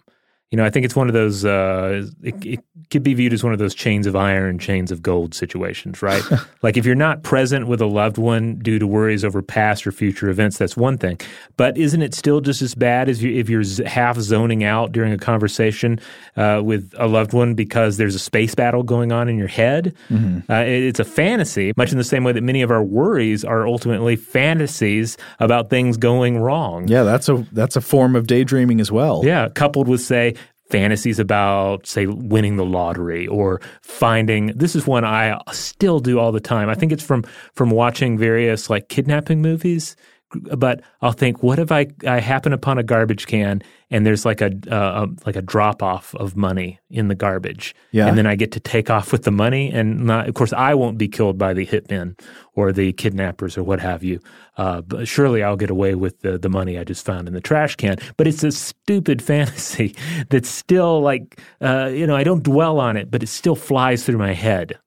You 0.52 0.58
know, 0.58 0.64
I 0.64 0.70
think 0.70 0.86
it's 0.86 0.96
one 0.96 1.08
of 1.08 1.14
those. 1.14 1.44
Uh, 1.44 2.08
it, 2.24 2.46
it, 2.46 2.60
could 2.90 3.04
be 3.04 3.14
viewed 3.14 3.34
as 3.34 3.44
one 3.44 3.52
of 3.52 3.60
those 3.60 3.76
chains 3.76 4.08
of 4.08 4.16
iron, 4.16 4.60
chains 4.60 4.92
of 4.92 5.02
gold 5.02 5.34
situations, 5.34 6.02
right? 6.02 6.24
like 6.62 6.78
if 6.78 6.86
you're 6.86 6.96
not 6.96 7.22
present 7.22 7.68
with 7.68 7.82
a 7.82 7.86
loved 7.86 8.18
one 8.18 8.60
due 8.60 8.80
to 8.80 8.88
worries 8.88 9.26
over 9.26 9.42
past 9.42 9.86
or 9.86 9.92
future 9.92 10.30
events, 10.30 10.58
that's 10.58 10.78
one 10.78 10.98
thing. 10.98 11.20
But 11.58 11.78
isn't 11.78 12.02
it 12.02 12.14
still 12.14 12.40
just 12.40 12.62
as 12.62 12.76
bad 12.76 13.10
as 13.10 13.22
you, 13.22 13.38
if 13.38 13.50
you're 13.50 13.64
half 13.86 14.18
zoning 14.18 14.64
out 14.64 14.94
during 14.94 15.12
a 15.12 15.18
conversation 15.18 16.00
uh, 16.38 16.62
with 16.64 16.94
a 16.98 17.08
loved 17.08 17.34
one 17.34 17.56
because 17.56 17.98
there's 17.98 18.16
a 18.16 18.20
space 18.20 18.56
battle 18.56 18.84
going 18.84 19.12
on 19.12 19.28
in 19.28 19.38
your 19.38 19.50
head? 19.50 19.94
Mm-hmm. 20.10 20.50
Uh, 20.50 20.62
it, 20.62 20.84
it's 20.84 21.00
a 21.02 21.06
fantasy, 21.06 21.74
much 21.76 21.92
in 21.92 21.98
the 21.98 22.06
same 22.06 22.24
way 22.24 22.32
that 22.32 22.44
many 22.44 22.62
of 22.62 22.72
our 22.72 22.84
worries 22.84 23.44
are 23.44 23.68
ultimately 23.68 24.16
fantasies 24.16 25.18
about 25.40 25.70
things 25.70 25.98
going 25.98 26.38
wrong. 26.38 26.88
Yeah, 26.88 27.04
that's 27.04 27.28
a 27.28 27.46
that's 27.52 27.76
a 27.76 27.82
form 27.82 28.16
of 28.16 28.28
daydreaming 28.28 28.80
as 28.80 28.94
well. 28.94 29.24
Yeah, 29.26 29.50
coupled 29.50 29.90
with 29.90 30.00
say 30.00 30.36
fantasies 30.69 31.19
about, 31.19 31.88
say, 31.88 32.06
winning 32.06 32.58
the 32.58 32.65
lottery 32.65 33.27
or 33.27 33.62
finding. 33.82 34.47
This 34.47 34.75
is 34.75 34.86
one 34.86 35.06
I 35.06 35.39
still 35.51 35.99
do 35.99 36.19
all 36.19 36.32
the 36.32 36.39
time. 36.39 36.69
I 36.69 36.75
think 36.75 36.91
it's 36.91 37.03
from 37.03 37.23
from 37.53 37.69
watching 37.69 38.17
various 38.17 38.69
like 38.69 38.89
kidnapping 38.89 39.41
movies 39.41 39.95
but 40.32 40.82
I'll 41.02 41.13
think, 41.13 41.42
what 41.42 41.60
if 41.60 41.72
I, 41.72 41.88
I 42.06 42.20
happen 42.20 42.52
upon 42.52 42.78
a 42.78 42.84
garbage 42.84 43.28
can 43.28 43.62
and 43.90 44.06
there's 44.06 44.26
like 44.26 44.42
a, 44.42 44.52
uh, 44.70 45.06
a 45.06 45.08
like 45.26 45.38
a 45.38 45.42
drop 45.42 45.82
off 45.82 46.13
of 46.16 46.36
money 46.36 46.80
in 46.90 47.08
the 47.08 47.16
garbage, 47.16 47.74
yeah. 47.92 48.08
and 48.08 48.18
then 48.18 48.26
I 48.26 48.36
get 48.36 48.52
to 48.54 48.60
take 48.60 48.90
off 48.90 49.13
with 49.13 49.24
the 49.24 49.32
money, 49.32 49.72
and 49.72 50.06
not, 50.06 50.28
of 50.28 50.36
course 50.36 50.52
I 50.52 50.74
won't 50.74 50.98
be 50.98 51.08
killed 51.08 51.38
by 51.38 51.54
the 51.54 51.66
hitmen 51.66 52.20
or 52.54 52.74
the 52.74 52.92
kidnappers 52.94 53.58
or 53.58 53.63
what 53.63 53.80
have 53.80 54.04
you. 54.04 54.20
Uh, 54.58 54.82
but 54.82 55.08
surely 55.08 55.44
I'll 55.44 55.56
get 55.56 55.70
away 55.70 55.96
with 55.96 56.20
the 56.20 56.38
the 56.38 56.50
money 56.50 56.78
I 56.78 56.84
just 56.84 57.06
found 57.06 57.28
in 57.28 57.34
the 57.34 57.42
trash 57.42 57.78
can. 57.78 57.98
But 58.18 58.28
it's 58.28 58.44
a 58.44 58.52
stupid 58.52 59.22
fantasy 59.24 59.96
that's 60.30 60.50
still 60.50 61.02
like 61.02 61.40
uh, 61.62 61.90
you 61.94 62.06
know 62.06 62.16
I 62.16 62.26
don't 62.26 62.44
dwell 62.44 62.80
on 62.80 62.98
it, 62.98 63.10
but 63.10 63.24
it 63.24 63.28
still 63.28 63.56
flies 63.56 64.06
through 64.06 64.18
my 64.18 64.34
head 64.34 64.78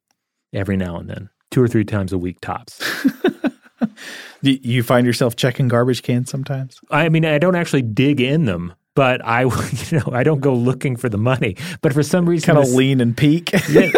every 0.52 0.76
now 0.76 0.96
and 0.96 1.08
then, 1.08 1.30
two 1.50 1.62
or 1.62 1.68
three 1.68 1.84
times 1.84 2.12
a 2.12 2.18
week 2.18 2.40
tops. 2.42 2.82
Do 4.42 4.58
you 4.62 4.82
find 4.82 5.06
yourself 5.06 5.36
checking 5.36 5.68
garbage 5.68 6.02
cans 6.02 6.30
sometimes? 6.30 6.80
I 6.90 7.08
mean, 7.08 7.24
I 7.24 7.38
don't 7.38 7.56
actually 7.56 7.82
dig 7.82 8.20
in 8.20 8.46
them, 8.46 8.74
but 8.94 9.24
I, 9.24 9.42
you 9.90 9.98
know, 9.98 10.10
I 10.12 10.22
don't 10.22 10.40
go 10.40 10.54
looking 10.54 10.96
for 10.96 11.08
the 11.08 11.18
money. 11.18 11.56
But 11.82 11.92
for 11.92 12.02
some 12.02 12.28
reason, 12.28 12.54
kind 12.54 12.58
of 12.58 12.72
lean 12.72 13.00
and 13.00 13.16
peek. 13.16 13.52
yeah, 13.70 13.90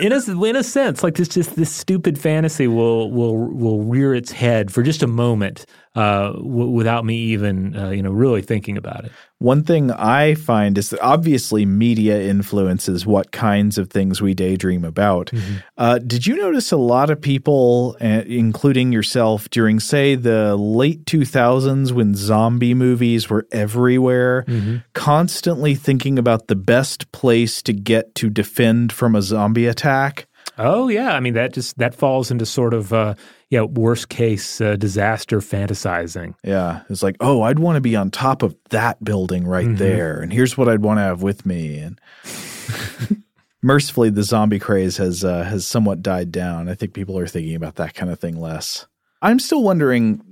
in 0.00 0.12
a 0.12 0.44
in 0.44 0.56
a 0.56 0.64
sense, 0.64 1.02
like 1.02 1.14
this 1.14 1.28
just 1.28 1.56
this 1.56 1.72
stupid 1.72 2.18
fantasy 2.18 2.66
will 2.66 3.10
will 3.10 3.36
will 3.36 3.82
rear 3.82 4.14
its 4.14 4.32
head 4.32 4.72
for 4.72 4.82
just 4.82 5.02
a 5.02 5.06
moment 5.06 5.66
uh, 5.94 6.32
w- 6.32 6.70
without 6.70 7.04
me 7.04 7.16
even 7.16 7.76
uh, 7.76 7.90
you 7.90 8.02
know 8.02 8.10
really 8.10 8.42
thinking 8.42 8.76
about 8.76 9.04
it. 9.04 9.12
One 9.40 9.64
thing 9.64 9.90
I 9.90 10.34
find 10.34 10.76
is 10.76 10.90
that 10.90 11.00
obviously 11.00 11.64
media 11.64 12.20
influences 12.20 13.06
what 13.06 13.32
kinds 13.32 13.78
of 13.78 13.88
things 13.88 14.20
we 14.20 14.34
daydream 14.34 14.84
about. 14.84 15.28
Mm-hmm. 15.28 15.54
Uh, 15.78 15.98
did 15.98 16.26
you 16.26 16.36
notice 16.36 16.72
a 16.72 16.76
lot 16.76 17.08
of 17.08 17.22
people, 17.22 17.96
uh, 18.02 18.22
including 18.26 18.92
yourself, 18.92 19.48
during 19.48 19.80
say 19.80 20.14
the 20.14 20.56
late 20.56 21.06
two 21.06 21.24
thousands 21.24 21.90
when 21.90 22.14
zombie 22.14 22.74
movies 22.74 23.30
were 23.30 23.46
everywhere, 23.50 24.44
mm-hmm. 24.46 24.76
constantly 24.92 25.74
thinking 25.74 26.18
about 26.18 26.48
the 26.48 26.54
best 26.54 27.10
place 27.12 27.62
to 27.62 27.72
get 27.72 28.14
to 28.16 28.28
defend 28.28 28.92
from 28.92 29.16
a 29.16 29.22
zombie 29.22 29.66
attack? 29.66 30.26
Oh 30.58 30.88
yeah, 30.88 31.14
I 31.14 31.20
mean 31.20 31.32
that 31.34 31.54
just 31.54 31.78
that 31.78 31.94
falls 31.94 32.30
into 32.30 32.44
sort 32.44 32.74
of 32.74 32.92
uh, 32.92 33.14
yeah 33.50 33.62
worst 33.62 34.08
case 34.08 34.60
uh, 34.60 34.76
disaster 34.76 35.40
fantasizing. 35.40 36.34
Yeah, 36.42 36.82
it's 36.88 37.02
like 37.02 37.16
oh, 37.20 37.42
I'd 37.42 37.58
want 37.58 37.76
to 37.76 37.80
be 37.80 37.96
on 37.96 38.10
top 38.10 38.42
of 38.42 38.56
that 38.70 39.02
building 39.04 39.46
right 39.46 39.66
mm-hmm. 39.66 39.76
there, 39.76 40.20
and 40.20 40.32
here's 40.32 40.56
what 40.56 40.68
I'd 40.68 40.82
want 40.82 40.98
to 40.98 41.02
have 41.02 41.22
with 41.22 41.44
me. 41.44 41.78
And 41.78 42.00
mercifully, 43.62 44.10
the 44.10 44.22
zombie 44.22 44.58
craze 44.58 44.96
has 44.96 45.24
uh, 45.24 45.42
has 45.44 45.66
somewhat 45.66 46.02
died 46.02 46.32
down. 46.32 46.68
I 46.68 46.74
think 46.74 46.94
people 46.94 47.18
are 47.18 47.26
thinking 47.26 47.56
about 47.56 47.74
that 47.76 47.94
kind 47.94 48.10
of 48.10 48.18
thing 48.18 48.40
less. 48.40 48.86
I'm 49.22 49.38
still 49.38 49.62
wondering 49.62 50.22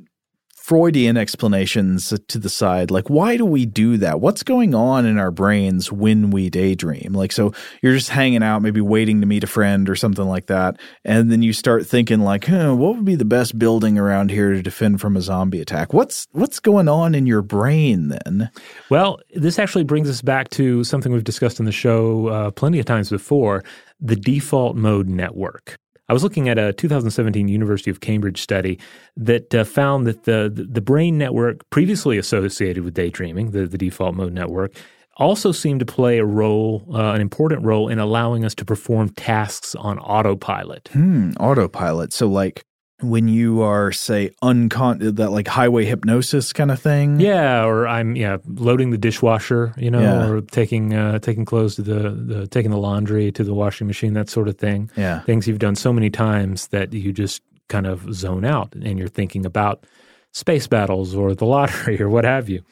Freudian 0.68 1.16
explanations 1.16 2.12
to 2.28 2.38
the 2.38 2.50
side. 2.50 2.90
Like, 2.90 3.08
why 3.08 3.38
do 3.38 3.46
we 3.46 3.64
do 3.64 3.96
that? 3.96 4.20
What's 4.20 4.42
going 4.42 4.74
on 4.74 5.06
in 5.06 5.16
our 5.16 5.30
brains 5.30 5.90
when 5.90 6.28
we 6.30 6.50
daydream? 6.50 7.14
Like, 7.14 7.32
so 7.32 7.54
you're 7.82 7.94
just 7.94 8.10
hanging 8.10 8.42
out, 8.42 8.60
maybe 8.60 8.82
waiting 8.82 9.22
to 9.22 9.26
meet 9.26 9.44
a 9.44 9.46
friend 9.46 9.88
or 9.88 9.96
something 9.96 10.26
like 10.26 10.48
that. 10.48 10.78
And 11.06 11.32
then 11.32 11.40
you 11.40 11.54
start 11.54 11.86
thinking 11.86 12.20
like, 12.20 12.44
huh, 12.44 12.74
what 12.74 12.96
would 12.96 13.06
be 13.06 13.14
the 13.14 13.24
best 13.24 13.58
building 13.58 13.98
around 13.98 14.30
here 14.30 14.52
to 14.52 14.60
defend 14.60 15.00
from 15.00 15.16
a 15.16 15.22
zombie 15.22 15.62
attack? 15.62 15.94
What's, 15.94 16.26
what's 16.32 16.60
going 16.60 16.86
on 16.86 17.14
in 17.14 17.26
your 17.26 17.40
brain 17.40 18.08
then? 18.08 18.50
Well, 18.90 19.20
this 19.34 19.58
actually 19.58 19.84
brings 19.84 20.10
us 20.10 20.20
back 20.20 20.50
to 20.50 20.84
something 20.84 21.12
we've 21.12 21.24
discussed 21.24 21.60
in 21.60 21.64
the 21.64 21.72
show 21.72 22.26
uh, 22.26 22.50
plenty 22.50 22.78
of 22.78 22.84
times 22.84 23.08
before, 23.08 23.64
the 24.00 24.16
default 24.16 24.76
mode 24.76 25.08
network. 25.08 25.78
I 26.08 26.12
was 26.14 26.22
looking 26.22 26.48
at 26.48 26.58
a 26.58 26.72
2017 26.72 27.48
University 27.48 27.90
of 27.90 28.00
Cambridge 28.00 28.40
study 28.40 28.78
that 29.16 29.54
uh, 29.54 29.64
found 29.64 30.06
that 30.06 30.24
the, 30.24 30.50
the 30.54 30.80
brain 30.80 31.18
network 31.18 31.68
previously 31.70 32.16
associated 32.16 32.82
with 32.82 32.94
daydreaming, 32.94 33.50
the, 33.50 33.66
the 33.66 33.76
default 33.76 34.14
mode 34.14 34.32
network, 34.32 34.74
also 35.18 35.52
seemed 35.52 35.80
to 35.80 35.86
play 35.86 36.18
a 36.18 36.24
role, 36.24 36.86
uh, 36.94 37.12
an 37.12 37.20
important 37.20 37.62
role 37.62 37.88
in 37.88 37.98
allowing 37.98 38.44
us 38.44 38.54
to 38.54 38.64
perform 38.64 39.10
tasks 39.10 39.74
on 39.74 39.98
autopilot. 39.98 40.88
Hmm, 40.92 41.32
autopilot. 41.40 42.12
So, 42.12 42.26
like 42.28 42.64
when 43.00 43.28
you 43.28 43.62
are 43.62 43.92
say 43.92 44.30
uncon 44.42 45.16
that 45.16 45.30
like 45.30 45.46
highway 45.46 45.84
hypnosis 45.84 46.52
kind 46.52 46.70
of 46.70 46.80
thing? 46.80 47.20
Yeah 47.20 47.64
or 47.64 47.86
i'm 47.86 48.16
yeah 48.16 48.38
loading 48.46 48.90
the 48.90 48.98
dishwasher 48.98 49.74
you 49.76 49.90
know 49.90 50.00
yeah. 50.00 50.28
or 50.28 50.40
taking 50.40 50.94
uh 50.94 51.18
taking 51.20 51.44
clothes 51.44 51.76
to 51.76 51.82
the, 51.82 52.10
the 52.10 52.46
taking 52.48 52.70
the 52.70 52.78
laundry 52.78 53.30
to 53.32 53.44
the 53.44 53.54
washing 53.54 53.86
machine 53.86 54.14
that 54.14 54.28
sort 54.28 54.48
of 54.48 54.58
thing. 54.58 54.90
Yeah. 54.96 55.20
Things 55.20 55.46
you've 55.46 55.58
done 55.58 55.76
so 55.76 55.92
many 55.92 56.10
times 56.10 56.68
that 56.68 56.92
you 56.92 57.12
just 57.12 57.42
kind 57.68 57.86
of 57.86 58.12
zone 58.14 58.44
out 58.44 58.74
and 58.74 58.98
you're 58.98 59.08
thinking 59.08 59.46
about 59.46 59.84
space 60.32 60.66
battles 60.66 61.14
or 61.14 61.34
the 61.34 61.46
lottery 61.46 62.00
or 62.00 62.08
what 62.08 62.24
have 62.24 62.48
you. 62.48 62.62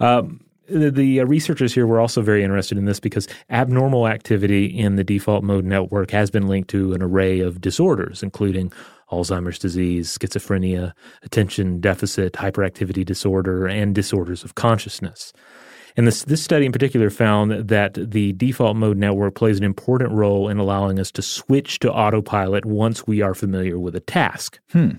Um, 0.00 0.40
the, 0.68 0.90
the 0.90 1.20
uh, 1.20 1.24
researchers 1.24 1.74
here 1.74 1.86
were 1.86 2.00
also 2.00 2.22
very 2.22 2.44
interested 2.44 2.78
in 2.78 2.84
this 2.84 3.00
because 3.00 3.26
abnormal 3.50 4.06
activity 4.06 4.66
in 4.66 4.96
the 4.96 5.04
default 5.04 5.42
mode 5.42 5.64
network 5.64 6.12
has 6.12 6.30
been 6.30 6.46
linked 6.46 6.70
to 6.70 6.92
an 6.94 7.02
array 7.02 7.40
of 7.40 7.60
disorders, 7.60 8.22
including 8.22 8.72
Alzheimer's 9.10 9.58
disease, 9.58 10.16
schizophrenia, 10.16 10.92
attention 11.22 11.80
deficit 11.80 12.34
hyperactivity 12.34 13.04
disorder, 13.04 13.66
and 13.66 13.94
disorders 13.94 14.44
of 14.44 14.54
consciousness. 14.54 15.32
And 15.96 16.06
this, 16.06 16.22
this 16.24 16.42
study 16.42 16.66
in 16.66 16.72
particular 16.72 17.10
found 17.10 17.50
that 17.68 17.94
the 17.94 18.32
default 18.34 18.76
mode 18.76 18.96
network 18.96 19.34
plays 19.34 19.58
an 19.58 19.64
important 19.64 20.12
role 20.12 20.48
in 20.48 20.58
allowing 20.58 20.98
us 20.98 21.10
to 21.12 21.22
switch 21.22 21.78
to 21.80 21.92
autopilot 21.92 22.64
once 22.64 23.06
we 23.06 23.22
are 23.22 23.34
familiar 23.34 23.78
with 23.78 23.96
a 23.96 24.00
task. 24.00 24.60
Hmm. 24.70 24.92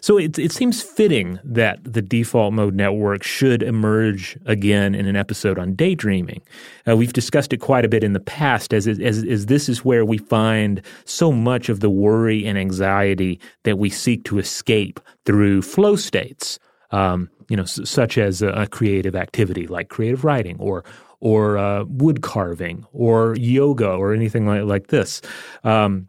So 0.00 0.18
it, 0.18 0.38
it 0.38 0.52
seems 0.52 0.82
fitting 0.82 1.38
that 1.44 1.78
the 1.82 2.02
default 2.02 2.52
mode 2.52 2.74
network 2.74 3.22
should 3.22 3.62
emerge 3.62 4.38
again 4.46 4.94
in 4.94 5.06
an 5.06 5.16
episode 5.16 5.58
on 5.58 5.74
daydreaming. 5.74 6.42
Uh, 6.86 6.96
we've 6.96 7.12
discussed 7.12 7.52
it 7.52 7.58
quite 7.58 7.84
a 7.84 7.88
bit 7.88 8.04
in 8.04 8.12
the 8.12 8.20
past, 8.20 8.72
as, 8.72 8.86
as, 8.86 8.98
as 9.24 9.46
this 9.46 9.68
is 9.68 9.84
where 9.84 10.04
we 10.04 10.18
find 10.18 10.82
so 11.04 11.32
much 11.32 11.68
of 11.68 11.80
the 11.80 11.90
worry 11.90 12.46
and 12.46 12.58
anxiety 12.58 13.40
that 13.64 13.78
we 13.78 13.90
seek 13.90 14.24
to 14.24 14.38
escape 14.38 15.00
through 15.24 15.62
flow 15.62 15.96
states. 15.96 16.58
Um, 16.90 17.28
you 17.48 17.56
know, 17.56 17.64
s- 17.64 17.80
such 17.84 18.16
as 18.16 18.40
a, 18.40 18.48
a, 18.48 18.66
creative 18.66 19.14
activity 19.14 19.66
like 19.66 19.90
creative 19.90 20.24
writing 20.24 20.56
or 20.58 20.84
or 21.20 21.58
uh, 21.58 21.84
wood 21.84 22.22
carving 22.22 22.86
or 22.92 23.36
yoga 23.36 23.90
or 23.90 24.14
anything 24.14 24.46
like 24.46 24.62
like 24.62 24.86
this. 24.86 25.20
Um, 25.64 26.07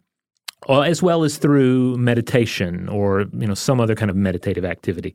as 0.68 1.02
well 1.02 1.24
as 1.24 1.38
through 1.38 1.96
meditation 1.96 2.88
or 2.88 3.26
you 3.32 3.46
know 3.46 3.54
some 3.54 3.80
other 3.80 3.94
kind 3.94 4.10
of 4.10 4.16
meditative 4.16 4.64
activity. 4.64 5.14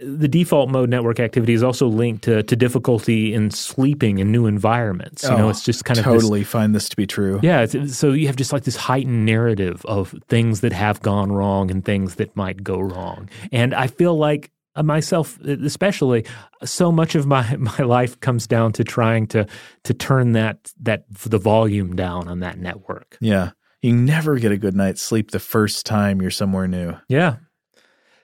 The 0.00 0.28
default 0.28 0.70
mode 0.70 0.88
network 0.88 1.18
activity 1.18 1.54
is 1.54 1.62
also 1.64 1.88
linked 1.88 2.22
to, 2.22 2.44
to 2.44 2.54
difficulty 2.54 3.34
in 3.34 3.50
sleeping 3.50 4.20
in 4.20 4.30
new 4.30 4.46
environments. 4.46 5.24
You 5.24 5.30
oh, 5.30 5.38
know, 5.38 5.48
it's 5.48 5.64
just 5.64 5.84
kind 5.84 5.98
of 5.98 6.04
totally 6.04 6.44
find 6.44 6.72
this 6.72 6.88
to 6.90 6.96
be 6.96 7.04
true. 7.04 7.40
Yeah, 7.42 7.66
so 7.66 8.12
you 8.12 8.28
have 8.28 8.36
just 8.36 8.52
like 8.52 8.62
this 8.62 8.76
heightened 8.76 9.26
narrative 9.26 9.84
of 9.86 10.14
things 10.28 10.60
that 10.60 10.72
have 10.72 11.02
gone 11.02 11.32
wrong 11.32 11.72
and 11.72 11.84
things 11.84 12.14
that 12.14 12.36
might 12.36 12.62
go 12.62 12.78
wrong. 12.78 13.28
And 13.50 13.74
I 13.74 13.88
feel 13.88 14.16
like 14.16 14.52
uh, 14.78 14.82
myself 14.84 15.40
especially 15.40 16.24
so 16.64 16.92
much 16.92 17.16
of 17.16 17.26
my 17.26 17.56
my 17.58 17.78
life 17.78 18.18
comes 18.20 18.46
down 18.46 18.72
to 18.72 18.84
trying 18.84 19.26
to 19.26 19.46
to 19.82 19.92
turn 19.92 20.32
that 20.32 20.72
that 20.80 21.04
the 21.10 21.38
volume 21.38 21.96
down 21.96 22.28
on 22.28 22.40
that 22.40 22.58
network 22.58 23.18
yeah 23.20 23.50
you 23.82 23.92
never 23.92 24.38
get 24.38 24.52
a 24.52 24.58
good 24.58 24.74
night's 24.74 25.02
sleep 25.02 25.30
the 25.30 25.38
first 25.38 25.86
time 25.86 26.20
you're 26.20 26.30
somewhere 26.30 26.68
new. 26.68 26.94
Yeah. 27.08 27.36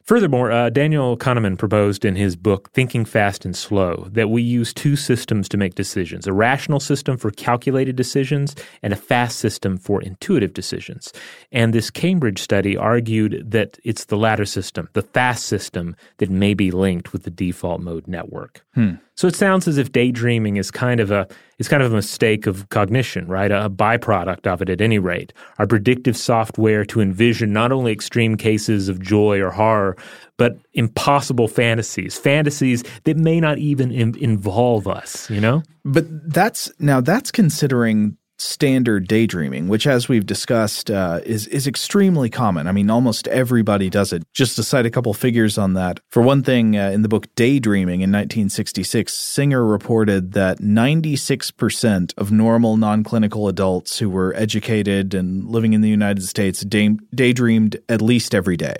Furthermore, 0.04 0.52
uh, 0.52 0.68
Daniel 0.68 1.16
Kahneman 1.16 1.56
proposed 1.56 2.04
in 2.04 2.14
his 2.14 2.36
book 2.36 2.70
Thinking 2.72 3.06
Fast 3.06 3.46
and 3.46 3.56
Slow 3.56 4.06
that 4.12 4.28
we 4.28 4.42
use 4.42 4.74
two 4.74 4.96
systems 4.96 5.48
to 5.48 5.56
make 5.56 5.76
decisions 5.76 6.26
a 6.26 6.32
rational 6.34 6.78
system 6.78 7.16
for 7.16 7.30
calculated 7.30 7.96
decisions 7.96 8.54
and 8.82 8.92
a 8.92 8.96
fast 8.96 9.38
system 9.38 9.78
for 9.78 10.02
intuitive 10.02 10.52
decisions. 10.52 11.10
And 11.52 11.72
this 11.72 11.88
Cambridge 11.88 12.38
study 12.38 12.76
argued 12.76 13.50
that 13.50 13.78
it's 13.82 14.04
the 14.04 14.18
latter 14.18 14.44
system, 14.44 14.90
the 14.92 15.00
fast 15.00 15.46
system, 15.46 15.96
that 16.18 16.28
may 16.28 16.52
be 16.52 16.70
linked 16.70 17.14
with 17.14 17.22
the 17.22 17.30
default 17.30 17.80
mode 17.80 18.06
network. 18.06 18.62
Hmm. 18.74 18.96
So 19.16 19.28
it 19.28 19.36
sounds 19.36 19.68
as 19.68 19.78
if 19.78 19.92
daydreaming 19.92 20.56
is 20.56 20.70
kind 20.70 21.00
of 21.00 21.10
a 21.10 21.28
is 21.58 21.68
kind 21.68 21.82
of 21.82 21.92
a 21.92 21.96
mistake 21.96 22.46
of 22.46 22.68
cognition, 22.70 23.28
right? 23.28 23.50
A, 23.52 23.70
byproduct 23.70 24.46
of 24.46 24.60
it 24.60 24.68
at 24.68 24.80
any 24.80 24.98
rate. 24.98 25.32
Our 25.58 25.68
predictive 25.68 26.16
software 26.16 26.84
to 26.86 27.00
envision 27.00 27.52
not 27.52 27.70
only 27.70 27.92
extreme 27.92 28.36
cases 28.36 28.88
of 28.88 29.00
joy 29.00 29.40
or 29.40 29.50
horror, 29.50 29.96
but 30.36 30.56
impossible 30.72 31.46
fantasies, 31.46 32.18
fantasies 32.18 32.82
that 33.04 33.16
may 33.16 33.40
not 33.40 33.58
even 33.58 33.92
Im- 33.92 34.16
involve 34.16 34.88
us, 34.88 35.30
you 35.30 35.40
know? 35.40 35.62
But 35.84 36.06
that's 36.32 36.72
now 36.80 37.00
that's 37.00 37.30
considering 37.30 38.16
standard 38.38 39.06
daydreaming, 39.06 39.68
which, 39.68 39.86
as 39.86 40.08
we've 40.08 40.26
discussed, 40.26 40.90
uh, 40.90 41.20
is 41.24 41.46
is 41.48 41.66
extremely 41.66 42.30
common. 42.30 42.66
I 42.66 42.72
mean, 42.72 42.90
almost 42.90 43.28
everybody 43.28 43.90
does 43.90 44.12
it. 44.12 44.22
Just 44.32 44.56
to 44.56 44.62
cite 44.62 44.86
a 44.86 44.90
couple 44.90 45.14
figures 45.14 45.58
on 45.58 45.74
that. 45.74 46.00
For 46.10 46.22
one 46.22 46.42
thing, 46.42 46.76
uh, 46.76 46.90
in 46.90 47.02
the 47.02 47.08
book 47.08 47.32
Daydreaming 47.34 48.00
in 48.00 48.10
1966, 48.10 49.12
Singer 49.12 49.64
reported 49.64 50.32
that 50.32 50.58
96% 50.60 52.14
of 52.16 52.32
normal 52.32 52.76
non-clinical 52.76 53.48
adults 53.48 53.98
who 53.98 54.10
were 54.10 54.34
educated 54.36 55.14
and 55.14 55.48
living 55.48 55.72
in 55.72 55.80
the 55.80 55.88
United 55.88 56.22
States 56.24 56.62
day- 56.62 56.96
daydreamed 57.14 57.76
at 57.88 58.02
least 58.02 58.34
every 58.34 58.56
day. 58.56 58.76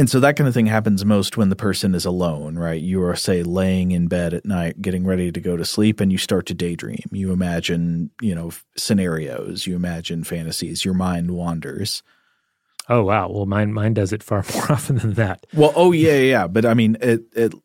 And 0.00 0.08
so 0.08 0.18
that 0.20 0.34
kind 0.34 0.48
of 0.48 0.54
thing 0.54 0.64
happens 0.64 1.04
most 1.04 1.36
when 1.36 1.50
the 1.50 1.56
person 1.56 1.94
is 1.94 2.06
alone, 2.06 2.56
right? 2.56 2.80
You 2.80 3.02
are, 3.02 3.14
say, 3.14 3.42
laying 3.42 3.92
in 3.92 4.08
bed 4.08 4.32
at 4.32 4.46
night, 4.46 4.80
getting 4.80 5.04
ready 5.04 5.30
to 5.30 5.40
go 5.40 5.58
to 5.58 5.64
sleep, 5.66 6.00
and 6.00 6.10
you 6.10 6.16
start 6.16 6.46
to 6.46 6.54
daydream. 6.54 7.04
You 7.12 7.32
imagine, 7.32 8.10
you 8.18 8.34
know, 8.34 8.50
scenarios, 8.78 9.66
you 9.66 9.76
imagine 9.76 10.24
fantasies, 10.24 10.86
your 10.86 10.94
mind 10.94 11.32
wanders. 11.32 12.02
Oh 12.90 13.04
wow! 13.04 13.30
Well, 13.30 13.46
mine 13.46 13.72
mine 13.72 13.94
does 13.94 14.12
it 14.12 14.20
far 14.20 14.44
more 14.54 14.72
often 14.72 14.96
than 14.96 15.14
that. 15.14 15.46
Well, 15.54 15.72
oh 15.76 15.92
yeah, 15.92 16.14
yeah. 16.14 16.40
Yeah. 16.40 16.46
But 16.48 16.66
I 16.66 16.74
mean, 16.74 16.96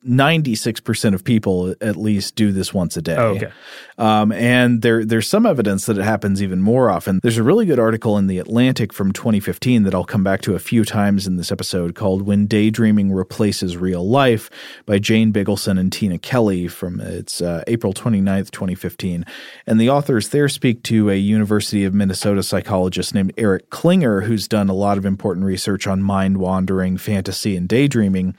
ninety 0.04 0.56
six 0.56 0.80
percent 0.80 1.16
of 1.16 1.24
people 1.24 1.74
at 1.82 1.96
least 1.96 2.36
do 2.36 2.52
this 2.52 2.74
once 2.74 2.96
a 2.96 3.02
day. 3.02 3.16
Oh, 3.16 3.30
okay. 3.30 3.52
Um, 3.98 4.32
and 4.32 4.82
there 4.82 5.04
there's 5.04 5.28
some 5.28 5.46
evidence 5.46 5.88
that 5.88 5.98
it 5.98 6.04
happens 6.04 6.44
even 6.44 6.62
more 6.62 6.92
often. 6.92 7.20
There's 7.24 7.38
a 7.38 7.44
really 7.44 7.66
good 7.66 7.80
article 7.80 8.18
in 8.18 8.28
the 8.28 8.38
Atlantic 8.38 8.94
from 8.94 9.12
2015 9.14 9.84
that 9.84 9.96
I'll 9.96 10.04
come 10.04 10.24
back 10.24 10.42
to 10.42 10.54
a 10.54 10.60
few 10.60 10.86
times 10.86 11.26
in 11.26 11.38
this 11.38 11.52
episode 11.52 11.96
called 11.96 12.22
"When 12.24 12.46
Daydreaming 12.46 13.12
Replaces 13.12 13.78
Real 13.78 14.08
Life" 14.08 14.50
by 14.86 15.00
Jane 15.00 15.34
Bigelsen 15.34 15.80
and 15.80 15.92
Tina 15.92 16.20
Kelly 16.20 16.68
from 16.68 17.00
it's 17.00 17.42
uh, 17.42 17.64
April 17.66 17.94
29th, 17.94 18.52
2015. 18.52 19.26
And 19.66 19.80
the 19.80 19.90
authors 19.90 20.30
there 20.30 20.50
speak 20.50 20.84
to 20.84 21.10
a 21.10 21.16
University 21.16 21.84
of 21.84 21.94
Minnesota 21.94 22.44
psychologist 22.44 23.16
named 23.16 23.34
Eric 23.38 23.70
Klinger, 23.70 24.22
who's 24.22 24.48
done 24.48 24.70
a 24.70 24.74
lot 24.74 24.98
of 24.98 25.06
important 25.16 25.46
research 25.46 25.88
on 25.88 26.02
mind 26.02 26.38
wandering, 26.38 26.98
fantasy, 26.98 27.56
and 27.56 27.70
daydreaming. 27.70 28.36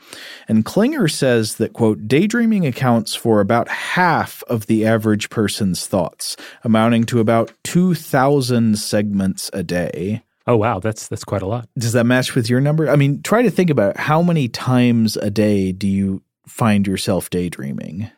And 0.46 0.62
Klinger 0.62 1.08
says 1.08 1.54
that, 1.54 1.72
quote, 1.72 2.06
daydreaming 2.06 2.66
accounts 2.66 3.14
for 3.14 3.40
about 3.40 3.68
half 3.68 4.42
of 4.42 4.66
the 4.66 4.84
average 4.84 5.30
person's 5.30 5.86
thoughts, 5.86 6.36
amounting 6.64 7.04
to 7.04 7.18
about 7.18 7.50
2,000 7.64 8.78
segments 8.78 9.48
a 9.54 9.62
day. 9.62 10.22
Oh 10.46 10.56
wow, 10.56 10.78
that's 10.78 11.08
that's 11.08 11.24
quite 11.24 11.42
a 11.42 11.46
lot. 11.46 11.66
Does 11.78 11.94
that 11.94 12.04
match 12.04 12.34
with 12.34 12.50
your 12.50 12.60
number? 12.60 12.90
I 12.90 12.96
mean, 12.96 13.22
try 13.22 13.40
to 13.40 13.50
think 13.50 13.70
about 13.70 13.92
it. 13.92 13.96
how 13.96 14.20
many 14.22 14.48
times 14.48 15.16
a 15.16 15.30
day 15.30 15.72
do 15.72 15.88
you 15.88 16.22
find 16.46 16.86
yourself 16.86 17.30
daydreaming? 17.30 18.10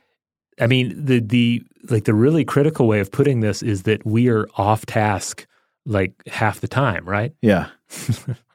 I 0.61 0.67
mean, 0.67 0.93
the 1.07 1.21
the 1.21 1.63
like 1.89 2.05
the 2.05 2.15
really 2.15 2.45
critical 2.45 2.87
way 2.89 3.01
of 3.01 3.13
putting 3.13 3.41
this 3.41 3.63
is 3.63 3.85
that 3.85 4.05
we 4.05 4.29
are 4.29 4.49
off 4.57 4.85
task 4.85 5.47
like 5.89 6.13
half 6.27 6.61
the 6.61 6.69
time, 6.69 7.09
right? 7.09 7.33
Yeah. 7.41 7.69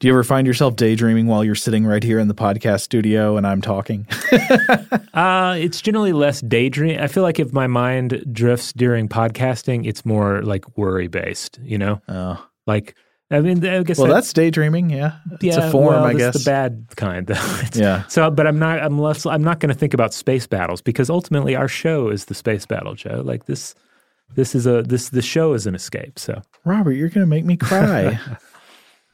Do 0.00 0.06
you 0.06 0.14
ever 0.14 0.22
find 0.22 0.46
yourself 0.46 0.76
daydreaming 0.76 1.26
while 1.26 1.42
you're 1.42 1.56
sitting 1.56 1.84
right 1.84 2.04
here 2.04 2.20
in 2.20 2.28
the 2.28 2.34
podcast 2.34 2.82
studio 2.82 3.36
and 3.36 3.44
I'm 3.44 3.60
talking? 3.60 4.06
uh, 5.12 5.56
it's 5.58 5.80
generally 5.80 6.12
less 6.12 6.40
daydream. 6.40 7.00
I 7.00 7.08
feel 7.08 7.24
like 7.24 7.40
if 7.40 7.52
my 7.52 7.66
mind 7.66 8.24
drifts 8.30 8.72
during 8.72 9.08
podcasting, 9.08 9.88
it's 9.88 10.06
more 10.06 10.40
like 10.42 10.78
worry 10.78 11.08
based, 11.08 11.58
you 11.64 11.78
know? 11.78 12.00
Oh. 12.08 12.40
Like, 12.64 12.94
I 13.32 13.40
mean, 13.40 13.66
I 13.66 13.82
guess 13.82 13.98
well, 13.98 14.06
that, 14.06 14.14
that's 14.14 14.32
daydreaming. 14.32 14.90
Yeah, 14.90 15.16
it's 15.32 15.42
yeah, 15.42 15.66
a 15.66 15.70
form, 15.72 15.86
well, 15.94 16.04
I 16.04 16.14
guess. 16.14 16.44
the 16.44 16.48
bad 16.48 16.86
kind, 16.94 17.26
though. 17.26 17.60
yeah. 17.74 18.06
So, 18.06 18.30
but 18.30 18.46
I'm 18.46 18.58
not. 18.58 18.78
I'm 18.80 18.98
less. 18.98 19.26
I'm 19.26 19.44
not 19.44 19.60
going 19.60 19.68
to 19.68 19.78
think 19.78 19.92
about 19.92 20.14
space 20.14 20.46
battles 20.46 20.80
because 20.80 21.10
ultimately 21.10 21.54
our 21.54 21.68
show 21.68 22.08
is 22.08 22.26
the 22.26 22.34
space 22.34 22.64
battle, 22.64 22.94
Joe. 22.94 23.20
Like 23.22 23.44
this, 23.44 23.74
this 24.34 24.54
is 24.54 24.66
a 24.66 24.82
this 24.82 25.10
the 25.10 25.20
show 25.20 25.52
is 25.52 25.66
an 25.66 25.74
escape. 25.74 26.18
So, 26.18 26.40
Robert, 26.64 26.92
you're 26.92 27.10
going 27.10 27.26
to 27.26 27.26
make 27.26 27.44
me 27.44 27.58
cry. 27.58 28.18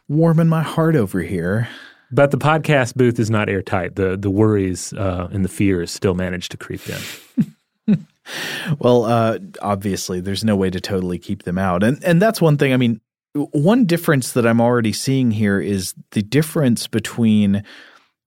warming 0.08 0.48
my 0.48 0.62
heart 0.62 0.96
over 0.96 1.20
here. 1.20 1.68
But 2.10 2.30
the 2.30 2.38
podcast 2.38 2.94
booth 2.94 3.18
is 3.18 3.30
not 3.30 3.48
airtight. 3.48 3.96
The 3.96 4.16
the 4.16 4.30
worries 4.30 4.92
uh, 4.92 5.28
and 5.32 5.44
the 5.44 5.48
fears 5.48 5.90
still 5.90 6.14
manage 6.14 6.48
to 6.50 6.56
creep 6.56 6.82
in. 6.88 8.06
well, 8.78 9.04
uh, 9.04 9.38
obviously, 9.60 10.20
there's 10.20 10.44
no 10.44 10.54
way 10.54 10.70
to 10.70 10.80
totally 10.80 11.18
keep 11.18 11.42
them 11.42 11.58
out, 11.58 11.82
and 11.82 12.02
and 12.04 12.22
that's 12.22 12.40
one 12.40 12.56
thing. 12.56 12.72
I 12.72 12.76
mean, 12.76 13.00
one 13.32 13.84
difference 13.84 14.32
that 14.32 14.46
I'm 14.46 14.60
already 14.60 14.92
seeing 14.92 15.32
here 15.32 15.58
is 15.60 15.94
the 16.12 16.22
difference 16.22 16.86
between 16.86 17.64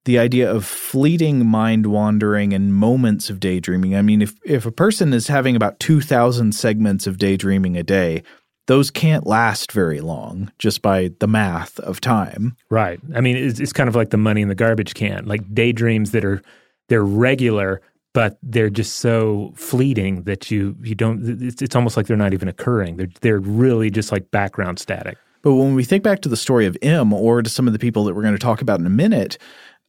the 0.03 0.19
idea 0.19 0.51
of 0.51 0.65
fleeting 0.65 1.45
mind 1.45 1.85
wandering 1.85 2.53
and 2.53 2.73
moments 2.73 3.29
of 3.29 3.39
daydreaming. 3.39 3.95
I 3.95 4.01
mean, 4.01 4.21
if 4.21 4.33
if 4.43 4.65
a 4.65 4.71
person 4.71 5.13
is 5.13 5.27
having 5.27 5.55
about 5.55 5.79
two 5.79 6.01
thousand 6.01 6.55
segments 6.55 7.07
of 7.07 7.17
daydreaming 7.17 7.77
a 7.77 7.83
day, 7.83 8.23
those 8.67 8.91
can't 8.91 9.25
last 9.25 9.71
very 9.71 10.01
long 10.01 10.51
just 10.59 10.81
by 10.81 11.09
the 11.19 11.27
math 11.27 11.79
of 11.79 11.99
time. 11.99 12.55
Right. 12.69 12.99
I 13.15 13.21
mean, 13.21 13.35
it's, 13.35 13.59
it's 13.59 13.73
kind 13.73 13.89
of 13.89 13.95
like 13.95 14.11
the 14.11 14.17
money 14.17 14.41
in 14.41 14.49
the 14.49 14.55
garbage 14.55 14.93
can, 14.93 15.25
like 15.25 15.53
daydreams 15.53 16.11
that 16.11 16.23
are 16.23 16.41
they're 16.89 17.03
regular, 17.03 17.81
but 18.13 18.37
they're 18.43 18.69
just 18.69 18.97
so 18.97 19.53
fleeting 19.55 20.23
that 20.23 20.51
you 20.51 20.75
you 20.83 20.95
don't. 20.95 21.41
It's, 21.41 21.61
it's 21.61 21.75
almost 21.75 21.97
like 21.97 22.07
they're 22.07 22.17
not 22.17 22.33
even 22.33 22.47
occurring. 22.47 22.97
They're 22.97 23.09
they're 23.21 23.39
really 23.39 23.89
just 23.89 24.11
like 24.11 24.31
background 24.31 24.79
static. 24.79 25.17
But 25.41 25.53
when 25.53 25.75
we 25.75 25.83
think 25.83 26.03
back 26.03 26.21
to 26.21 26.29
the 26.29 26.37
story 26.37 26.65
of 26.65 26.77
M, 26.81 27.13
or 27.13 27.41
to 27.41 27.49
some 27.49 27.67
of 27.67 27.73
the 27.73 27.79
people 27.79 28.03
that 28.05 28.15
we're 28.15 28.23
going 28.23 28.33
to 28.33 28.39
talk 28.39 28.61
about 28.61 28.79
in 28.79 28.85
a 28.85 28.89
minute, 28.89 29.37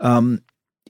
um, 0.00 0.42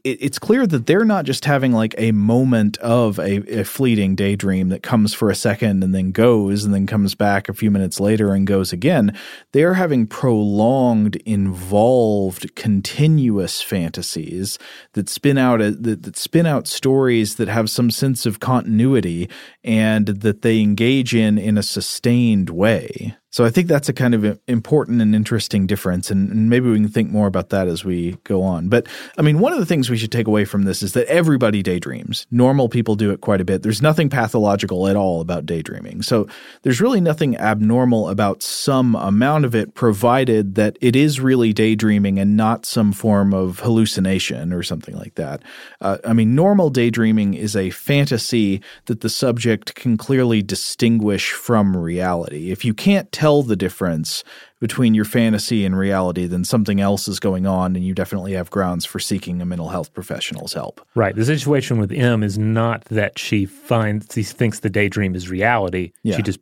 it, 0.04 0.18
it's 0.20 0.38
clear 0.38 0.66
that 0.66 0.86
they're 0.86 1.04
not 1.04 1.24
just 1.24 1.44
having 1.44 1.72
like 1.72 1.94
a 1.98 2.12
moment 2.12 2.76
of 2.78 3.18
a, 3.18 3.60
a, 3.60 3.64
fleeting 3.64 4.14
daydream 4.14 4.68
that 4.68 4.82
comes 4.82 5.14
for 5.14 5.30
a 5.30 5.34
second 5.34 5.82
and 5.82 5.94
then 5.94 6.10
goes 6.10 6.64
and 6.64 6.72
then 6.72 6.86
comes 6.86 7.14
back 7.14 7.48
a 7.48 7.54
few 7.54 7.70
minutes 7.70 8.00
later 8.00 8.32
and 8.34 8.46
goes 8.46 8.72
again. 8.72 9.16
They're 9.52 9.74
having 9.74 10.06
prolonged, 10.06 11.16
involved, 11.16 12.54
continuous 12.54 13.62
fantasies 13.62 14.58
that 14.92 15.08
spin 15.08 15.38
out 15.38 15.60
a, 15.60 15.70
that, 15.72 16.02
that 16.02 16.16
spin 16.16 16.46
out 16.46 16.66
stories 16.66 17.36
that 17.36 17.48
have 17.48 17.70
some 17.70 17.90
sense 17.90 18.26
of 18.26 18.40
continuity 18.40 19.28
and 19.64 20.06
that 20.06 20.42
they 20.42 20.60
engage 20.60 21.14
in 21.14 21.38
in 21.38 21.58
a 21.58 21.62
sustained 21.62 22.50
way. 22.50 23.16
So 23.30 23.44
I 23.44 23.50
think 23.50 23.68
that's 23.68 23.90
a 23.90 23.92
kind 23.92 24.14
of 24.14 24.40
important 24.48 25.02
and 25.02 25.14
interesting 25.14 25.66
difference, 25.66 26.10
and, 26.10 26.48
maybe 26.48 26.70
we 26.70 26.76
can 26.76 26.88
think 26.88 27.10
more 27.10 27.26
about 27.26 27.50
that 27.50 27.68
as 27.68 27.84
we 27.84 28.16
go 28.24 28.42
on. 28.42 28.68
But 28.68 28.86
I 29.18 29.22
mean, 29.22 29.38
one 29.38 29.52
of 29.52 29.58
the 29.58 29.66
things 29.66 29.90
we 29.90 29.98
should 29.98 30.12
take 30.12 30.26
away 30.26 30.46
from 30.46 30.62
this 30.62 30.82
is 30.82 30.94
that 30.94 31.06
everybody 31.08 31.62
daydreams. 31.62 32.26
Normal 32.30 32.70
people 32.70 32.94
do 32.94 33.10
it 33.10 33.20
quite 33.20 33.40
a 33.40 33.44
bit. 33.44 33.62
There's 33.62 33.82
nothing 33.82 34.08
pathological 34.08 34.88
at 34.88 34.96
all 34.96 35.20
about 35.20 35.44
daydreaming. 35.44 36.00
So 36.02 36.26
there's 36.62 36.80
really 36.80 37.00
nothing 37.00 37.36
abnormal 37.36 38.08
about 38.08 38.42
some 38.42 38.94
amount 38.94 39.44
of 39.44 39.54
it, 39.54 39.74
provided 39.74 40.54
that 40.54 40.78
it 40.80 40.96
is 40.96 41.20
really 41.20 41.52
daydreaming 41.52 42.18
and 42.18 42.36
not 42.36 42.64
some 42.64 42.92
form 42.92 43.34
of 43.34 43.60
hallucination 43.60 44.52
or 44.52 44.62
something 44.62 44.96
like 44.96 45.16
that. 45.16 45.42
Uh, 45.80 45.98
I 46.04 46.14
mean, 46.14 46.34
normal 46.34 46.70
daydreaming 46.70 47.34
is 47.34 47.54
a 47.54 47.70
fantasy 47.70 48.62
that 48.86 49.02
the 49.02 49.10
subject 49.10 49.74
can 49.74 49.98
clearly 49.98 50.42
distinguish 50.42 51.32
from 51.32 51.76
reality. 51.76 52.50
If 52.50 52.64
you 52.64 52.72
can't 52.72 53.10
tell 53.18 53.42
the 53.42 53.56
difference 53.56 54.22
between 54.60 54.94
your 54.94 55.04
fantasy 55.04 55.64
and 55.64 55.76
reality, 55.76 56.26
then 56.26 56.44
something 56.44 56.80
else 56.80 57.08
is 57.08 57.18
going 57.18 57.46
on, 57.46 57.74
and 57.74 57.84
you 57.84 57.92
definitely 57.92 58.32
have 58.34 58.48
grounds 58.50 58.84
for 58.84 59.00
seeking 59.00 59.42
a 59.42 59.44
mental 59.44 59.70
health 59.70 59.92
professional's 59.92 60.52
help. 60.52 60.80
Right. 60.94 61.16
The 61.16 61.24
situation 61.24 61.78
with 61.78 61.90
M 61.90 62.22
is 62.22 62.38
not 62.38 62.84
that 62.84 63.18
she 63.18 63.44
finds 63.44 64.06
she 64.14 64.22
thinks 64.22 64.60
the 64.60 64.70
daydream 64.70 65.16
is 65.16 65.28
reality. 65.28 65.90
Yeah. 66.04 66.16
She 66.16 66.22
just 66.22 66.38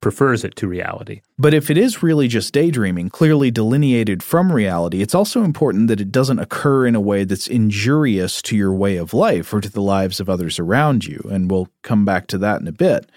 prefers 0.00 0.44
it 0.44 0.54
to 0.56 0.68
reality. 0.68 1.22
But 1.38 1.54
if 1.54 1.70
it 1.70 1.76
is 1.76 2.02
really 2.02 2.28
just 2.28 2.54
daydreaming, 2.54 3.10
clearly 3.10 3.50
delineated 3.50 4.22
from 4.22 4.52
reality, 4.52 5.02
it's 5.02 5.14
also 5.14 5.42
important 5.42 5.88
that 5.88 6.00
it 6.00 6.12
doesn't 6.12 6.38
occur 6.38 6.86
in 6.86 6.94
a 6.94 7.00
way 7.00 7.24
that's 7.24 7.48
injurious 7.48 8.40
to 8.42 8.56
your 8.56 8.72
way 8.72 8.96
of 8.96 9.12
life 9.12 9.52
or 9.52 9.60
to 9.60 9.70
the 9.70 9.82
lives 9.82 10.20
of 10.20 10.30
others 10.30 10.60
around 10.60 11.04
you. 11.04 11.20
And 11.30 11.50
we'll 11.50 11.68
come 11.82 12.04
back 12.04 12.28
to 12.28 12.38
that 12.38 12.60
in 12.60 12.68
a 12.68 12.72
bit. 12.72 13.10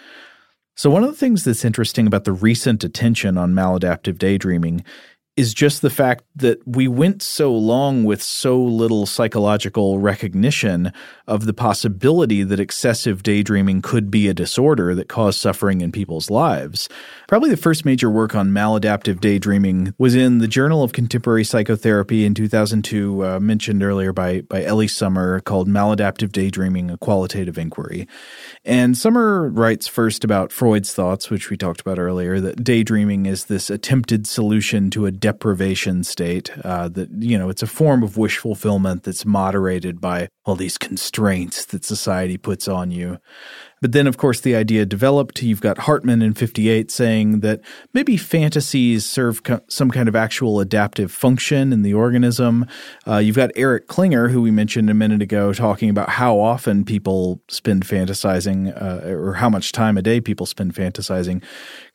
So, 0.80 0.89
one 0.89 1.03
of 1.03 1.09
the 1.09 1.17
things 1.17 1.43
that's 1.43 1.65
interesting 1.65 2.07
about 2.07 2.23
the 2.23 2.32
recent 2.32 2.86
attention 2.86 3.38
on 3.38 3.53
maladaptive 3.53 4.17
daydreaming 4.17 4.86
is 5.39 5.53
just 5.53 5.81
the 5.81 5.89
fact 5.89 6.25
that 6.35 6.59
we 6.67 6.85
went 6.85 7.21
so 7.21 7.55
long 7.55 8.03
with 8.03 8.21
so 8.21 8.61
little 8.61 9.05
psychological 9.05 9.97
recognition 9.97 10.91
of 11.27 11.45
the 11.45 11.53
possibility 11.53 12.43
that 12.43 12.59
excessive 12.59 13.23
daydreaming 13.23 13.81
could 13.81 14.11
be 14.11 14.27
a 14.27 14.33
disorder 14.33 14.93
that 14.93 15.07
caused 15.07 15.39
suffering 15.39 15.79
in 15.79 15.93
people's 15.93 16.29
lives. 16.29 16.89
Probably 17.29 17.49
the 17.49 17.55
first 17.55 17.85
major 17.85 18.09
work 18.09 18.35
on 18.35 18.49
maladaptive 18.49 19.21
daydreaming 19.21 19.93
was 19.97 20.13
in 20.13 20.39
the 20.39 20.47
Journal 20.47 20.83
of 20.83 20.91
Contemporary 20.91 21.45
Psychotherapy 21.45 22.25
in 22.25 22.33
2002, 22.33 23.25
uh, 23.25 23.39
mentioned 23.39 23.81
earlier 23.81 24.11
by, 24.11 24.41
by 24.41 24.65
Eli 24.65 24.87
Somer, 24.87 25.39
called 25.39 25.69
Maladaptive 25.69 26.33
Daydreaming 26.33 26.91
A 26.91 26.97
Qualitative 26.97 27.57
Inquiry. 27.57 28.09
And 28.65 28.97
Somer 28.97 29.47
writes 29.47 29.87
first 29.87 30.25
about 30.25 30.51
Freud's 30.51 30.93
thoughts, 30.93 31.29
which 31.29 31.49
we 31.49 31.55
talked 31.55 31.79
about 31.79 31.97
earlier, 31.97 32.41
that 32.41 32.61
daydreaming 32.61 33.25
is 33.25 33.45
this 33.45 33.69
attempted 33.69 34.27
solution 34.27 34.89
to 34.89 35.05
a 35.05 35.11
deprivation 35.30 36.03
state. 36.03 36.49
Uh, 36.63 36.89
that 36.89 37.09
you 37.19 37.38
know, 37.38 37.49
it's 37.49 37.61
a 37.63 37.67
form 37.67 38.01
of 38.03 38.17
wish 38.17 38.38
fulfillment 38.38 39.03
that's 39.03 39.25
moderated 39.25 40.01
by 40.01 40.27
all 40.45 40.55
these 40.55 40.77
constraints 40.77 41.65
that 41.65 41.86
society 41.86 42.38
puts 42.38 42.67
on 42.67 42.89
you. 42.91 43.17
But 43.82 43.93
then, 43.93 44.07
of 44.07 44.17
course, 44.17 44.41
the 44.41 44.55
idea 44.55 44.86
developed. 44.86 45.41
You've 45.41 45.61
got 45.61 45.80
Hartmann 45.80 46.21
in 46.21 46.34
58 46.34 46.91
saying 46.91 47.39
that 47.41 47.61
maybe 47.93 48.17
fantasies 48.17 49.05
serve 49.05 49.43
co- 49.43 49.61
some 49.67 49.91
kind 49.91 50.09
of 50.09 50.15
actual 50.15 50.59
adaptive 50.59 51.11
function 51.11 51.71
in 51.71 51.82
the 51.82 51.93
organism. 51.93 52.65
Uh, 53.07 53.17
you've 53.17 53.36
got 53.36 53.51
Eric 53.55 53.88
Klinger, 53.88 54.30
who 54.30 54.41
we 54.41 54.51
mentioned 54.51 54.89
a 54.89 54.93
minute 54.93 55.21
ago, 55.21 55.53
talking 55.53 55.89
about 55.89 56.09
how 56.09 56.39
often 56.39 56.84
people 56.84 57.41
spend 57.47 57.86
fantasizing 57.86 58.75
uh, 58.82 59.07
or 59.07 59.34
how 59.36 59.49
much 59.49 59.71
time 59.71 59.97
a 59.97 60.01
day 60.01 60.19
people 60.19 60.45
spend 60.45 60.73
fantasizing. 60.73 61.43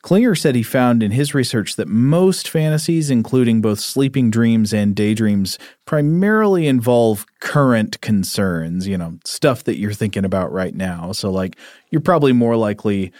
Klinger 0.01 0.35
said 0.35 0.55
he 0.55 0.63
found 0.63 1.01
in 1.01 1.11
his 1.11 1.33
research 1.33 1.75
that 1.75 1.87
most 1.87 2.49
fantasies, 2.49 3.09
including 3.09 3.61
both 3.61 3.79
sleeping 3.79 4.29
dreams 4.29 4.73
and 4.73 4.95
daydreams, 4.95 5.57
primarily 5.85 6.67
involve 6.67 7.25
current 7.39 8.01
concerns, 8.01 8.87
you 8.87 8.97
know, 8.97 9.17
stuff 9.23 9.63
that 9.65 9.77
you're 9.77 9.93
thinking 9.93 10.25
about 10.25 10.51
right 10.51 10.75
now. 10.75 11.11
So, 11.11 11.29
like, 11.31 11.57
you're 11.91 12.01
probably 12.01 12.33
more 12.33 12.55
likely, 12.55 13.11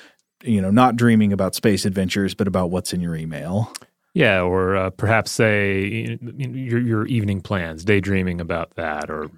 you 0.43 0.61
know, 0.61 0.71
not 0.71 0.95
dreaming 0.95 1.31
about 1.31 1.55
space 1.55 1.85
adventures, 1.85 2.33
but 2.33 2.47
about 2.47 2.71
what's 2.71 2.93
in 2.93 3.01
your 3.01 3.15
email. 3.15 3.71
Yeah, 4.13 4.41
or 4.41 4.75
uh, 4.77 4.89
perhaps 4.91 5.31
say 5.31 6.17
your 6.37 6.79
your 6.79 7.05
evening 7.05 7.41
plans, 7.41 7.83
daydreaming 7.83 8.39
about 8.39 8.75
that, 8.75 9.09
or 9.09 9.29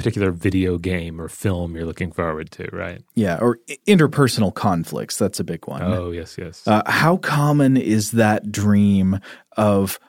particular 0.00 0.30
video 0.30 0.78
game 0.78 1.20
or 1.20 1.28
film 1.28 1.76
you're 1.76 1.84
looking 1.84 2.10
forward 2.10 2.50
to, 2.50 2.66
right? 2.72 3.02
Yeah, 3.14 3.38
or 3.38 3.58
interpersonal 3.86 4.54
conflicts. 4.54 5.18
That's 5.18 5.40
a 5.40 5.44
big 5.44 5.66
one. 5.66 5.82
Oh, 5.82 6.10
yes, 6.10 6.36
yes. 6.38 6.66
Uh, 6.66 6.82
how 6.86 7.18
common 7.18 7.76
is 7.76 8.12
that 8.12 8.50
dream 8.50 9.20
of 9.58 10.00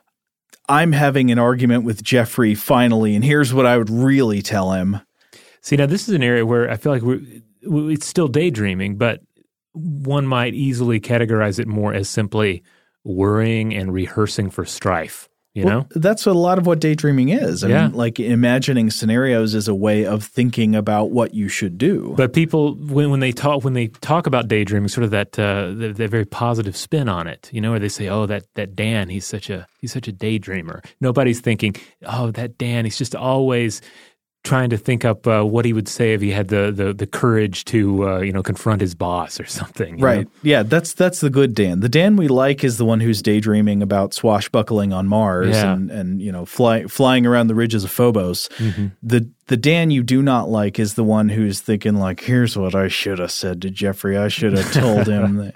I'm 0.70 0.92
having 0.92 1.32
an 1.32 1.40
argument 1.40 1.84
with 1.84 2.04
Jeffrey 2.04 2.56
finally, 2.56 3.16
and 3.16 3.24
here's 3.24 3.54
what 3.54 3.66
I 3.66 3.78
would 3.78 3.90
really 3.90 4.42
tell 4.42 4.72
him? 4.72 5.02
See, 5.62 5.76
now 5.76 5.86
this 5.86 6.08
is 6.08 6.16
an 6.16 6.24
area 6.24 6.46
where 6.46 6.70
I 6.70 6.78
feel 6.78 6.92
like 6.92 7.02
we're, 7.02 7.22
it's 7.62 8.06
still 8.06 8.28
daydreaming, 8.28 8.98
but 8.98 9.22
one 9.74 10.26
might 10.26 10.54
easily 10.54 11.00
categorize 11.00 11.60
it 11.60 11.68
more 11.68 11.94
as 11.94 12.10
simply 12.10 12.64
worrying 13.04 13.74
and 13.74 13.94
rehearsing 13.94 14.50
for 14.50 14.66
strife. 14.66 15.30
You 15.54 15.66
well, 15.66 15.80
know, 15.80 15.88
that's 15.96 16.26
a 16.26 16.32
lot 16.32 16.58
of 16.58 16.66
what 16.66 16.80
daydreaming 16.80 17.28
is. 17.28 17.66
I 17.66 17.68
yeah. 17.68 17.88
mean, 17.88 17.98
like 17.98 18.22
imagining 18.22 18.90
scenarios 18.90 19.54
is 19.54 19.68
a 19.68 19.76
way 19.76 20.06
of 20.06 20.24
thinking 20.24 20.76
about 20.76 21.12
what 21.12 21.34
you 21.34 21.50
should 21.50 21.78
do. 21.78 22.14
But 22.16 22.32
people, 22.32 22.76
when, 22.76 23.12
when 23.12 23.20
they 23.20 23.34
talk 23.34 23.66
when 23.66 23.74
they 23.74 23.88
talk 23.88 24.28
about 24.28 24.48
daydreaming, 24.48 24.88
sort 24.88 25.04
of 25.04 25.12
that 25.12 25.38
uh, 25.38 25.74
that, 25.74 25.98
that 25.98 26.10
very 26.10 26.24
positive 26.24 26.78
spin 26.78 27.10
on 27.10 27.28
it. 27.28 27.50
You 27.52 27.60
know, 27.60 27.72
where 27.72 27.80
they 27.80 27.90
say, 27.90 28.08
"Oh, 28.08 28.26
that 28.28 28.46
that 28.56 28.78
Dan, 28.78 29.10
he's 29.10 29.28
such 29.28 29.50
a 29.50 29.68
he's 29.80 29.92
such 29.92 30.08
a 30.08 30.14
daydreamer." 30.14 30.86
Nobody's 31.02 31.42
thinking, 31.42 31.76
"Oh, 32.06 32.32
that 32.32 32.58
Dan, 32.58 32.86
he's 32.86 32.98
just 32.98 33.14
always 33.14 33.82
trying 34.44 34.72
to 34.72 34.78
think 34.78 35.06
up 35.06 35.28
uh, 35.28 35.44
what 35.44 35.66
he 35.66 35.74
would 35.74 35.88
say 35.88 36.14
if 36.14 36.22
he 36.22 36.32
had 36.32 36.48
the 36.48 36.72
the, 36.72 36.94
the 36.94 37.06
courage 37.06 37.66
to 37.66 38.08
uh, 38.08 38.20
you 38.20 38.32
know 38.32 38.42
confront 38.42 38.82
his 38.82 38.96
boss 38.96 39.40
or 39.40 39.46
something. 39.48 39.98
Right. 40.00 40.26
Know? 40.26 40.32
Yeah. 40.44 40.64
That's 40.64 40.94
that's 40.94 41.20
the 41.20 41.30
good 41.30 41.54
Dan. 41.54 41.82
The 41.82 41.90
Dan 41.90 42.16
we 42.16 42.28
like 42.28 42.64
is 42.64 42.78
the 42.78 42.86
one 42.86 43.00
who's 43.00 43.22
daydreaming 43.22 43.84
about 43.84 44.14
swashbuckling 44.14 44.94
on 44.94 45.08
Mars 45.08 45.56
yeah. 45.56 45.74
and 45.74 45.92
and 45.92 46.22
you 46.22 46.32
know 46.32 46.46
fly, 46.46 46.84
flying 46.84 47.26
around 47.26 47.48
the 47.48 47.56
ridges 47.56 47.84
of 47.84 47.92
Phobos. 47.92 48.50
Mm-hmm. 48.58 48.88
The 49.04 49.30
the 49.48 49.58
Dan 49.58 49.92
you 49.92 50.04
do 50.04 50.22
not 50.22 50.50
like 50.50 50.80
is 50.80 50.96
the 50.96 51.04
one 51.04 51.30
who's 51.30 51.60
thinking 51.60 51.96
like, 51.96 52.22
here's 52.22 52.58
what 52.58 52.74
I 52.74 52.88
should 52.88 53.20
have 53.20 53.32
said 53.32 53.62
to 53.64 53.70
Jeffrey. 53.70 54.18
I 54.18 54.30
should 54.30 54.54
have 54.54 54.72
told 54.74 55.08
him 55.08 55.36
that. 55.38 55.56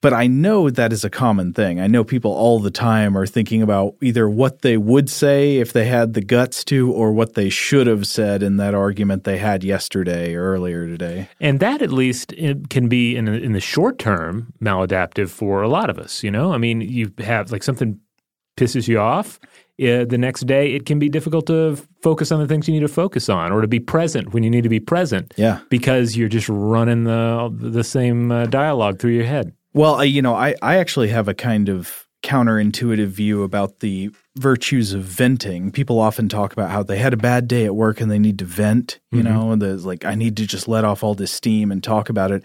But 0.00 0.12
I 0.12 0.28
know 0.28 0.70
that 0.70 0.92
is 0.92 1.04
a 1.04 1.10
common 1.10 1.52
thing. 1.52 1.80
I 1.80 1.88
know 1.88 2.04
people 2.04 2.30
all 2.30 2.60
the 2.60 2.70
time 2.70 3.18
are 3.18 3.26
thinking 3.26 3.62
about 3.62 3.96
either 4.00 4.28
what 4.28 4.62
they 4.62 4.76
would 4.76 5.10
say 5.10 5.56
if 5.56 5.72
they 5.72 5.86
had 5.86 6.14
the 6.14 6.20
guts 6.20 6.62
to, 6.64 6.92
or 6.92 7.12
what 7.12 7.34
they 7.34 7.48
should 7.48 7.88
have 7.88 8.06
said 8.06 8.42
in 8.42 8.58
that 8.58 8.74
argument 8.74 9.24
they 9.24 9.38
had 9.38 9.64
yesterday 9.64 10.34
or 10.34 10.52
earlier 10.52 10.86
today. 10.86 11.28
And 11.40 11.58
that, 11.58 11.82
at 11.82 11.90
least, 11.90 12.32
can 12.70 12.88
be 12.88 13.16
in 13.16 13.26
in 13.26 13.54
the 13.54 13.60
short 13.60 13.98
term 13.98 14.52
maladaptive 14.62 15.30
for 15.30 15.62
a 15.62 15.68
lot 15.68 15.90
of 15.90 15.98
us. 15.98 16.22
You 16.22 16.30
know, 16.30 16.52
I 16.52 16.58
mean, 16.58 16.80
you 16.80 17.12
have 17.18 17.50
like 17.50 17.64
something 17.64 17.98
pisses 18.56 18.86
you 18.86 19.00
off. 19.00 19.40
Uh, 19.80 20.04
the 20.04 20.18
next 20.18 20.46
day, 20.46 20.74
it 20.74 20.86
can 20.86 20.98
be 20.98 21.08
difficult 21.08 21.46
to 21.46 21.76
focus 22.02 22.32
on 22.32 22.40
the 22.40 22.48
things 22.48 22.66
you 22.66 22.74
need 22.74 22.80
to 22.80 22.88
focus 22.88 23.28
on, 23.28 23.52
or 23.52 23.60
to 23.60 23.68
be 23.68 23.78
present 23.78 24.32
when 24.32 24.42
you 24.42 24.50
need 24.50 24.62
to 24.62 24.68
be 24.68 24.80
present. 24.80 25.32
Yeah, 25.36 25.60
because 25.70 26.16
you're 26.16 26.28
just 26.28 26.48
running 26.48 27.04
the 27.04 27.48
the 27.52 27.84
same 27.84 28.30
uh, 28.30 28.46
dialogue 28.46 29.00
through 29.00 29.12
your 29.12 29.26
head. 29.26 29.52
Well, 29.78 29.94
I, 29.94 30.04
you 30.04 30.22
know, 30.22 30.34
I, 30.34 30.56
I 30.60 30.78
actually 30.78 31.06
have 31.10 31.28
a 31.28 31.34
kind 31.34 31.68
of 31.68 32.08
counterintuitive 32.24 33.06
view 33.06 33.44
about 33.44 33.78
the 33.78 34.10
virtues 34.36 34.92
of 34.92 35.04
venting. 35.04 35.70
People 35.70 36.00
often 36.00 36.28
talk 36.28 36.52
about 36.52 36.70
how 36.70 36.82
they 36.82 36.98
had 36.98 37.12
a 37.12 37.16
bad 37.16 37.46
day 37.46 37.64
at 37.64 37.76
work 37.76 38.00
and 38.00 38.10
they 38.10 38.18
need 38.18 38.40
to 38.40 38.44
vent, 38.44 38.98
you 39.12 39.22
mm-hmm. 39.22 39.32
know, 39.32 39.52
and 39.52 39.62
there's 39.62 39.86
like, 39.86 40.04
I 40.04 40.16
need 40.16 40.36
to 40.38 40.48
just 40.48 40.66
let 40.66 40.84
off 40.84 41.04
all 41.04 41.14
this 41.14 41.30
steam 41.30 41.70
and 41.70 41.80
talk 41.80 42.08
about 42.08 42.32
it. 42.32 42.42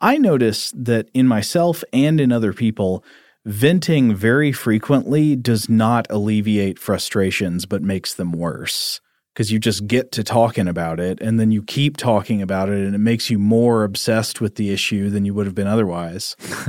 I 0.00 0.16
notice 0.16 0.72
that 0.74 1.10
in 1.12 1.28
myself 1.28 1.84
and 1.92 2.18
in 2.18 2.32
other 2.32 2.54
people, 2.54 3.04
venting 3.44 4.14
very 4.14 4.50
frequently 4.50 5.36
does 5.36 5.68
not 5.68 6.06
alleviate 6.08 6.78
frustrations, 6.78 7.66
but 7.66 7.82
makes 7.82 8.14
them 8.14 8.32
worse 8.32 9.02
because 9.34 9.50
you 9.52 9.58
just 9.58 9.86
get 9.86 10.12
to 10.12 10.24
talking 10.24 10.68
about 10.68 10.98
it 10.98 11.20
and 11.20 11.38
then 11.38 11.50
you 11.50 11.62
keep 11.62 11.96
talking 11.96 12.42
about 12.42 12.68
it 12.68 12.84
and 12.84 12.94
it 12.94 12.98
makes 12.98 13.30
you 13.30 13.38
more 13.38 13.84
obsessed 13.84 14.40
with 14.40 14.56
the 14.56 14.70
issue 14.70 15.08
than 15.08 15.24
you 15.24 15.32
would 15.34 15.46
have 15.46 15.54
been 15.54 15.66
otherwise. 15.66 16.36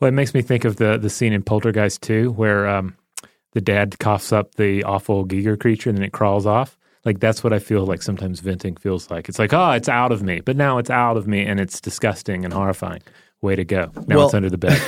well, 0.00 0.08
it 0.08 0.14
makes 0.14 0.34
me 0.34 0.42
think 0.42 0.64
of 0.64 0.76
the 0.76 0.96
the 0.96 1.10
scene 1.10 1.32
in 1.32 1.42
Poltergeist 1.42 2.02
2 2.02 2.32
where 2.32 2.68
um, 2.68 2.96
the 3.52 3.60
dad 3.60 3.98
coughs 3.98 4.32
up 4.32 4.54
the 4.54 4.84
awful 4.84 5.26
Giger 5.26 5.58
creature 5.58 5.90
and 5.90 5.98
then 5.98 6.04
it 6.04 6.12
crawls 6.12 6.46
off. 6.46 6.76
Like 7.04 7.20
that's 7.20 7.44
what 7.44 7.52
I 7.52 7.58
feel 7.58 7.84
like 7.84 8.02
sometimes 8.02 8.40
venting 8.40 8.76
feels 8.76 9.10
like. 9.10 9.28
It's 9.28 9.38
like, 9.38 9.52
oh, 9.52 9.70
it's 9.72 9.88
out 9.88 10.12
of 10.12 10.22
me. 10.22 10.40
But 10.40 10.56
now 10.56 10.78
it's 10.78 10.90
out 10.90 11.16
of 11.16 11.26
me 11.26 11.44
and 11.44 11.60
it's 11.60 11.80
disgusting 11.80 12.44
and 12.44 12.54
horrifying. 12.54 13.02
Way 13.42 13.56
to 13.56 13.64
go. 13.64 13.90
Now 14.06 14.16
well, 14.16 14.26
it's 14.26 14.34
under 14.34 14.48
the 14.48 14.56
bed. 14.56 14.80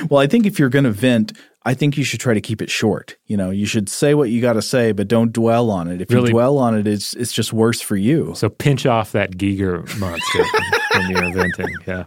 well, 0.10 0.20
I 0.20 0.26
think 0.26 0.44
if 0.44 0.58
you're 0.58 0.68
going 0.68 0.86
to 0.86 0.90
vent, 0.90 1.32
I 1.64 1.74
think 1.74 1.96
you 1.96 2.04
should 2.04 2.20
try 2.20 2.34
to 2.34 2.40
keep 2.40 2.60
it 2.60 2.70
short. 2.70 3.16
You 3.26 3.36
know, 3.36 3.50
you 3.50 3.66
should 3.66 3.88
say 3.88 4.14
what 4.14 4.30
you 4.30 4.40
got 4.40 4.54
to 4.54 4.62
say, 4.62 4.92
but 4.92 5.08
don't 5.08 5.32
dwell 5.32 5.70
on 5.70 5.88
it. 5.88 6.00
If 6.00 6.10
really? 6.10 6.28
you 6.28 6.32
dwell 6.32 6.58
on 6.58 6.76
it, 6.76 6.86
it's 6.86 7.14
it's 7.14 7.32
just 7.32 7.52
worse 7.52 7.80
for 7.80 7.96
you. 7.96 8.32
So 8.34 8.48
pinch 8.48 8.86
off 8.86 9.12
that 9.12 9.32
Giger 9.32 9.82
monster 9.98 10.44
when 10.94 11.10
you're 11.10 11.24
inventing. 11.24 11.74
Yeah, 11.86 12.04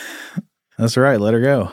that's 0.78 0.96
right. 0.96 1.20
Let 1.20 1.34
her 1.34 1.40
go. 1.40 1.72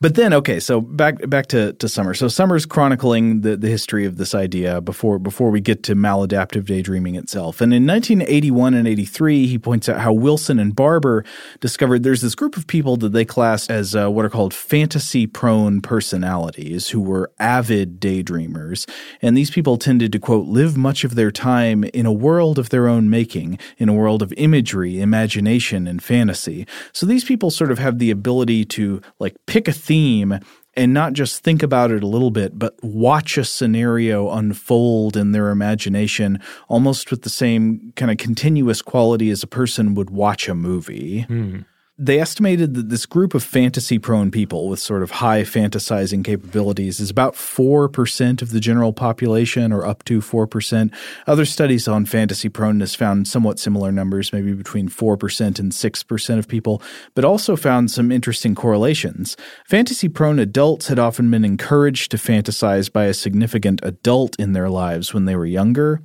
But 0.00 0.14
then, 0.14 0.32
okay, 0.32 0.60
so 0.60 0.80
back 0.80 1.28
back 1.28 1.46
to, 1.48 1.72
to 1.72 1.88
Somer. 1.88 2.14
So 2.14 2.28
Somer's 2.28 2.64
chronicling 2.64 3.40
the, 3.40 3.56
the 3.56 3.68
history 3.68 4.04
of 4.04 4.16
this 4.16 4.32
idea 4.32 4.80
before 4.80 5.18
before 5.18 5.50
we 5.50 5.60
get 5.60 5.82
to 5.84 5.96
maladaptive 5.96 6.66
daydreaming 6.66 7.16
itself. 7.16 7.60
And 7.60 7.74
in 7.74 7.84
1981 7.84 8.74
and 8.74 8.86
83, 8.86 9.48
he 9.48 9.58
points 9.58 9.88
out 9.88 9.98
how 9.98 10.12
Wilson 10.12 10.60
and 10.60 10.74
Barber 10.74 11.24
discovered 11.58 12.04
there's 12.04 12.20
this 12.20 12.36
group 12.36 12.56
of 12.56 12.68
people 12.68 12.96
that 12.98 13.08
they 13.08 13.24
class 13.24 13.68
as 13.68 13.96
uh, 13.96 14.08
what 14.08 14.24
are 14.24 14.30
called 14.30 14.54
fantasy 14.54 15.26
prone 15.26 15.80
personalities 15.80 16.90
who 16.90 17.00
were 17.00 17.32
avid 17.40 17.98
daydreamers. 17.98 18.88
And 19.20 19.36
these 19.36 19.50
people 19.50 19.78
tended 19.78 20.12
to, 20.12 20.20
quote, 20.20 20.46
live 20.46 20.76
much 20.76 21.02
of 21.02 21.16
their 21.16 21.32
time 21.32 21.82
in 21.82 22.06
a 22.06 22.12
world 22.12 22.60
of 22.60 22.70
their 22.70 22.86
own 22.86 23.10
making, 23.10 23.58
in 23.78 23.88
a 23.88 23.94
world 23.94 24.22
of 24.22 24.32
imagery, 24.36 25.00
imagination, 25.00 25.88
and 25.88 26.00
fantasy. 26.00 26.68
So 26.92 27.04
these 27.04 27.24
people 27.24 27.50
sort 27.50 27.72
of 27.72 27.80
have 27.80 27.98
the 27.98 28.12
ability 28.12 28.64
to 28.66 29.02
like 29.18 29.34
pick 29.46 29.66
a 29.66 29.72
theme 29.88 30.38
and 30.74 30.94
not 30.94 31.14
just 31.14 31.42
think 31.42 31.62
about 31.62 31.90
it 31.90 32.04
a 32.04 32.06
little 32.06 32.30
bit, 32.30 32.56
but 32.56 32.76
watch 32.84 33.36
a 33.36 33.44
scenario 33.44 34.30
unfold 34.30 35.16
in 35.16 35.32
their 35.32 35.48
imagination 35.48 36.40
almost 36.68 37.10
with 37.10 37.22
the 37.22 37.30
same 37.30 37.92
kind 37.96 38.12
of 38.12 38.18
continuous 38.18 38.82
quality 38.82 39.30
as 39.30 39.42
a 39.42 39.48
person 39.48 39.94
would 39.94 40.10
watch 40.10 40.48
a 40.48 40.54
movie. 40.54 41.26
Mm 41.28 41.64
they 42.00 42.20
estimated 42.20 42.74
that 42.74 42.90
this 42.90 43.06
group 43.06 43.34
of 43.34 43.42
fantasy 43.42 43.98
prone 43.98 44.30
people 44.30 44.68
with 44.68 44.78
sort 44.78 45.02
of 45.02 45.10
high 45.10 45.42
fantasizing 45.42 46.24
capabilities 46.24 47.00
is 47.00 47.10
about 47.10 47.34
4% 47.34 48.40
of 48.40 48.50
the 48.50 48.60
general 48.60 48.92
population 48.92 49.72
or 49.72 49.84
up 49.84 50.04
to 50.04 50.20
4%. 50.20 50.94
Other 51.26 51.44
studies 51.44 51.88
on 51.88 52.06
fantasy 52.06 52.48
proneness 52.48 52.96
found 52.96 53.26
somewhat 53.26 53.58
similar 53.58 53.90
numbers, 53.90 54.32
maybe 54.32 54.52
between 54.52 54.88
4% 54.88 55.58
and 55.58 55.72
6% 55.72 56.38
of 56.38 56.46
people, 56.46 56.80
but 57.16 57.24
also 57.24 57.56
found 57.56 57.90
some 57.90 58.12
interesting 58.12 58.54
correlations. 58.54 59.36
Fantasy 59.66 60.08
prone 60.08 60.38
adults 60.38 60.86
had 60.86 61.00
often 61.00 61.28
been 61.32 61.44
encouraged 61.44 62.12
to 62.12 62.16
fantasize 62.16 62.92
by 62.92 63.06
a 63.06 63.14
significant 63.14 63.80
adult 63.82 64.38
in 64.38 64.52
their 64.52 64.70
lives 64.70 65.12
when 65.12 65.24
they 65.24 65.34
were 65.34 65.46
younger. 65.46 66.00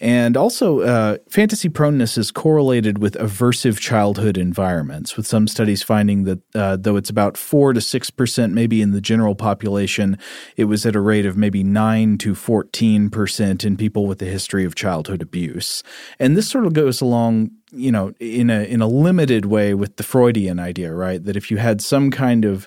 And 0.00 0.34
also, 0.34 0.80
uh, 0.80 1.18
fantasy 1.28 1.68
proneness 1.68 2.16
is 2.16 2.30
correlated 2.30 2.98
with 2.98 3.14
aversive 3.14 3.78
childhood 3.78 4.38
environments, 4.38 5.14
with 5.14 5.26
some 5.26 5.46
studies 5.46 5.82
finding 5.82 6.24
that 6.24 6.38
uh, 6.54 6.76
though 6.76 6.96
it's 6.96 7.10
about 7.10 7.36
4 7.36 7.74
to 7.74 7.80
6% 7.80 8.52
maybe 8.52 8.80
in 8.80 8.92
the 8.92 9.00
general 9.02 9.34
population, 9.34 10.18
it 10.56 10.64
was 10.64 10.86
at 10.86 10.96
a 10.96 11.00
rate 11.00 11.26
of 11.26 11.36
maybe 11.36 11.62
9 11.62 12.16
to 12.18 12.32
14% 12.32 13.64
in 13.64 13.76
people 13.76 14.06
with 14.06 14.22
a 14.22 14.26
history 14.26 14.64
of 14.64 14.74
childhood 14.74 15.20
abuse. 15.20 15.82
And 16.18 16.34
this 16.34 16.48
sort 16.48 16.64
of 16.64 16.72
goes 16.72 17.02
along 17.02 17.50
you 17.72 17.92
know 17.92 18.12
in 18.18 18.50
a 18.50 18.64
in 18.64 18.80
a 18.80 18.86
limited 18.88 19.46
way 19.46 19.74
with 19.74 19.96
the 19.96 20.02
freudian 20.02 20.58
idea 20.58 20.92
right 20.92 21.24
that 21.24 21.36
if 21.36 21.52
you 21.52 21.56
had 21.56 21.80
some 21.80 22.10
kind 22.10 22.44
of 22.44 22.66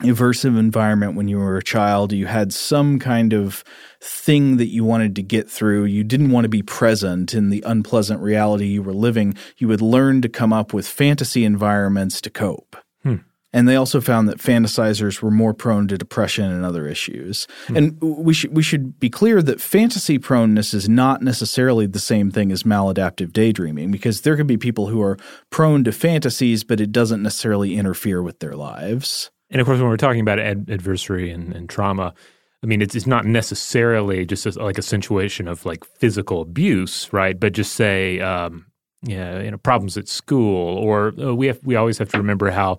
aversive 0.00 0.58
environment 0.58 1.14
when 1.14 1.28
you 1.28 1.38
were 1.38 1.56
a 1.56 1.62
child. 1.62 2.12
You 2.12 2.26
had 2.26 2.52
some 2.52 2.98
kind 2.98 3.32
of 3.32 3.64
thing 4.00 4.56
that 4.56 4.68
you 4.68 4.84
wanted 4.84 5.14
to 5.16 5.22
get 5.22 5.50
through. 5.50 5.84
You 5.84 6.04
didn't 6.04 6.30
want 6.30 6.44
to 6.44 6.48
be 6.48 6.62
present 6.62 7.34
in 7.34 7.50
the 7.50 7.62
unpleasant 7.66 8.20
reality 8.20 8.66
you 8.66 8.82
were 8.82 8.94
living. 8.94 9.34
You 9.58 9.68
would 9.68 9.82
learn 9.82 10.22
to 10.22 10.28
come 10.28 10.52
up 10.52 10.72
with 10.72 10.86
fantasy 10.86 11.44
environments 11.44 12.20
to 12.22 12.30
cope. 12.30 12.76
Hmm. 13.02 13.16
And 13.52 13.68
they 13.68 13.74
also 13.74 14.00
found 14.00 14.28
that 14.28 14.38
fantasizers 14.38 15.20
were 15.20 15.30
more 15.30 15.52
prone 15.52 15.88
to 15.88 15.98
depression 15.98 16.50
and 16.50 16.64
other 16.64 16.86
issues. 16.86 17.48
Hmm. 17.66 17.76
And 17.76 18.00
we 18.00 18.32
should 18.32 18.56
we 18.56 18.62
should 18.62 18.98
be 19.00 19.10
clear 19.10 19.42
that 19.42 19.60
fantasy 19.60 20.18
proneness 20.18 20.72
is 20.72 20.88
not 20.88 21.20
necessarily 21.20 21.86
the 21.86 21.98
same 21.98 22.30
thing 22.30 22.52
as 22.52 22.62
maladaptive 22.62 23.32
daydreaming 23.32 23.90
because 23.90 24.22
there 24.22 24.36
can 24.36 24.46
be 24.46 24.56
people 24.56 24.86
who 24.86 25.02
are 25.02 25.18
prone 25.50 25.84
to 25.84 25.92
fantasies 25.92 26.64
but 26.64 26.80
it 26.80 26.92
doesn't 26.92 27.22
necessarily 27.22 27.76
interfere 27.76 28.22
with 28.22 28.38
their 28.38 28.54
lives. 28.54 29.30
And 29.50 29.60
of 29.60 29.66
course, 29.66 29.80
when 29.80 29.88
we're 29.88 29.96
talking 29.96 30.20
about 30.20 30.38
ad- 30.38 30.68
adversary 30.70 31.30
and, 31.30 31.52
and, 31.54 31.68
trauma, 31.68 32.14
I 32.62 32.66
mean, 32.66 32.82
it's, 32.82 32.94
it's 32.94 33.06
not 33.06 33.24
necessarily 33.24 34.24
just 34.24 34.46
a, 34.46 34.50
like 34.62 34.78
a 34.78 34.82
situation 34.82 35.48
of 35.48 35.66
like 35.66 35.84
physical 35.84 36.42
abuse, 36.42 37.12
right? 37.12 37.38
But 37.38 37.52
just 37.52 37.74
say, 37.74 38.20
um, 38.20 38.66
yeah, 39.02 39.40
you 39.40 39.50
know, 39.50 39.58
problems 39.58 39.96
at 39.96 40.08
school, 40.08 40.76
or 40.78 41.14
uh, 41.18 41.34
we 41.34 41.46
have 41.46 41.58
we 41.64 41.74
always 41.74 41.98
have 41.98 42.10
to 42.10 42.18
remember 42.18 42.50
how 42.50 42.78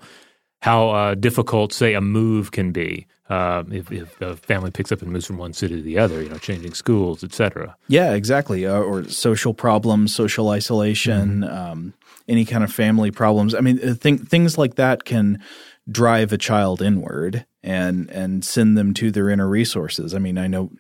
how 0.62 0.90
uh, 0.90 1.16
difficult, 1.16 1.74
say, 1.74 1.94
a 1.94 2.02
move 2.02 2.52
can 2.52 2.72
be. 2.72 3.08
Uh, 3.30 3.64
if, 3.72 3.92
if 3.92 4.20
the 4.20 4.36
family 4.36 4.70
picks 4.70 4.92
up 4.92 5.02
and 5.02 5.10
moves 5.12 5.26
from 5.26 5.38
one 5.38 5.54
city 5.54 5.78
to 5.78 5.82
the 5.82 5.98
other, 5.98 6.22
you 6.22 6.28
know, 6.28 6.38
changing 6.38 6.74
schools, 6.74 7.24
etc. 7.24 7.76
Yeah, 7.88 8.14
exactly. 8.14 8.66
Uh, 8.66 8.80
or 8.80 9.08
social 9.08 9.54
problems, 9.54 10.14
social 10.14 10.50
isolation, 10.50 11.40
mm-hmm. 11.40 11.72
um, 11.72 11.94
any 12.28 12.44
kind 12.44 12.62
of 12.64 12.74
family 12.74 13.10
problems. 13.10 13.56
I 13.56 13.62
mean, 13.62 13.80
uh, 13.80 13.96
th- 13.96 14.20
things 14.22 14.58
like 14.58 14.76
that 14.76 15.06
can 15.06 15.42
drive 15.90 16.32
a 16.32 16.38
child 16.38 16.82
inward 16.82 17.46
and 17.64 18.10
and 18.10 18.44
send 18.44 18.78
them 18.78 18.94
to 18.96 19.12
their 19.12 19.30
inner 19.30 19.48
resources. 19.48 20.14
I 20.14 20.20
mean, 20.20 20.38
I 20.38 20.48
know 20.48 20.72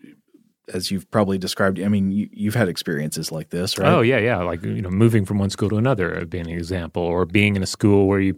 as 0.74 0.92
you've 0.92 1.10
probably 1.12 1.38
described, 1.38 1.80
I 1.80 1.88
mean, 1.88 2.12
you, 2.12 2.50
have 2.50 2.56
had 2.56 2.70
experiences 2.70 3.32
like 3.32 3.50
this, 3.50 3.78
right? 3.78 3.92
Oh 3.92 4.02
yeah, 4.02 4.20
yeah. 4.20 4.38
Like 4.38 4.64
you 4.64 4.82
know, 4.82 4.90
moving 4.90 5.26
from 5.26 5.40
one 5.40 5.50
school 5.50 5.70
to 5.70 5.78
another 5.78 6.26
being 6.26 6.48
an 6.48 6.54
example, 6.54 7.04
or 7.04 7.26
being 7.26 7.56
in 7.56 7.64
a 7.64 7.68
school 7.68 8.08
where 8.08 8.20
you, 8.20 8.36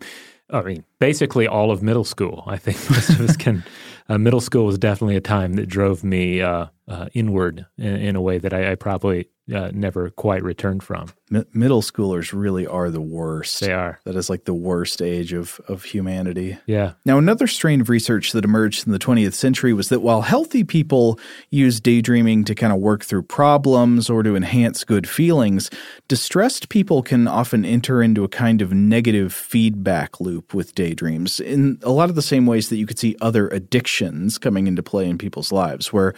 I 0.49 0.61
mean, 0.61 0.83
basically 0.99 1.47
all 1.47 1.71
of 1.71 1.81
middle 1.81 2.03
school. 2.03 2.43
I 2.47 2.57
think 2.57 2.77
most 2.89 3.09
of 3.09 3.21
us 3.21 3.37
can. 3.37 3.63
Uh, 4.09 4.17
middle 4.17 4.41
school 4.41 4.65
was 4.65 4.77
definitely 4.77 5.15
a 5.15 5.21
time 5.21 5.53
that 5.53 5.67
drove 5.67 6.03
me 6.03 6.41
uh, 6.41 6.65
uh, 6.87 7.07
inward 7.13 7.65
in, 7.77 7.95
in, 7.95 8.15
a 8.15 8.21
way 8.21 8.37
that 8.37 8.53
I, 8.53 8.71
I 8.71 8.75
probably 8.75 9.29
uh, 9.53 9.71
never 9.73 10.09
quite 10.09 10.43
returned 10.43 10.83
from. 10.83 11.09
M- 11.33 11.45
middle 11.53 11.81
schoolers 11.81 12.31
really 12.33 12.65
are 12.65 12.89
the 12.89 13.01
worst. 13.01 13.59
They 13.59 13.73
are. 13.73 13.99
That 14.05 14.15
is 14.15 14.29
like 14.29 14.45
the 14.45 14.53
worst 14.53 15.01
age 15.01 15.33
of, 15.33 15.59
of 15.67 15.83
humanity. 15.83 16.57
Yeah. 16.65 16.93
Now, 17.05 17.17
another 17.17 17.47
strain 17.47 17.81
of 17.81 17.89
research 17.89 18.31
that 18.31 18.45
emerged 18.45 18.85
in 18.85 18.93
the 18.93 18.99
20th 18.99 19.33
century 19.33 19.73
was 19.73 19.89
that 19.89 20.01
while 20.01 20.21
healthy 20.21 20.63
people 20.63 21.19
use 21.49 21.81
daydreaming 21.81 22.45
to 22.45 22.55
kind 22.55 22.71
of 22.71 22.79
work 22.79 23.03
through 23.03 23.23
problems 23.23 24.09
or 24.09 24.23
to 24.23 24.35
enhance 24.35 24.83
good 24.83 25.07
feelings, 25.07 25.69
distressed 26.07 26.69
people 26.69 27.01
can 27.01 27.27
often 27.27 27.65
enter 27.65 28.01
into 28.01 28.23
a 28.23 28.29
kind 28.29 28.61
of 28.61 28.73
negative 28.73 29.33
feedback 29.33 30.21
loop 30.21 30.53
with 30.53 30.75
daydreams 30.75 31.39
in 31.39 31.79
a 31.83 31.91
lot 31.91 32.09
of 32.09 32.15
the 32.15 32.21
same 32.21 32.45
ways 32.45 32.69
that 32.69 32.77
you 32.77 32.85
could 32.85 32.99
see 32.99 33.15
other 33.19 33.49
addictions 33.49 34.37
coming 34.37 34.67
into 34.67 34.83
play 34.83 35.09
in 35.09 35.17
people's 35.17 35.51
lives, 35.51 35.91
where 35.91 36.13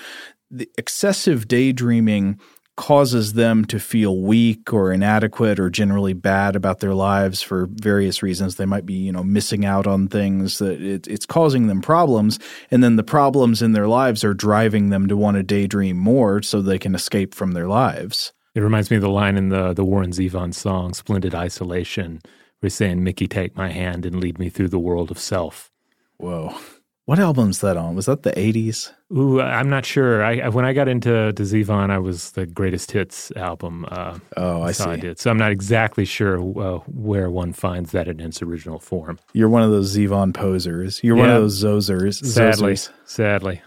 the 0.58 0.70
excessive 0.78 1.48
daydreaming 1.48 2.40
causes 2.78 3.34
them 3.34 3.64
to 3.66 3.80
feel 3.80 4.20
weak 4.20 4.74
or 4.74 4.92
inadequate 4.92 5.60
or 5.60 5.70
generally 5.70 6.14
bad 6.14 6.56
about 6.56 6.80
their 6.80 6.94
lives 6.94 7.42
for 7.42 7.68
various 7.72 8.22
reasons. 8.22 8.56
They 8.56 8.66
might 8.66 8.86
be, 8.86 8.96
you 8.96 9.12
know, 9.12 9.24
missing 9.24 9.66
out 9.66 9.88
on 9.88 10.08
things 10.08 10.58
that 10.60 10.82
it, 10.82 11.08
it's 11.08 11.26
causing 11.26 11.68
them 11.68 11.82
problems. 11.82 12.38
And 12.72 12.84
then 12.84 12.98
the 12.98 13.04
problems 13.04 13.62
in 13.62 13.72
their 13.72 13.88
lives 13.88 14.24
are 14.24 14.34
driving 14.34 14.90
them 14.90 15.08
to 15.08 15.16
want 15.16 15.38
to 15.38 15.44
daydream 15.44 15.98
more 15.98 16.42
so 16.42 16.62
they 16.62 16.80
can 16.80 16.96
escape 16.96 17.34
from 17.34 17.54
their 17.54 17.68
lives. 17.68 18.34
It 18.56 18.62
reminds 18.62 18.92
me 18.92 18.98
of 18.98 19.04
the 19.04 19.10
line 19.10 19.38
in 19.38 19.50
the, 19.50 19.74
the 19.74 19.86
Warren 19.86 20.12
Zevon 20.12 20.54
song, 20.54 20.94
Splendid 20.94 21.34
Isolation, 21.34 22.22
where 22.60 22.68
he's 22.68 22.76
saying, 22.76 23.04
Mickey, 23.04 23.28
take 23.28 23.56
my 23.56 23.70
hand 23.70 24.06
and 24.06 24.20
lead 24.20 24.38
me 24.38 24.50
through 24.50 24.70
the 24.70 24.80
world 24.80 25.12
of 25.12 25.20
self. 25.20 25.72
Whoa. 26.18 26.56
What 27.06 27.20
album's 27.20 27.62
that 27.62 27.78
on? 27.78 27.94
Was 27.96 28.08
that 28.08 28.24
the 28.24 28.32
80s? 28.32 28.92
Ooh, 29.16 29.40
I'm 29.40 29.70
not 29.70 29.86
sure. 29.86 30.24
I 30.24 30.50
when 30.50 30.66
I 30.66 30.74
got 30.74 30.88
into 30.88 31.32
to 31.34 31.44
Zevon, 31.44 31.92
I 31.92 32.00
was 32.00 32.32
the 32.32 32.48
Greatest 32.48 32.92
Hits 32.92 33.32
album. 33.36 33.86
Uh, 33.92 34.18
oh, 34.36 34.64
I 34.64 34.72
see. 34.72 34.86
I 34.86 34.96
did. 34.96 35.20
So 35.20 35.30
I'm 35.30 35.38
not 35.38 35.52
exactly 35.52 36.06
sure 36.06 36.40
uh, 36.60 36.80
where 36.88 37.30
one 37.30 37.54
finds 37.54 37.92
that 37.92 38.08
in 38.08 38.20
its 38.20 38.42
original 38.42 38.80
form. 38.80 39.20
You're 39.34 39.50
one 39.50 39.62
of 39.62 39.70
those 39.70 39.96
Zevon 39.96 40.34
posers. 40.34 41.04
You're 41.04 41.16
yeah. 41.16 41.22
one 41.22 41.30
of 41.30 41.42
those 41.44 41.64
Zozers. 41.64 42.26
Sadly, 42.26 42.74
Zozers. 42.74 42.90
sadly. 43.06 43.62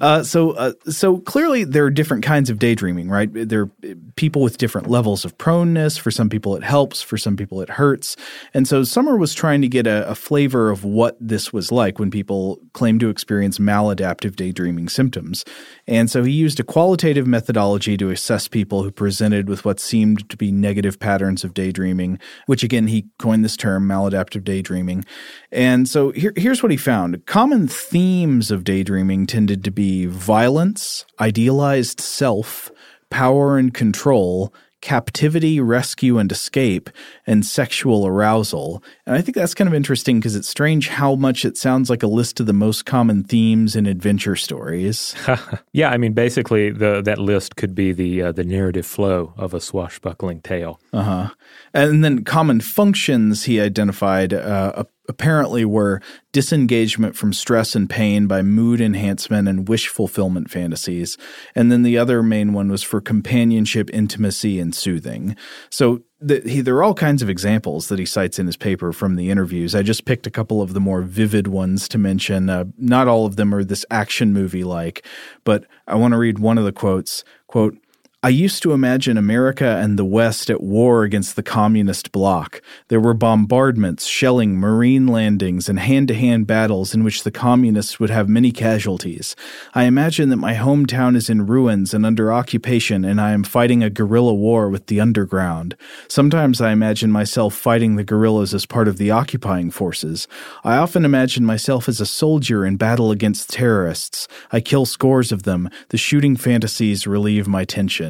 Uh, 0.00 0.22
so, 0.22 0.52
uh, 0.52 0.72
so 0.88 1.18
clearly 1.18 1.64
there 1.64 1.84
are 1.84 1.90
different 1.90 2.24
kinds 2.24 2.50
of 2.50 2.58
daydreaming, 2.58 3.08
right? 3.08 3.30
There 3.32 3.62
are 3.62 3.70
people 4.16 4.42
with 4.42 4.58
different 4.58 4.88
levels 4.88 5.24
of 5.24 5.36
proneness. 5.38 5.96
For 5.98 6.10
some 6.10 6.28
people, 6.28 6.56
it 6.56 6.62
helps. 6.62 7.02
For 7.02 7.16
some 7.16 7.36
people, 7.36 7.60
it 7.60 7.70
hurts. 7.70 8.16
And 8.54 8.68
so, 8.68 8.84
Somer 8.84 9.16
was 9.16 9.34
trying 9.34 9.62
to 9.62 9.68
get 9.68 9.86
a, 9.86 10.08
a 10.08 10.14
flavor 10.14 10.70
of 10.70 10.84
what 10.84 11.16
this 11.20 11.52
was 11.52 11.72
like 11.72 11.98
when 11.98 12.10
people 12.10 12.60
claim 12.72 12.98
to 12.98 13.08
experience 13.08 13.58
maladaptive 13.58 14.36
daydreaming 14.36 14.88
symptoms. 14.88 15.44
And 15.86 16.10
so, 16.10 16.22
he 16.22 16.32
used 16.32 16.60
a 16.60 16.64
qualitative 16.64 17.26
methodology 17.26 17.96
to 17.96 18.10
assess 18.10 18.48
people 18.48 18.82
who 18.82 18.90
presented 18.90 19.48
with 19.48 19.64
what 19.64 19.80
seemed 19.80 20.28
to 20.28 20.36
be 20.36 20.52
negative 20.52 20.98
patterns 20.98 21.44
of 21.44 21.54
daydreaming, 21.54 22.18
which 22.46 22.62
again, 22.62 22.88
he 22.88 23.06
coined 23.18 23.44
this 23.44 23.56
term 23.56 23.88
maladaptive 23.88 24.44
daydreaming. 24.44 25.04
And 25.50 25.88
so, 25.88 26.10
here, 26.10 26.32
here's 26.36 26.62
what 26.62 26.70
he 26.70 26.76
found: 26.76 27.24
common 27.26 27.68
themes 27.68 28.50
of 28.50 28.64
daydreaming 28.64 29.26
tended 29.26 29.64
to 29.64 29.70
be 29.70 30.06
violence, 30.06 31.06
idealized 31.20 32.00
self, 32.00 32.70
power 33.10 33.56
and 33.56 33.72
control, 33.72 34.52
captivity, 34.80 35.60
rescue 35.60 36.18
and 36.18 36.30
escape, 36.30 36.88
and 37.26 37.44
sexual 37.44 38.06
arousal. 38.06 38.82
And 39.06 39.16
I 39.16 39.20
think 39.20 39.34
that's 39.36 39.54
kind 39.54 39.66
of 39.66 39.74
interesting 39.74 40.20
because 40.20 40.36
it's 40.36 40.48
strange 40.48 40.88
how 40.88 41.14
much 41.14 41.44
it 41.44 41.56
sounds 41.56 41.90
like 41.90 42.02
a 42.02 42.06
list 42.06 42.40
of 42.40 42.46
the 42.46 42.52
most 42.52 42.86
common 42.86 43.24
themes 43.24 43.74
in 43.74 43.86
adventure 43.86 44.36
stories. 44.36 45.14
yeah, 45.72 45.90
I 45.90 45.96
mean, 45.96 46.12
basically, 46.12 46.70
the 46.70 47.02
that 47.02 47.18
list 47.18 47.56
could 47.56 47.74
be 47.74 47.92
the 47.92 48.22
uh, 48.22 48.32
the 48.32 48.44
narrative 48.44 48.86
flow 48.86 49.32
of 49.36 49.54
a 49.54 49.60
swashbuckling 49.60 50.42
tale. 50.42 50.80
Uh 50.92 51.02
huh. 51.02 51.28
And 51.74 52.04
then 52.04 52.24
common 52.24 52.60
functions 52.60 53.44
he 53.44 53.60
identified 53.60 54.32
uh, 54.32 54.84
apparently 55.08 55.64
were 55.64 56.00
disengagement 56.32 57.16
from 57.16 57.32
stress 57.32 57.74
and 57.74 57.88
pain 57.88 58.26
by 58.26 58.42
mood 58.42 58.80
enhancement 58.80 59.48
and 59.48 59.66
wish 59.66 59.88
fulfillment 59.88 60.50
fantasies. 60.50 61.16
And 61.54 61.72
then 61.72 61.82
the 61.82 61.96
other 61.96 62.22
main 62.22 62.52
one 62.52 62.70
was 62.70 62.82
for 62.82 63.00
companionship, 63.00 63.88
intimacy, 63.92 64.60
and 64.60 64.74
soothing. 64.74 65.34
So 65.70 66.02
the, 66.20 66.42
he, 66.44 66.60
there 66.60 66.76
are 66.76 66.82
all 66.82 66.94
kinds 66.94 67.22
of 67.22 67.30
examples 67.30 67.88
that 67.88 67.98
he 67.98 68.04
cites 68.04 68.38
in 68.38 68.46
his 68.46 68.56
paper 68.56 68.92
from 68.92 69.16
the 69.16 69.30
interviews. 69.30 69.74
I 69.74 69.82
just 69.82 70.04
picked 70.04 70.26
a 70.26 70.30
couple 70.30 70.60
of 70.60 70.74
the 70.74 70.80
more 70.80 71.02
vivid 71.02 71.48
ones 71.48 71.88
to 71.88 71.98
mention. 71.98 72.50
Uh, 72.50 72.64
not 72.76 73.08
all 73.08 73.24
of 73.24 73.36
them 73.36 73.54
are 73.54 73.64
this 73.64 73.86
action 73.90 74.32
movie 74.32 74.64
like, 74.64 75.04
but 75.44 75.64
I 75.86 75.94
want 75.94 76.12
to 76.12 76.18
read 76.18 76.38
one 76.38 76.58
of 76.58 76.64
the 76.64 76.72
quotes. 76.72 77.24
Quote, 77.46 77.78
I 78.20 78.30
used 78.30 78.64
to 78.64 78.72
imagine 78.72 79.16
America 79.16 79.78
and 79.80 79.96
the 79.96 80.04
West 80.04 80.50
at 80.50 80.60
war 80.60 81.04
against 81.04 81.36
the 81.36 81.42
communist 81.42 82.10
bloc. 82.10 82.60
There 82.88 82.98
were 82.98 83.14
bombardments, 83.14 84.06
shelling, 84.06 84.56
marine 84.56 85.06
landings, 85.06 85.68
and 85.68 85.78
hand 85.78 86.08
to 86.08 86.14
hand 86.14 86.48
battles 86.48 86.96
in 86.96 87.04
which 87.04 87.22
the 87.22 87.30
communists 87.30 88.00
would 88.00 88.10
have 88.10 88.28
many 88.28 88.50
casualties. 88.50 89.36
I 89.72 89.84
imagine 89.84 90.30
that 90.30 90.36
my 90.38 90.54
hometown 90.54 91.14
is 91.14 91.30
in 91.30 91.46
ruins 91.46 91.94
and 91.94 92.04
under 92.04 92.32
occupation, 92.32 93.04
and 93.04 93.20
I 93.20 93.30
am 93.30 93.44
fighting 93.44 93.84
a 93.84 93.88
guerrilla 93.88 94.34
war 94.34 94.68
with 94.68 94.86
the 94.86 95.00
underground. 95.00 95.76
Sometimes 96.08 96.60
I 96.60 96.72
imagine 96.72 97.12
myself 97.12 97.54
fighting 97.54 97.94
the 97.94 98.02
guerrillas 98.02 98.52
as 98.52 98.66
part 98.66 98.88
of 98.88 98.98
the 98.98 99.12
occupying 99.12 99.70
forces. 99.70 100.26
I 100.64 100.76
often 100.78 101.04
imagine 101.04 101.44
myself 101.44 101.88
as 101.88 102.00
a 102.00 102.04
soldier 102.06 102.66
in 102.66 102.78
battle 102.78 103.12
against 103.12 103.50
terrorists. 103.50 104.26
I 104.50 104.58
kill 104.58 104.86
scores 104.86 105.30
of 105.30 105.44
them. 105.44 105.70
The 105.90 105.98
shooting 105.98 106.34
fantasies 106.34 107.06
relieve 107.06 107.46
my 107.46 107.64
tension. 107.64 108.07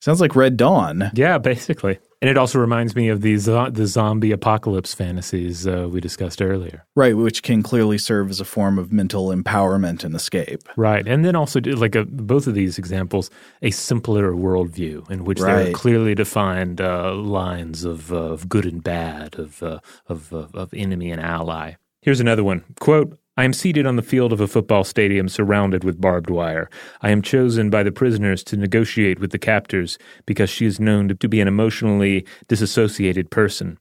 Sounds 0.00 0.20
like 0.20 0.34
Red 0.34 0.56
Dawn. 0.56 1.10
Yeah, 1.14 1.36
basically. 1.36 1.98
And 2.22 2.30
it 2.30 2.38
also 2.38 2.58
reminds 2.58 2.96
me 2.96 3.08
of 3.08 3.20
these 3.20 3.48
uh, 3.48 3.68
the 3.70 3.86
zombie 3.86 4.32
apocalypse 4.32 4.94
fantasies 4.94 5.66
uh, 5.66 5.88
we 5.90 6.00
discussed 6.00 6.40
earlier. 6.40 6.86
Right, 6.96 7.16
which 7.16 7.42
can 7.42 7.62
clearly 7.62 7.98
serve 7.98 8.30
as 8.30 8.40
a 8.40 8.44
form 8.46 8.78
of 8.78 8.92
mental 8.92 9.28
empowerment 9.28 10.04
and 10.04 10.14
escape. 10.14 10.62
Right, 10.76 11.06
and 11.06 11.24
then 11.24 11.36
also 11.36 11.60
like 11.60 11.94
a, 11.94 12.04
both 12.04 12.46
of 12.46 12.54
these 12.54 12.78
examples, 12.78 13.30
a 13.60 13.70
simpler 13.70 14.32
worldview 14.32 15.10
in 15.10 15.24
which 15.24 15.40
right. 15.40 15.54
there 15.54 15.68
are 15.68 15.72
clearly 15.72 16.14
defined 16.14 16.80
uh, 16.80 17.14
lines 17.14 17.84
of, 17.84 18.10
of 18.10 18.48
good 18.48 18.64
and 18.64 18.82
bad, 18.82 19.38
of, 19.38 19.62
uh, 19.62 19.80
of, 20.08 20.32
of 20.32 20.72
enemy 20.74 21.10
and 21.10 21.20
ally. 21.20 21.74
Here's 22.02 22.20
another 22.20 22.44
one. 22.44 22.64
Quote, 22.80 23.18
I 23.36 23.44
am 23.44 23.52
seated 23.52 23.86
on 23.86 23.96
the 23.96 24.02
field 24.02 24.32
of 24.32 24.40
a 24.40 24.48
football 24.48 24.84
stadium 24.84 25.28
surrounded 25.28 25.84
with 25.84 26.00
barbed 26.00 26.30
wire. 26.30 26.68
I 27.00 27.10
am 27.10 27.22
chosen 27.22 27.70
by 27.70 27.82
the 27.82 27.92
prisoners 27.92 28.42
to 28.44 28.56
negotiate 28.56 29.20
with 29.20 29.30
the 29.30 29.38
captors 29.38 29.98
because 30.26 30.50
she 30.50 30.66
is 30.66 30.80
known 30.80 31.08
to 31.08 31.28
be 31.28 31.40
an 31.40 31.48
emotionally 31.48 32.26
disassociated 32.48 33.30
person, 33.30 33.78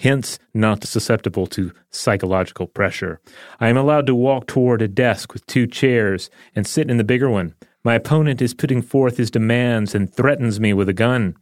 hence 0.00 0.38
not 0.52 0.84
susceptible 0.84 1.46
to 1.46 1.72
psychological 1.90 2.66
pressure. 2.66 3.20
I 3.60 3.68
am 3.68 3.76
allowed 3.76 4.06
to 4.06 4.14
walk 4.14 4.48
toward 4.48 4.82
a 4.82 4.88
desk 4.88 5.32
with 5.32 5.46
two 5.46 5.66
chairs 5.66 6.28
and 6.56 6.66
sit 6.66 6.90
in 6.90 6.96
the 6.96 7.04
bigger 7.04 7.30
one. 7.30 7.54
My 7.84 7.94
opponent 7.94 8.42
is 8.42 8.54
putting 8.54 8.82
forth 8.82 9.16
his 9.16 9.30
demands 9.30 9.94
and 9.94 10.12
threatens 10.12 10.60
me 10.60 10.74
with 10.74 10.88
a 10.88 10.92
gun. 10.94 11.36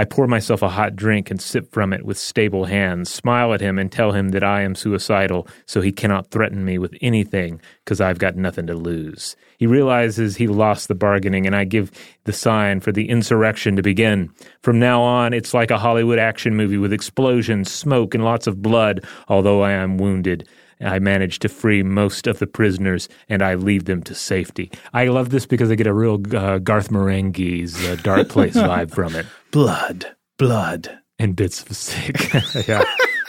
I 0.00 0.06
pour 0.06 0.26
myself 0.26 0.62
a 0.62 0.70
hot 0.70 0.96
drink 0.96 1.30
and 1.30 1.38
sip 1.38 1.70
from 1.74 1.92
it 1.92 2.06
with 2.06 2.16
stable 2.16 2.64
hands, 2.64 3.12
smile 3.12 3.52
at 3.52 3.60
him 3.60 3.78
and 3.78 3.92
tell 3.92 4.12
him 4.12 4.30
that 4.30 4.42
I 4.42 4.62
am 4.62 4.74
suicidal, 4.74 5.46
so 5.66 5.82
he 5.82 5.92
cannot 5.92 6.30
threaten 6.30 6.64
me 6.64 6.78
with 6.78 6.94
anything 7.02 7.60
because 7.84 8.00
I've 8.00 8.18
got 8.18 8.34
nothing 8.34 8.66
to 8.68 8.74
lose. 8.74 9.36
He 9.58 9.66
realizes 9.66 10.38
he 10.38 10.46
lost 10.46 10.88
the 10.88 10.94
bargaining, 10.94 11.46
and 11.46 11.54
I 11.54 11.64
give 11.64 11.90
the 12.24 12.32
sign 12.32 12.80
for 12.80 12.92
the 12.92 13.10
insurrection 13.10 13.76
to 13.76 13.82
begin. 13.82 14.30
From 14.62 14.78
now 14.78 15.02
on, 15.02 15.34
it's 15.34 15.52
like 15.52 15.70
a 15.70 15.76
Hollywood 15.76 16.18
action 16.18 16.56
movie 16.56 16.78
with 16.78 16.94
explosions, 16.94 17.70
smoke, 17.70 18.14
and 18.14 18.24
lots 18.24 18.46
of 18.46 18.62
blood, 18.62 19.04
although 19.28 19.60
I 19.60 19.72
am 19.72 19.98
wounded. 19.98 20.48
I 20.80 20.98
manage 20.98 21.38
to 21.40 21.48
free 21.48 21.82
most 21.82 22.26
of 22.26 22.38
the 22.38 22.46
prisoners 22.46 23.08
and 23.28 23.42
I 23.42 23.54
lead 23.54 23.86
them 23.86 24.02
to 24.04 24.14
safety. 24.14 24.70
I 24.92 25.06
love 25.08 25.30
this 25.30 25.46
because 25.46 25.70
I 25.70 25.74
get 25.74 25.86
a 25.86 25.94
real 25.94 26.20
uh, 26.34 26.58
Garth 26.58 26.90
Marenghi's 26.90 27.84
uh, 27.86 27.96
Dark 28.02 28.28
Place 28.28 28.54
vibe 28.56 28.90
from 28.90 29.14
it. 29.14 29.26
Blood, 29.50 30.14
blood. 30.38 30.98
And 31.18 31.36
bits 31.36 31.62
of 31.62 31.76
stick. 31.76 32.32
yeah. 32.66 32.82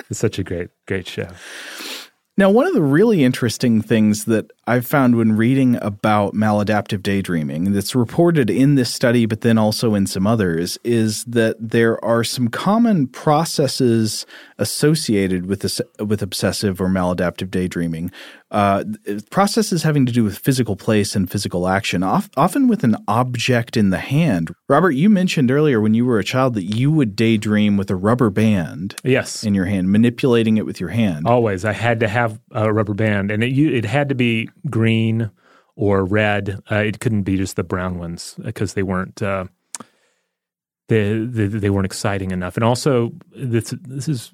It's 0.09 0.19
such 0.19 0.39
a 0.39 0.43
great, 0.43 0.69
great 0.87 1.07
show. 1.07 1.27
Now, 2.37 2.49
one 2.49 2.65
of 2.65 2.73
the 2.73 2.81
really 2.81 3.25
interesting 3.25 3.81
things 3.81 4.23
that 4.25 4.51
I've 4.65 4.87
found 4.87 5.17
when 5.17 5.35
reading 5.35 5.77
about 5.81 6.33
maladaptive 6.33 7.03
daydreaming 7.03 7.73
that's 7.73 7.93
reported 7.93 8.49
in 8.49 8.75
this 8.75 8.91
study, 8.91 9.25
but 9.25 9.41
then 9.41 9.57
also 9.57 9.95
in 9.95 10.07
some 10.07 10.25
others, 10.25 10.77
is 10.85 11.25
that 11.25 11.57
there 11.59 12.03
are 12.05 12.23
some 12.23 12.47
common 12.47 13.07
processes 13.07 14.25
associated 14.57 15.45
with 15.45 15.59
this, 15.59 15.81
with 15.99 16.21
obsessive 16.21 16.79
or 16.79 16.87
maladaptive 16.87 17.51
daydreaming. 17.51 18.09
Uh, 18.51 18.83
processes 19.29 19.83
having 19.83 20.05
to 20.05 20.11
do 20.11 20.25
with 20.25 20.37
physical 20.37 20.75
place 20.75 21.15
and 21.15 21.31
physical 21.31 21.69
action, 21.69 22.03
often 22.03 22.67
with 22.67 22.83
an 22.83 22.97
object 23.07 23.77
in 23.77 23.91
the 23.91 23.97
hand. 23.97 24.53
Robert, 24.67 24.91
you 24.91 25.09
mentioned 25.09 25.49
earlier 25.49 25.79
when 25.79 25.93
you 25.93 26.05
were 26.05 26.19
a 26.19 26.23
child 26.23 26.53
that 26.55 26.65
you 26.65 26.91
would 26.91 27.15
daydream 27.15 27.77
with 27.77 27.89
a 27.89 27.95
rubber 27.95 28.29
band. 28.29 28.95
Yes. 29.05 29.45
in 29.45 29.53
your 29.53 29.65
hand, 29.65 29.89
manipulating 29.89 30.57
it 30.57 30.65
with 30.65 30.81
your 30.81 30.89
hand. 30.89 31.27
Always, 31.27 31.63
I 31.63 31.71
had 31.71 32.01
to 32.01 32.09
have 32.09 32.41
a 32.51 32.73
rubber 32.73 32.93
band, 32.93 33.31
and 33.31 33.41
it 33.41 33.57
it 33.57 33.85
had 33.85 34.09
to 34.09 34.15
be 34.15 34.49
green 34.69 35.31
or 35.77 36.03
red. 36.03 36.61
Uh, 36.69 36.75
it 36.75 36.99
couldn't 36.99 37.23
be 37.23 37.37
just 37.37 37.55
the 37.55 37.63
brown 37.63 37.99
ones 37.99 38.35
because 38.43 38.73
they 38.73 38.83
weren't 38.83 39.21
uh, 39.21 39.45
they, 40.89 41.19
they, 41.19 41.47
they 41.47 41.69
weren't 41.69 41.85
exciting 41.85 42.31
enough. 42.31 42.57
And 42.57 42.65
also, 42.65 43.13
this 43.33 43.73
this 43.81 44.09
is 44.09 44.33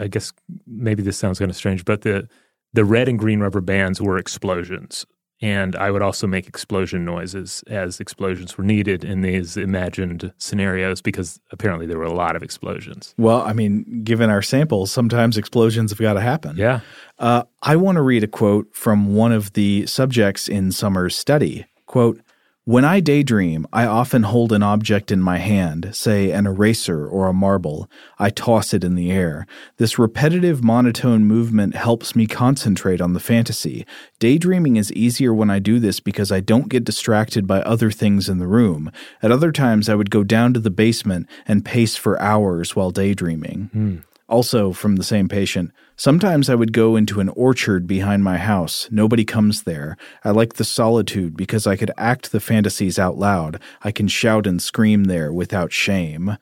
I 0.00 0.06
guess 0.06 0.32
maybe 0.68 1.02
this 1.02 1.18
sounds 1.18 1.40
kind 1.40 1.50
of 1.50 1.56
strange, 1.56 1.84
but 1.84 2.02
the 2.02 2.28
the 2.76 2.84
red 2.84 3.08
and 3.08 3.18
green 3.18 3.40
rubber 3.40 3.60
bands 3.60 4.00
were 4.00 4.16
explosions 4.18 5.04
and 5.42 5.76
I 5.76 5.90
would 5.90 6.02
also 6.02 6.26
make 6.26 6.46
explosion 6.46 7.04
noises 7.04 7.62
as 7.66 8.00
explosions 8.00 8.56
were 8.56 8.64
needed 8.64 9.04
in 9.04 9.20
these 9.20 9.56
imagined 9.56 10.32
scenarios 10.38 11.02
because 11.02 11.38
apparently 11.50 11.86
there 11.86 11.98
were 11.98 12.04
a 12.04 12.12
lot 12.12 12.36
of 12.36 12.42
explosions. 12.42 13.14
Well, 13.18 13.42
I 13.42 13.52
mean, 13.52 14.02
given 14.02 14.30
our 14.30 14.40
samples, 14.40 14.90
sometimes 14.90 15.36
explosions 15.36 15.90
have 15.90 15.98
got 15.98 16.14
to 16.14 16.20
happen. 16.20 16.56
Yeah. 16.56 16.80
Uh, 17.18 17.44
I 17.62 17.76
want 17.76 17.96
to 17.96 18.02
read 18.02 18.24
a 18.24 18.28
quote 18.28 18.74
from 18.74 19.14
one 19.14 19.32
of 19.32 19.52
the 19.52 19.86
subjects 19.86 20.48
in 20.48 20.72
Somer's 20.72 21.16
study. 21.16 21.66
Quote, 21.84 22.20
when 22.66 22.84
I 22.84 22.98
daydream, 22.98 23.64
I 23.72 23.86
often 23.86 24.24
hold 24.24 24.52
an 24.52 24.64
object 24.64 25.12
in 25.12 25.20
my 25.20 25.38
hand, 25.38 25.94
say 25.94 26.32
an 26.32 26.46
eraser 26.46 27.06
or 27.06 27.28
a 27.28 27.32
marble. 27.32 27.88
I 28.18 28.30
toss 28.30 28.74
it 28.74 28.82
in 28.82 28.96
the 28.96 29.12
air. 29.12 29.46
This 29.76 30.00
repetitive 30.00 30.64
monotone 30.64 31.24
movement 31.26 31.76
helps 31.76 32.16
me 32.16 32.26
concentrate 32.26 33.00
on 33.00 33.12
the 33.12 33.20
fantasy. 33.20 33.86
Daydreaming 34.18 34.74
is 34.74 34.92
easier 34.94 35.32
when 35.32 35.48
I 35.48 35.60
do 35.60 35.78
this 35.78 36.00
because 36.00 36.32
I 36.32 36.40
don't 36.40 36.68
get 36.68 36.82
distracted 36.82 37.46
by 37.46 37.60
other 37.62 37.92
things 37.92 38.28
in 38.28 38.38
the 38.38 38.48
room. 38.48 38.90
At 39.22 39.30
other 39.30 39.52
times, 39.52 39.88
I 39.88 39.94
would 39.94 40.10
go 40.10 40.24
down 40.24 40.52
to 40.54 40.60
the 40.60 40.68
basement 40.68 41.28
and 41.46 41.64
pace 41.64 41.94
for 41.94 42.20
hours 42.20 42.74
while 42.74 42.90
daydreaming. 42.90 43.70
Mm. 43.72 44.02
Also, 44.28 44.72
from 44.72 44.96
the 44.96 45.04
same 45.04 45.28
patient, 45.28 45.70
sometimes 45.96 46.50
I 46.50 46.56
would 46.56 46.72
go 46.72 46.96
into 46.96 47.20
an 47.20 47.28
orchard 47.30 47.86
behind 47.86 48.24
my 48.24 48.38
house. 48.38 48.88
Nobody 48.90 49.24
comes 49.24 49.62
there. 49.62 49.96
I 50.24 50.30
like 50.30 50.54
the 50.54 50.64
solitude 50.64 51.36
because 51.36 51.64
I 51.64 51.76
could 51.76 51.92
act 51.96 52.32
the 52.32 52.40
fantasies 52.40 52.98
out 52.98 53.16
loud. 53.16 53.60
I 53.82 53.92
can 53.92 54.08
shout 54.08 54.46
and 54.46 54.60
scream 54.60 55.04
there 55.04 55.32
without 55.32 55.72
shame. 55.72 56.38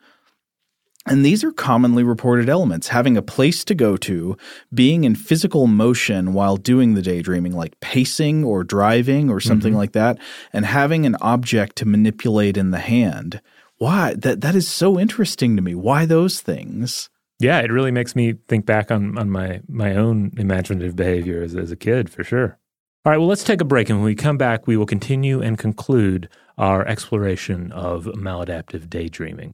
And 1.07 1.23
these 1.23 1.43
are 1.43 1.51
commonly 1.51 2.03
reported 2.03 2.49
elements 2.49 2.87
having 2.87 3.15
a 3.15 3.21
place 3.21 3.63
to 3.65 3.75
go 3.75 3.95
to, 3.97 4.35
being 4.73 5.03
in 5.03 5.13
physical 5.13 5.67
motion 5.67 6.33
while 6.33 6.57
doing 6.57 6.95
the 6.95 7.03
daydreaming, 7.03 7.55
like 7.55 7.79
pacing 7.79 8.43
or 8.43 8.63
driving 8.63 9.29
or 9.29 9.39
something 9.39 9.73
mm-hmm. 9.73 9.77
like 9.77 9.91
that, 9.91 10.17
and 10.51 10.65
having 10.65 11.05
an 11.05 11.15
object 11.21 11.75
to 11.75 11.85
manipulate 11.85 12.57
in 12.57 12.71
the 12.71 12.79
hand. 12.79 13.39
Why? 13.77 14.15
That, 14.15 14.41
that 14.41 14.55
is 14.55 14.67
so 14.67 14.99
interesting 14.99 15.55
to 15.55 15.61
me. 15.61 15.75
Why 15.75 16.07
those 16.07 16.41
things? 16.41 17.11
Yeah, 17.39 17.59
it 17.59 17.71
really 17.71 17.91
makes 17.91 18.15
me 18.15 18.33
think 18.47 18.65
back 18.65 18.91
on, 18.91 19.17
on 19.17 19.29
my, 19.29 19.61
my 19.67 19.95
own 19.95 20.31
imaginative 20.37 20.95
behavior 20.95 21.43
as, 21.43 21.55
as 21.55 21.71
a 21.71 21.75
kid, 21.75 22.09
for 22.09 22.23
sure. 22.23 22.57
All 23.03 23.11
right, 23.11 23.17
well, 23.17 23.27
let's 23.27 23.43
take 23.43 23.61
a 23.61 23.65
break. 23.65 23.89
And 23.89 23.99
when 23.99 24.05
we 24.05 24.15
come 24.15 24.37
back, 24.37 24.67
we 24.67 24.77
will 24.77 24.85
continue 24.85 25.41
and 25.41 25.57
conclude 25.57 26.29
our 26.57 26.87
exploration 26.87 27.71
of 27.71 28.05
maladaptive 28.05 28.89
daydreaming. 28.89 29.53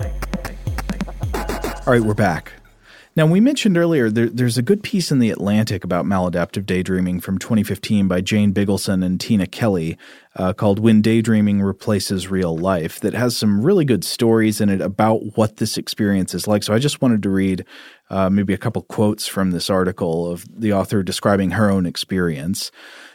All 0.00 1.92
right, 1.94 2.02
we're 2.02 2.14
back. 2.14 2.54
Now, 3.18 3.26
we 3.26 3.40
mentioned 3.40 3.76
earlier 3.76 4.10
there, 4.10 4.28
there's 4.28 4.58
a 4.58 4.62
good 4.62 4.84
piece 4.84 5.10
in 5.10 5.18
The 5.18 5.30
Atlantic 5.30 5.82
about 5.82 6.04
maladaptive 6.04 6.64
daydreaming 6.64 7.18
from 7.18 7.36
2015 7.36 8.06
by 8.06 8.20
Jane 8.20 8.54
Bigelsen 8.54 9.04
and 9.04 9.20
Tina 9.20 9.48
Kelly 9.48 9.98
uh, 10.36 10.52
called 10.52 10.78
When 10.78 11.02
Daydreaming 11.02 11.60
Replaces 11.60 12.28
Real 12.28 12.56
Life 12.56 13.00
that 13.00 13.14
has 13.14 13.36
some 13.36 13.60
really 13.60 13.84
good 13.84 14.04
stories 14.04 14.60
in 14.60 14.68
it 14.68 14.80
about 14.80 15.36
what 15.36 15.56
this 15.56 15.76
experience 15.76 16.32
is 16.32 16.46
like. 16.46 16.62
So 16.62 16.72
I 16.72 16.78
just 16.78 17.02
wanted 17.02 17.24
to 17.24 17.28
read 17.28 17.64
uh, 18.08 18.30
maybe 18.30 18.54
a 18.54 18.56
couple 18.56 18.82
quotes 18.82 19.26
from 19.26 19.50
this 19.50 19.68
article 19.68 20.30
of 20.30 20.46
the 20.48 20.72
author 20.72 21.02
describing 21.02 21.50
her 21.50 21.68
own 21.68 21.86
experience. 21.86 22.70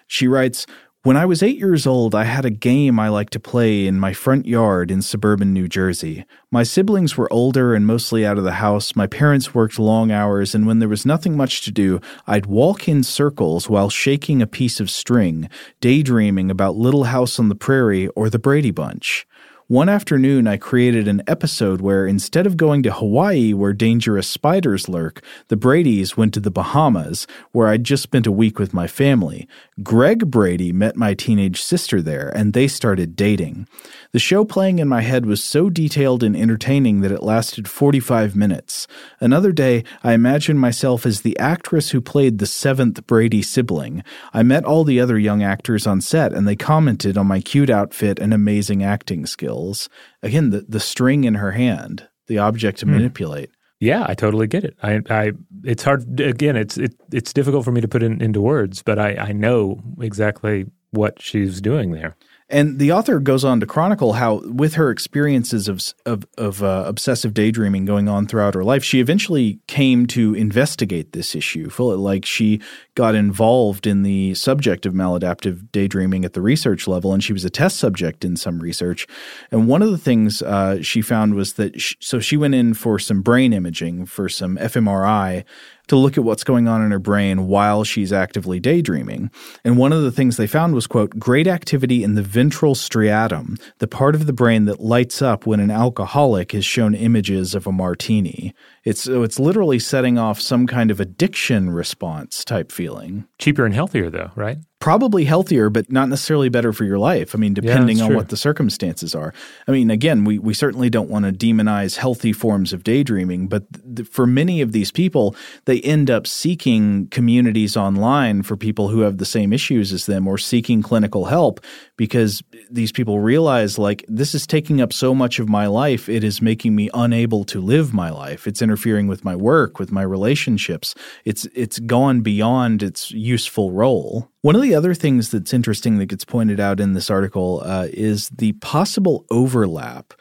She 0.08 0.28
writes, 0.28 0.68
when 1.04 1.18
I 1.18 1.26
was 1.26 1.44
eight 1.44 1.58
years 1.58 1.86
old, 1.86 2.16
I 2.16 2.24
had 2.24 2.46
a 2.46 2.50
game 2.50 2.98
I 2.98 3.10
liked 3.10 3.34
to 3.34 3.40
play 3.40 3.88
in 3.88 4.00
my 4.00 4.14
front 4.14 4.46
yard 4.46 4.90
in 4.90 5.02
suburban 5.02 5.52
New 5.52 5.68
Jersey. 5.68 6.24
My 6.50 6.64
siblings 6.64 7.18
were 7.18 7.32
older 7.32 7.76
and 7.76 7.86
mostly 7.86 8.26
out 8.26 8.38
of 8.38 8.46
the 8.46 8.54
house. 8.54 8.96
My 8.96 9.06
parents 9.06 9.54
worked 9.54 9.78
long 9.78 10.12
hours, 10.12 10.56
and 10.56 10.66
when 10.66 10.80
there 10.80 10.88
was 10.88 11.06
nothing 11.06 11.36
much 11.36 11.62
to 11.64 11.72
do, 11.72 12.00
I'd 12.26 12.46
walk 12.46 12.88
in 12.88 13.04
circles 13.04 13.68
while 13.68 13.90
shaking 13.90 14.42
a 14.42 14.48
piece 14.48 14.80
of 14.80 14.90
string, 14.90 15.50
daydreaming 15.82 16.50
about 16.50 16.78
Little 16.78 17.04
House 17.04 17.38
on 17.38 17.50
the 17.50 17.56
Prairie 17.56 18.08
or 18.10 18.30
the 18.30 18.40
Brady 18.40 18.72
Bunch. 18.72 19.28
One 19.74 19.90
afternoon, 19.90 20.46
I 20.46 20.58
created 20.58 21.08
an 21.08 21.24
episode 21.26 21.82
where 21.82 22.06
instead 22.06 22.46
of 22.46 22.58
going 22.58 22.84
to 22.84 22.92
Hawaii, 22.92 23.54
where 23.54 23.74
dangerous 23.74 24.28
spiders 24.28 24.88
lurk, 24.88 25.20
the 25.48 25.58
Bradys 25.58 26.16
went 26.16 26.36
to 26.36 26.40
the 26.40 26.52
Bahamas, 26.52 27.26
where 27.54 27.68
I'd 27.70 27.84
just 27.84 28.04
spent 28.04 28.28
a 28.28 28.32
week 28.32 28.60
with 28.60 28.72
my 28.72 28.86
family. 28.86 29.48
Greg 29.82 30.30
Brady 30.30 30.72
met 30.72 30.96
my 30.96 31.16
teenage 31.16 31.60
sister 31.60 32.04
there, 32.04 32.30
and 32.36 32.54
they 32.54 32.68
started 32.68 33.16
dating. 33.16 33.68
The 34.12 34.20
show 34.20 34.46
playing 34.46 34.78
in 34.78 34.88
my 34.88 35.02
head 35.02 35.26
was 35.26 35.44
so 35.44 35.72
detailed 35.72 36.22
and 36.22 36.38
entertaining 36.38 37.02
that 37.02 37.12
it 37.12 37.24
lasted 37.24 37.68
45 37.68 38.36
minutes. 38.36 38.88
Another 39.20 39.52
day, 39.52 39.84
I 40.04 40.14
imagined 40.14 40.60
myself 40.60 41.04
as 41.04 41.22
the 41.22 41.36
actress 41.40 41.90
who 41.90 42.00
played 42.00 42.38
the 42.38 42.46
seventh 42.46 43.08
Brady 43.08 43.42
sibling. 43.42 44.04
I 44.36 44.44
met 44.44 44.66
all 44.66 44.84
the 44.84 45.00
other 45.00 45.18
young 45.18 45.42
actors 45.42 45.88
on 45.88 46.00
set, 46.00 46.32
and 46.32 46.48
they 46.48 46.56
commented 46.56 47.18
on 47.18 47.26
my 47.26 47.42
cute 47.42 47.72
outfit 47.72 48.20
and 48.20 48.36
amazing 48.36 48.84
acting 48.84 49.26
skills 49.26 49.63
skills. 49.64 49.90
Again, 50.22 50.50
the, 50.50 50.66
the 50.68 50.80
string 50.80 51.24
in 51.24 51.36
her 51.36 51.52
hand, 51.52 52.08
the 52.28 52.38
object 52.38 52.80
to 52.80 52.86
mm. 52.86 52.92
manipulate. 52.92 53.50
Yeah, 53.80 54.06
I 54.08 54.14
totally 54.14 54.48
get 54.48 54.64
it. 54.64 54.78
I, 54.82 55.02
I, 55.10 55.32
it's 55.64 55.84
hard. 55.84 56.20
Again, 56.20 56.56
it's 56.56 56.78
it, 56.78 56.96
it's 57.12 57.34
difficult 57.34 57.66
for 57.66 57.72
me 57.72 57.82
to 57.82 57.88
put 57.88 58.02
in, 58.02 58.22
into 58.22 58.42
words, 58.42 58.82
but 58.82 58.98
I, 58.98 59.16
I 59.16 59.32
know 59.34 59.82
exactly 60.00 60.66
what 60.92 61.22
she's 61.22 61.60
doing 61.60 61.92
there. 61.92 62.16
And 62.50 62.78
the 62.78 62.92
author 62.92 63.20
goes 63.20 63.44
on 63.44 63.60
to 63.62 63.66
chronicle 63.66 64.14
how, 64.14 64.42
with 64.46 64.76
her 64.76 64.92
experiences 64.92 65.68
of 65.68 65.82
of, 66.06 66.26
of 66.38 66.62
uh, 66.62 66.84
obsessive 66.86 67.34
daydreaming 67.34 67.86
going 67.86 68.08
on 68.08 68.28
throughout 68.28 68.54
her 68.54 68.64
life, 68.64 68.84
she 68.84 69.00
eventually 69.00 69.60
came 69.68 70.06
to 70.08 70.34
investigate 70.36 71.14
this 71.14 71.36
issue. 71.36 71.70
Like 71.80 72.26
she 72.26 72.62
got 72.96 73.16
involved 73.16 73.88
in 73.88 74.04
the 74.04 74.34
subject 74.36 74.86
of 74.86 74.94
maladaptive 74.94 75.72
daydreaming 75.72 76.26
at 76.26 76.34
the 76.34 76.42
research 76.42 76.88
level, 76.88 77.14
and 77.14 77.24
she 77.24 77.34
was 77.34 77.46
a 77.46 77.50
test 77.50 77.78
subject 77.78 78.24
in 78.24 78.36
some 78.36 78.60
research. 78.60 79.08
And 79.52 79.68
one 79.68 79.82
of 79.82 79.92
the 79.92 79.98
things 79.98 80.42
uh, 80.42 80.82
she 80.82 81.02
found 81.02 81.36
was 81.36 81.54
that 81.54 81.80
she, 81.82 81.96
so 82.00 82.20
she 82.20 82.38
went 82.38 82.56
in 82.56 82.74
for 82.74 83.00
some 83.00 83.22
brain 83.22 83.54
imaging 83.54 84.06
for 84.06 84.30
some 84.30 84.58
fMRI 84.58 85.44
to 85.88 85.96
look 85.96 86.18
at 86.18 86.24
what's 86.24 86.44
going 86.44 86.68
on 86.68 86.82
in 86.84 86.92
her 86.92 87.00
brain 87.00 87.48
while 87.48 87.84
she's 87.84 88.14
actively 88.14 88.60
daydreaming. 88.60 89.30
And 89.64 89.78
one 89.78 89.94
of 89.94 90.02
the 90.02 90.12
things 90.12 90.38
they 90.38 90.48
found 90.48 90.74
was, 90.74 90.88
quote, 90.88 91.18
great 91.20 91.48
activity 91.48 92.04
in 92.04 92.16
the 92.16 92.22
ventral 92.22 92.76
striatum, 92.76 93.62
the 93.80 93.88
part 93.88 94.16
of 94.16 94.26
the 94.26 94.34
brain 94.34 94.66
that 94.66 94.80
lights 94.80 95.22
up 95.22 95.46
when 95.46 95.60
an 95.60 95.72
alcoholic 95.72 96.54
is 96.54 96.66
shown 96.66 96.94
images 96.94 97.54
of 97.56 97.68
a 97.68 97.72
martini. 97.72 98.54
It's 98.84 99.04
so 99.04 99.24
it's 99.24 99.40
literally 99.40 99.80
setting 99.80 100.18
off 100.18 100.40
some 100.40 100.68
kind 100.68 100.90
of 100.92 101.00
addiction 101.00 101.70
response 101.70 102.44
type 102.44 102.72
feeling. 102.72 103.28
Cheaper 103.40 103.66
and 103.66 103.74
healthier 103.74 104.10
though, 104.10 104.32
right? 104.36 104.58
Probably 104.84 105.24
healthier, 105.24 105.70
but 105.70 105.90
not 105.90 106.10
necessarily 106.10 106.50
better 106.50 106.74
for 106.74 106.84
your 106.84 107.00
life. 107.00 107.34
I 107.34 107.38
mean, 107.38 107.54
depending 107.54 108.00
yeah, 108.00 108.04
on 108.04 108.16
what 108.16 108.28
the 108.28 108.36
circumstances 108.36 109.16
are. 109.16 109.34
I 109.66 109.72
mean, 109.72 109.90
again, 109.90 110.26
we, 110.26 110.40
we 110.40 110.54
certainly 110.54 110.90
don't 110.90 111.10
want 111.10 111.24
to 111.24 111.32
demonize 111.32 111.96
healthy 111.96 112.34
forms 112.34 112.74
of 112.74 112.84
daydreaming, 112.84 113.48
but 113.48 113.64
th- 113.96 114.10
for 114.10 114.28
many 114.28 114.60
of 114.60 114.74
these 114.74 114.92
people, 114.92 115.38
they 115.64 115.80
end 115.84 116.12
up 116.12 116.28
seeking 116.28 117.08
communities 117.12 117.78
online 117.78 118.44
for 118.44 118.58
people 118.58 118.90
who 118.90 119.00
have 119.00 119.20
the 119.20 119.26
same 119.26 119.54
issues 119.54 119.94
as 119.94 120.06
them 120.06 120.28
or 120.28 120.38
seeking 120.38 120.82
clinical 120.82 121.24
help 121.24 121.62
because 121.96 122.44
these 122.70 122.92
people 122.92 123.22
realize, 123.22 123.80
like, 123.80 124.04
this 124.10 124.36
is 124.36 124.46
taking 124.46 124.82
up 124.82 124.92
so 124.92 125.16
much 125.16 125.40
of 125.40 125.48
my 125.48 125.66
life. 125.66 126.10
It 126.10 126.26
is 126.26 126.42
making 126.42 126.76
me 126.76 126.90
unable 126.94 127.46
to 127.46 127.62
live 127.62 127.94
my 127.94 128.10
life. 128.10 128.48
It's 128.48 128.62
interfering 128.62 129.08
with 129.08 129.24
my 129.24 129.38
work, 129.38 129.80
with 129.80 129.94
my 129.94 130.02
relationships. 130.02 130.94
It's, 131.24 131.46
it's 131.56 131.80
gone 131.80 132.20
beyond 132.20 132.84
its 132.84 133.12
useful 133.12 133.72
role. 133.72 134.33
One 134.44 134.58
of 134.58 134.62
the 134.62 134.76
other 134.76 134.94
things 134.94 135.32
that's 135.32 135.54
interesting 135.54 136.00
that 136.00 136.08
gets 136.08 136.26
pointed 136.26 136.60
out 136.60 136.82
in 136.82 136.92
this 136.92 137.10
article 137.10 137.62
uh, 137.64 137.88
is 137.94 138.28
the 138.28 138.52
possible 138.52 139.26
overlap 139.32 140.14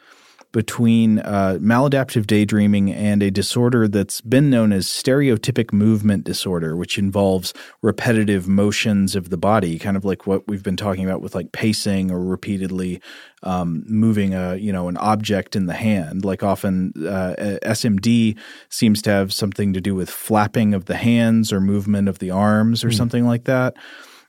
between 0.53 1.19
uh, 1.19 1.57
maladaptive 1.59 2.25
daydreaming 2.25 2.89
and 2.89 3.21
a 3.21 3.29
disorder 3.29 3.85
that's 3.85 4.21
been 4.21 4.49
known 4.49 4.71
as 4.71 4.87
stereotypic 4.87 5.73
movement 5.73 6.23
disorder, 6.23 6.77
which 6.77 6.97
involves 6.97 7.53
repetitive 7.81 8.47
motions 8.47 9.13
of 9.13 9.29
the 9.29 9.35
body, 9.35 9.77
kind 9.77 9.97
of 9.97 10.05
like 10.05 10.25
what 10.25 10.47
we've 10.47 10.63
been 10.63 10.77
talking 10.77 11.03
about 11.03 11.19
with 11.19 11.35
like 11.35 11.51
pacing 11.51 12.09
or 12.09 12.23
repeatedly 12.23 13.01
um, 13.41 13.83
moving 13.89 14.33
a 14.33 14.55
you 14.55 14.71
know 14.71 14.87
an 14.87 14.95
object 14.95 15.53
in 15.53 15.65
the 15.65 15.73
hand. 15.73 16.23
Like 16.23 16.43
often 16.43 16.93
uh, 16.97 17.35
SMD 17.65 18.37
seems 18.69 19.01
to 19.01 19.09
have 19.09 19.33
something 19.33 19.73
to 19.73 19.81
do 19.81 19.93
with 19.93 20.09
flapping 20.09 20.73
of 20.73 20.85
the 20.85 20.95
hands 20.95 21.51
or 21.51 21.59
movement 21.59 22.07
of 22.07 22.19
the 22.19 22.31
arms 22.31 22.85
or 22.85 22.89
mm. 22.89 22.95
something 22.95 23.25
like 23.25 23.43
that. 23.43 23.75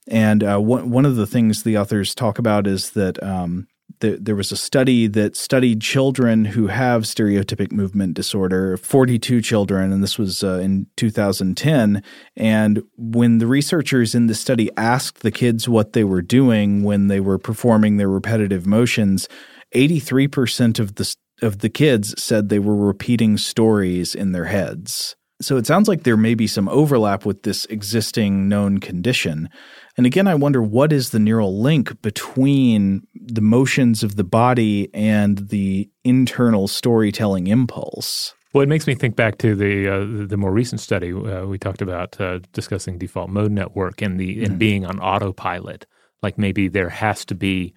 And 0.08 0.42
uh, 0.42 0.58
one 0.58 0.90
one 0.90 1.06
of 1.06 1.16
the 1.16 1.26
things 1.26 1.62
the 1.62 1.78
authors 1.78 2.14
talk 2.14 2.38
about 2.38 2.66
is 2.66 2.90
that 2.90 3.22
um, 3.22 3.66
the, 4.00 4.18
there 4.20 4.36
was 4.36 4.52
a 4.52 4.56
study 4.56 5.06
that 5.08 5.36
studied 5.36 5.80
children 5.80 6.44
who 6.44 6.66
have 6.66 7.02
stereotypic 7.02 7.72
movement 7.72 8.14
disorder, 8.14 8.76
42 8.76 9.40
children, 9.40 9.92
and 9.92 10.02
this 10.02 10.18
was 10.18 10.42
uh, 10.42 10.58
in 10.58 10.86
2010. 10.96 12.02
And 12.36 12.82
when 12.96 13.38
the 13.38 13.46
researchers 13.46 14.14
in 14.14 14.26
the 14.26 14.34
study 14.34 14.70
asked 14.76 15.20
the 15.20 15.30
kids 15.30 15.68
what 15.68 15.92
they 15.92 16.04
were 16.04 16.22
doing 16.22 16.82
when 16.82 17.08
they 17.08 17.20
were 17.20 17.38
performing 17.38 17.96
their 17.96 18.10
repetitive 18.10 18.66
motions, 18.66 19.28
83% 19.74 20.78
of 20.78 20.96
the 20.96 21.14
of 21.42 21.58
the 21.58 21.68
kids 21.68 22.14
said 22.22 22.48
they 22.48 22.60
were 22.60 22.76
repeating 22.76 23.36
stories 23.36 24.14
in 24.14 24.32
their 24.32 24.44
heads. 24.44 25.16
So 25.42 25.56
it 25.56 25.66
sounds 25.66 25.88
like 25.88 26.04
there 26.04 26.16
may 26.16 26.34
be 26.34 26.46
some 26.46 26.68
overlap 26.68 27.26
with 27.26 27.42
this 27.42 27.64
existing 27.66 28.48
known 28.48 28.78
condition. 28.78 29.48
And 29.96 30.06
again, 30.06 30.28
I 30.28 30.34
wonder 30.34 30.62
what 30.62 30.92
is 30.92 31.10
the 31.10 31.18
neural 31.18 31.60
link 31.60 32.00
between 32.02 33.06
the 33.14 33.40
motions 33.40 34.02
of 34.02 34.16
the 34.16 34.24
body 34.24 34.90
and 34.94 35.48
the 35.48 35.90
internal 36.04 36.68
storytelling 36.68 37.48
impulse? 37.48 38.34
Well, 38.52 38.62
it 38.62 38.68
makes 38.68 38.86
me 38.86 38.94
think 38.94 39.16
back 39.16 39.38
to 39.38 39.56
the 39.56 39.88
uh, 39.88 40.26
the 40.28 40.36
more 40.36 40.52
recent 40.52 40.80
study 40.80 41.12
uh, 41.12 41.44
we 41.44 41.58
talked 41.58 41.82
about 41.82 42.20
uh, 42.20 42.38
discussing 42.52 42.98
default 42.98 43.28
mode 43.28 43.50
network 43.50 44.00
and 44.00 44.18
the 44.18 44.36
mm-hmm. 44.36 44.44
and 44.44 44.58
being 44.58 44.86
on 44.86 45.00
autopilot. 45.00 45.86
Like 46.22 46.38
maybe 46.38 46.68
there 46.68 46.88
has 46.88 47.24
to 47.26 47.34
be 47.34 47.74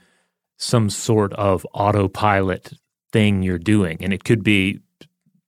some 0.57 0.91
sort 0.91 1.33
of 1.33 1.65
autopilot 1.73 2.73
thing 3.11 3.41
you're 3.41 3.57
doing, 3.57 3.97
and 4.01 4.13
it 4.13 4.23
could 4.23 4.43
be 4.43 4.79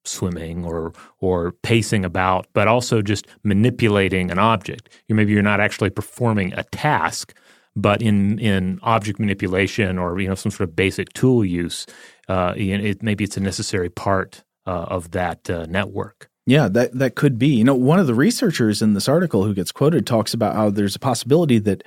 swimming 0.06 0.66
or 0.66 0.94
or 1.20 1.52
pacing 1.64 2.06
about, 2.06 2.48
but 2.54 2.68
also 2.68 3.02
just 3.02 3.28
manipulating 3.44 4.32
an 4.32 4.40
object. 4.40 4.90
You 5.08 5.16
maybe 5.16 5.34
you're 5.34 5.42
not 5.42 5.60
actually 5.60 5.90
performing 5.90 6.54
a 6.54 6.64
task, 6.64 7.34
but 7.76 8.02
in 8.02 8.40
in 8.40 8.80
object 8.84 9.20
manipulation 9.20 9.98
or 9.98 10.20
you 10.20 10.28
know 10.28 10.36
some 10.36 10.52
sort 10.52 10.70
of 10.70 10.76
basic 10.76 11.14
tool 11.14 11.44
use, 11.46 11.86
uh, 12.28 12.54
it, 12.56 13.04
maybe 13.04 13.24
it's 13.24 13.38
a 13.38 13.42
necessary 13.42 13.90
part 13.90 14.44
uh, 14.66 14.86
of 14.90 15.12
that 15.12 15.50
uh, 15.50 15.66
network. 15.70 16.30
Yeah, 16.46 16.68
that 16.70 16.98
that 16.98 17.16
could 17.16 17.38
be. 17.38 17.50
You 17.50 17.64
know, 17.64 17.76
one 17.76 18.00
of 18.00 18.08
the 18.08 18.16
researchers 18.16 18.82
in 18.82 18.94
this 18.94 19.08
article 19.08 19.44
who 19.44 19.54
gets 19.54 19.72
quoted 19.72 20.08
talks 20.08 20.34
about 20.34 20.56
how 20.56 20.72
there's 20.72 20.96
a 20.96 21.00
possibility 21.00 21.60
that 21.60 21.84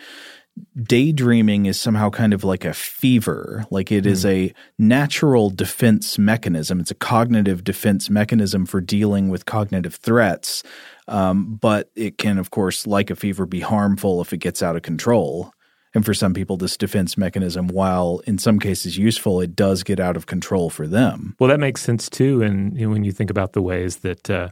daydreaming 0.82 1.66
is 1.66 1.80
somehow 1.80 2.10
kind 2.10 2.32
of 2.32 2.44
like 2.44 2.64
a 2.64 2.74
fever. 2.74 3.64
Like 3.70 3.92
it 3.92 4.04
mm. 4.04 4.08
is 4.08 4.22
hmm. 4.22 4.28
a 4.28 4.54
natural 4.78 5.50
defense 5.50 6.18
mechanism. 6.18 6.80
It's 6.80 6.90
a 6.90 6.96
cognitive 6.96 7.64
defense 7.64 8.10
mechanism 8.10 8.66
for 8.66 8.80
dealing 8.80 9.28
with 9.28 9.46
cognitive 9.46 9.96
threats. 9.96 10.62
Um, 11.08 11.56
but 11.56 11.90
it 11.94 12.18
can, 12.18 12.38
of 12.38 12.50
course, 12.50 12.86
like 12.86 13.10
a 13.10 13.16
fever, 13.16 13.44
be 13.46 13.60
harmful 13.60 14.20
if 14.20 14.32
it 14.32 14.38
gets 14.38 14.62
out 14.62 14.76
of 14.76 14.82
control. 14.82 15.52
And 15.94 16.04
for 16.06 16.14
some 16.14 16.32
people, 16.32 16.56
this 16.56 16.76
defense 16.76 17.18
mechanism, 17.18 17.68
while 17.68 18.22
in 18.26 18.38
some 18.38 18.58
cases 18.58 18.96
useful, 18.96 19.40
it 19.40 19.54
does 19.54 19.82
get 19.82 20.00
out 20.00 20.16
of 20.16 20.26
control 20.26 20.70
for 20.70 20.86
them. 20.86 21.36
Well, 21.38 21.50
that 21.50 21.60
makes 21.60 21.82
sense 21.82 22.08
too. 22.08 22.40
And 22.40 22.78
you 22.78 22.86
know, 22.86 22.92
when 22.92 23.04
you 23.04 23.12
think 23.12 23.30
about 23.30 23.52
the 23.52 23.60
ways 23.60 23.98
that 23.98 24.30
uh, 24.30 24.48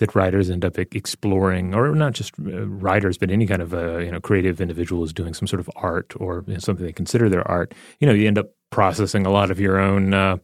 that 0.00 0.14
writers 0.14 0.50
end 0.50 0.64
up 0.64 0.78
exploring, 0.78 1.74
or 1.74 1.94
not 1.94 2.14
just 2.14 2.34
uh, 2.40 2.66
writers, 2.66 3.16
but 3.16 3.30
any 3.30 3.46
kind 3.46 3.62
of 3.62 3.72
uh, 3.72 3.98
you 3.98 4.10
know 4.10 4.20
creative 4.20 4.60
individual 4.60 5.04
is 5.04 5.12
doing 5.12 5.32
some 5.32 5.46
sort 5.46 5.60
of 5.60 5.70
art 5.76 6.12
or 6.16 6.42
you 6.46 6.54
know, 6.54 6.58
something 6.58 6.84
they 6.84 6.92
consider 6.92 7.28
their 7.28 7.46
art. 7.48 7.72
You 8.00 8.06
know, 8.06 8.12
you 8.12 8.26
end 8.26 8.38
up 8.38 8.50
processing 8.70 9.26
a 9.26 9.30
lot 9.30 9.50
of 9.50 9.60
your 9.60 9.78
own 9.78 10.12
uh, 10.12 10.38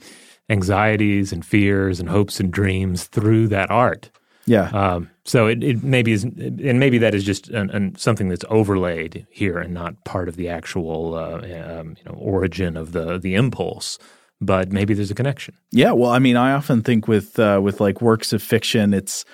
anxieties 0.49 1.33
and 1.33 1.45
fears 1.45 1.99
and 2.01 2.09
hopes 2.09 2.39
and 2.39 2.53
dreams 2.53 3.05
through 3.05 3.49
that 3.49 3.71
art. 3.71 4.11
Yeah. 4.47 4.69
Um, 4.69 5.11
so 5.25 5.49
it, 5.49 5.65
it 5.65 5.83
maybe 5.83 6.13
is, 6.13 6.23
and 6.23 6.79
maybe 6.79 6.99
that 6.99 7.15
is 7.15 7.25
just 7.25 7.49
an, 7.49 7.71
an, 7.71 7.97
something 7.97 8.29
that's 8.29 8.45
overlaid 8.49 9.27
here 9.29 9.59
and 9.59 9.75
not 9.75 10.05
part 10.05 10.29
of 10.29 10.37
the 10.37 10.49
actual 10.49 11.15
uh, 11.15 11.39
um, 11.39 11.97
you 11.99 12.05
know 12.05 12.17
origin 12.17 12.77
of 12.77 12.93
the 12.93 13.19
the 13.19 13.35
impulse 13.35 13.99
but 14.41 14.73
maybe 14.73 14.95
there's 14.95 15.11
a 15.11 15.15
connection. 15.15 15.55
Yeah, 15.71 15.93
well, 15.93 16.11
I 16.11 16.19
mean, 16.19 16.37
I 16.37 16.53
often 16.53 16.83
think 16.83 17.09
with 17.09 17.39
uh, 17.39 17.61
with 17.63 17.81
like 17.81 18.01
works 18.01 18.33
of 18.33 18.43
fiction, 18.43 18.93
it's 18.95 19.25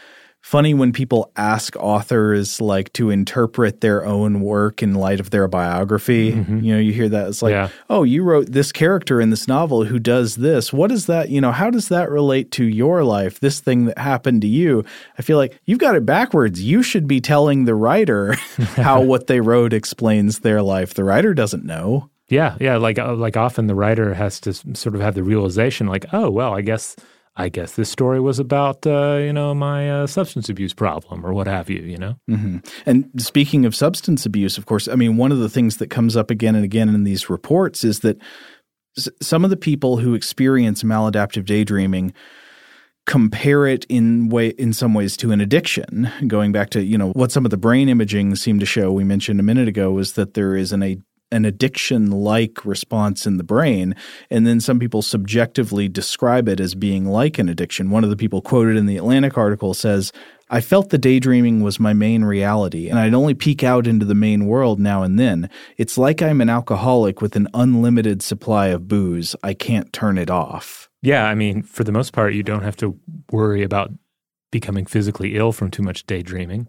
funny 0.42 0.74
when 0.74 0.92
people 0.92 1.30
ask 1.36 1.76
authors 1.76 2.60
like 2.60 2.92
to 2.92 3.10
interpret 3.10 3.80
their 3.80 4.04
own 4.04 4.40
work 4.40 4.82
in 4.82 4.94
light 4.94 5.20
of 5.20 5.30
their 5.30 5.46
biography. 5.46 6.32
Mm-hmm. 6.32 6.60
You 6.60 6.74
know, 6.74 6.80
you 6.80 6.92
hear 6.92 7.08
that 7.08 7.28
it's 7.28 7.42
like, 7.42 7.52
yeah. 7.52 7.68
oh, 7.88 8.02
you 8.02 8.24
wrote 8.24 8.50
this 8.50 8.72
character 8.72 9.20
in 9.20 9.30
this 9.30 9.46
novel 9.46 9.84
who 9.84 10.00
does 10.00 10.36
this. 10.36 10.72
What 10.72 10.90
is 10.90 11.06
that? 11.06 11.30
You 11.30 11.40
know, 11.40 11.52
how 11.52 11.70
does 11.70 11.88
that 11.88 12.10
relate 12.10 12.50
to 12.52 12.64
your 12.64 13.04
life? 13.04 13.38
This 13.38 13.60
thing 13.60 13.86
that 13.86 13.98
happened 13.98 14.42
to 14.42 14.48
you. 14.48 14.84
I 15.16 15.22
feel 15.22 15.36
like 15.36 15.58
you've 15.64 15.78
got 15.78 15.94
it 15.94 16.04
backwards. 16.04 16.60
You 16.60 16.82
should 16.82 17.06
be 17.06 17.20
telling 17.20 17.64
the 17.64 17.76
writer 17.76 18.32
how 18.76 19.00
what 19.02 19.28
they 19.28 19.40
wrote 19.40 19.72
explains 19.72 20.40
their 20.40 20.60
life. 20.60 20.94
The 20.94 21.04
writer 21.04 21.34
doesn't 21.34 21.64
know. 21.64 22.10
Yeah, 22.32 22.56
yeah. 22.60 22.78
Like 22.78 22.98
uh, 22.98 23.14
like 23.14 23.36
often 23.36 23.66
the 23.66 23.74
writer 23.74 24.14
has 24.14 24.40
to 24.40 24.54
sort 24.54 24.94
of 24.94 25.02
have 25.02 25.14
the 25.14 25.22
realization, 25.22 25.86
like, 25.86 26.06
oh 26.14 26.30
well, 26.30 26.54
I 26.54 26.62
guess 26.62 26.96
I 27.36 27.50
guess 27.50 27.74
this 27.74 27.90
story 27.90 28.20
was 28.20 28.38
about 28.38 28.86
uh, 28.86 29.16
you 29.16 29.34
know 29.34 29.54
my 29.54 29.90
uh, 29.90 30.06
substance 30.06 30.48
abuse 30.48 30.72
problem 30.72 31.26
or 31.26 31.34
what 31.34 31.46
have 31.46 31.68
you. 31.68 31.82
You 31.82 31.98
know. 31.98 32.14
Mm-hmm. 32.30 32.58
And 32.86 33.10
speaking 33.18 33.66
of 33.66 33.74
substance 33.74 34.24
abuse, 34.24 34.56
of 34.56 34.64
course, 34.64 34.88
I 34.88 34.94
mean 34.94 35.18
one 35.18 35.30
of 35.30 35.40
the 35.40 35.50
things 35.50 35.76
that 35.76 35.90
comes 35.90 36.16
up 36.16 36.30
again 36.30 36.54
and 36.54 36.64
again 36.64 36.88
in 36.88 37.04
these 37.04 37.28
reports 37.28 37.84
is 37.84 38.00
that 38.00 38.16
s- 38.96 39.10
some 39.20 39.44
of 39.44 39.50
the 39.50 39.56
people 39.56 39.98
who 39.98 40.14
experience 40.14 40.82
maladaptive 40.82 41.44
daydreaming 41.44 42.14
compare 43.04 43.66
it 43.66 43.84
in 43.90 44.30
way 44.30 44.50
in 44.50 44.72
some 44.72 44.94
ways 44.94 45.16
to 45.18 45.32
an 45.32 45.40
addiction 45.40 46.08
going 46.28 46.52
back 46.52 46.70
to 46.70 46.82
you 46.84 46.96
know 46.96 47.10
what 47.10 47.32
some 47.32 47.44
of 47.44 47.50
the 47.50 47.56
brain 47.56 47.88
imaging 47.88 48.36
seemed 48.36 48.60
to 48.60 48.66
show 48.66 48.92
we 48.92 49.02
mentioned 49.02 49.40
a 49.40 49.42
minute 49.42 49.66
ago 49.66 49.90
was 49.90 50.12
that 50.12 50.34
there 50.34 50.54
is 50.54 50.70
an 50.70 50.82
an 51.32 51.44
addiction 51.44 52.10
like 52.10 52.64
response 52.64 53.26
in 53.26 53.38
the 53.38 53.44
brain. 53.44 53.96
And 54.30 54.46
then 54.46 54.60
some 54.60 54.78
people 54.78 55.02
subjectively 55.02 55.88
describe 55.88 56.48
it 56.48 56.60
as 56.60 56.74
being 56.74 57.06
like 57.06 57.38
an 57.38 57.48
addiction. 57.48 57.90
One 57.90 58.04
of 58.04 58.10
the 58.10 58.16
people 58.16 58.42
quoted 58.42 58.76
in 58.76 58.86
the 58.86 58.98
Atlantic 58.98 59.36
article 59.36 59.74
says, 59.74 60.12
I 60.50 60.60
felt 60.60 60.90
the 60.90 60.98
daydreaming 60.98 61.62
was 61.62 61.80
my 61.80 61.94
main 61.94 62.24
reality, 62.24 62.90
and 62.90 62.98
I'd 62.98 63.14
only 63.14 63.32
peek 63.32 63.64
out 63.64 63.86
into 63.86 64.04
the 64.04 64.14
main 64.14 64.44
world 64.44 64.78
now 64.78 65.02
and 65.02 65.18
then. 65.18 65.48
It's 65.78 65.96
like 65.96 66.20
I'm 66.20 66.42
an 66.42 66.50
alcoholic 66.50 67.22
with 67.22 67.36
an 67.36 67.48
unlimited 67.54 68.20
supply 68.20 68.66
of 68.66 68.86
booze. 68.86 69.34
I 69.42 69.54
can't 69.54 69.90
turn 69.94 70.18
it 70.18 70.28
off. 70.28 70.90
Yeah, 71.00 71.24
I 71.24 71.34
mean, 71.34 71.62
for 71.62 71.84
the 71.84 71.92
most 71.92 72.12
part, 72.12 72.34
you 72.34 72.42
don't 72.42 72.62
have 72.62 72.76
to 72.76 72.98
worry 73.30 73.62
about 73.62 73.92
becoming 74.50 74.84
physically 74.84 75.36
ill 75.36 75.52
from 75.52 75.70
too 75.70 75.82
much 75.82 76.06
daydreaming 76.06 76.68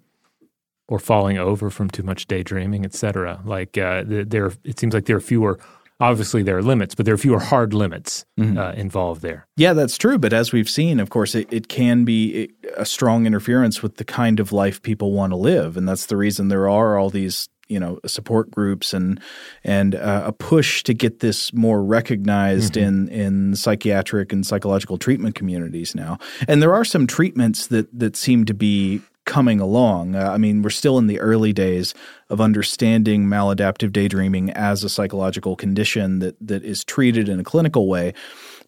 or 0.88 1.00
falling 1.00 1.38
over 1.38 1.70
from 1.70 1.90
too 1.90 2.04
much 2.04 2.28
daydreaming, 2.28 2.86
etc. 2.86 3.42
Like 3.46 3.78
uh, 3.78 4.04
there, 4.06 4.52
it 4.64 4.80
seems 4.80 4.94
like 4.94 5.06
there 5.06 5.18
are 5.18 5.22
fewer. 5.22 5.60
Obviously, 6.00 6.44
there 6.44 6.58
are 6.58 6.62
limits, 6.62 6.96
but 6.96 7.06
there 7.06 7.14
are 7.14 7.20
fewer 7.20 7.40
hard 7.40 7.74
limits 7.74 8.26
mm-hmm. 8.38 8.58
uh, 8.58 8.72
involved 8.74 9.22
there. 9.22 9.48
Yeah, 9.56 9.74
that's 9.74 9.98
true. 9.98 10.18
But 10.18 10.34
as 10.34 10.52
we've 10.52 10.70
seen, 10.70 11.00
of 11.00 11.10
course, 11.10 11.34
it, 11.36 11.48
it 11.54 11.70
can 11.70 12.04
be 12.04 12.52
a 12.76 12.86
strong 12.86 13.26
interference 13.26 13.82
with 13.82 13.96
the 13.98 14.04
kind 14.04 14.40
of 14.40 14.52
life 14.52 14.82
people 14.82 15.14
want 15.14 15.32
to 15.32 15.38
live, 15.38 15.78
and 15.78 15.88
that's 15.88 16.08
the 16.08 16.18
reason 16.18 16.50
there 16.50 16.68
are 16.68 16.98
all 16.98 17.10
these 17.10 17.48
you 17.70 17.80
know 17.80 18.00
support 18.06 18.52
groups 18.52 18.94
and 18.94 19.20
and 19.64 19.96
uh, 19.96 20.24
a 20.26 20.34
push 20.34 20.84
to 20.84 20.94
get 20.94 21.20
this 21.20 21.54
more 21.54 21.84
recognized 21.84 22.74
mm-hmm. 22.74 23.10
in 23.10 23.10
in 23.10 23.56
psychiatric 23.56 24.34
and 24.34 24.46
psychological 24.46 24.98
treatment 24.98 25.36
communities 25.36 25.96
now. 25.96 26.18
And 26.48 26.62
there 26.62 26.74
are 26.74 26.86
some 26.86 27.08
treatments 27.08 27.68
that 27.68 27.88
that 27.98 28.16
seem 28.16 28.46
to 28.46 28.54
be 28.54 29.02
coming 29.26 29.60
along. 29.60 30.16
Uh, 30.16 30.32
I 30.32 30.38
mean, 30.38 30.62
we're 30.62 30.70
still 30.70 30.98
in 30.98 31.08
the 31.08 31.20
early 31.20 31.54
days 31.54 31.94
of 32.30 32.42
understanding 32.42 33.26
maladaptive 33.26 33.92
daydreaming 33.92 34.50
as 34.52 34.84
a 34.84 34.90
psychological 34.90 35.56
condition 35.56 36.20
that 36.20 36.36
that 36.42 36.64
is 36.64 36.84
treated 36.84 37.30
in 37.30 37.40
a 37.40 37.44
clinical 37.44 37.88
way. 37.88 38.14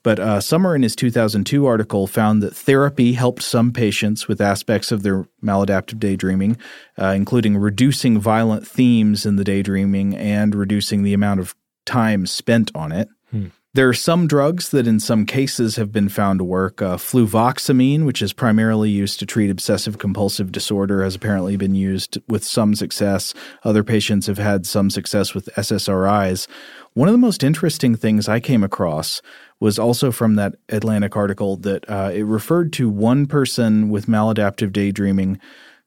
But 0.06 0.20
uh, 0.20 0.40
Somer, 0.40 0.76
in 0.76 0.84
his 0.84 0.96
2002 0.96 1.66
article, 1.66 2.06
found 2.06 2.44
that 2.44 2.56
therapy 2.56 3.14
helped 3.14 3.42
some 3.42 3.72
patients 3.72 4.28
with 4.28 4.40
aspects 4.40 4.92
of 4.92 5.02
their 5.02 5.28
maladaptive 5.44 5.98
daydreaming, 5.98 6.58
uh, 7.02 7.08
including 7.08 7.58
reducing 7.58 8.20
violent 8.20 8.68
themes 8.68 9.26
in 9.26 9.36
the 9.36 9.44
daydreaming 9.44 10.16
and 10.16 10.54
reducing 10.54 11.02
the 11.02 11.16
amount 11.16 11.40
of 11.40 11.56
time 11.88 12.28
spent 12.28 12.70
on 12.76 12.92
it. 12.92 13.10
Hmm. 13.32 13.48
There 13.76 13.90
are 13.90 13.94
some 13.94 14.26
drugs 14.26 14.70
that, 14.70 14.88
in 14.88 15.02
some 15.02 15.26
cases, 15.26 15.76
have 15.76 15.92
been 15.92 16.08
found 16.08 16.40
to 16.40 16.46
work. 16.46 16.82
Uh, 16.82 16.96
fluvoxamine, 16.96 18.06
which 18.06 18.22
is 18.22 18.32
primarily 18.32 18.90
used 18.90 19.20
to 19.20 19.26
treat 19.26 19.50
obsessive 19.50 19.98
compulsive 19.98 20.50
disorder, 20.54 21.04
has 21.04 21.16
apparently 21.16 21.58
been 21.58 21.76
used 21.76 22.18
with 22.30 22.46
some 22.46 22.74
success. 22.74 23.34
Other 23.66 23.84
patients 23.84 24.28
have 24.28 24.38
had 24.38 24.66
some 24.66 24.90
success 24.90 25.34
with 25.34 25.50
SSRIs. 25.58 26.48
One 26.94 27.10
of 27.10 27.14
the 27.14 27.18
most 27.18 27.44
interesting 27.44 27.98
things 27.98 28.30
I 28.30 28.40
came 28.40 28.64
across 28.64 29.22
was 29.60 29.78
also 29.78 30.10
from 30.10 30.36
that 30.36 30.56
Atlantic 30.70 31.18
article 31.18 31.58
that 31.58 31.84
uh, 31.90 32.12
it 32.14 32.24
referred 32.24 32.72
to 32.74 32.90
one 32.90 33.26
person 33.26 33.90
with 33.90 34.06
maladaptive 34.06 34.72
daydreaming 34.72 35.38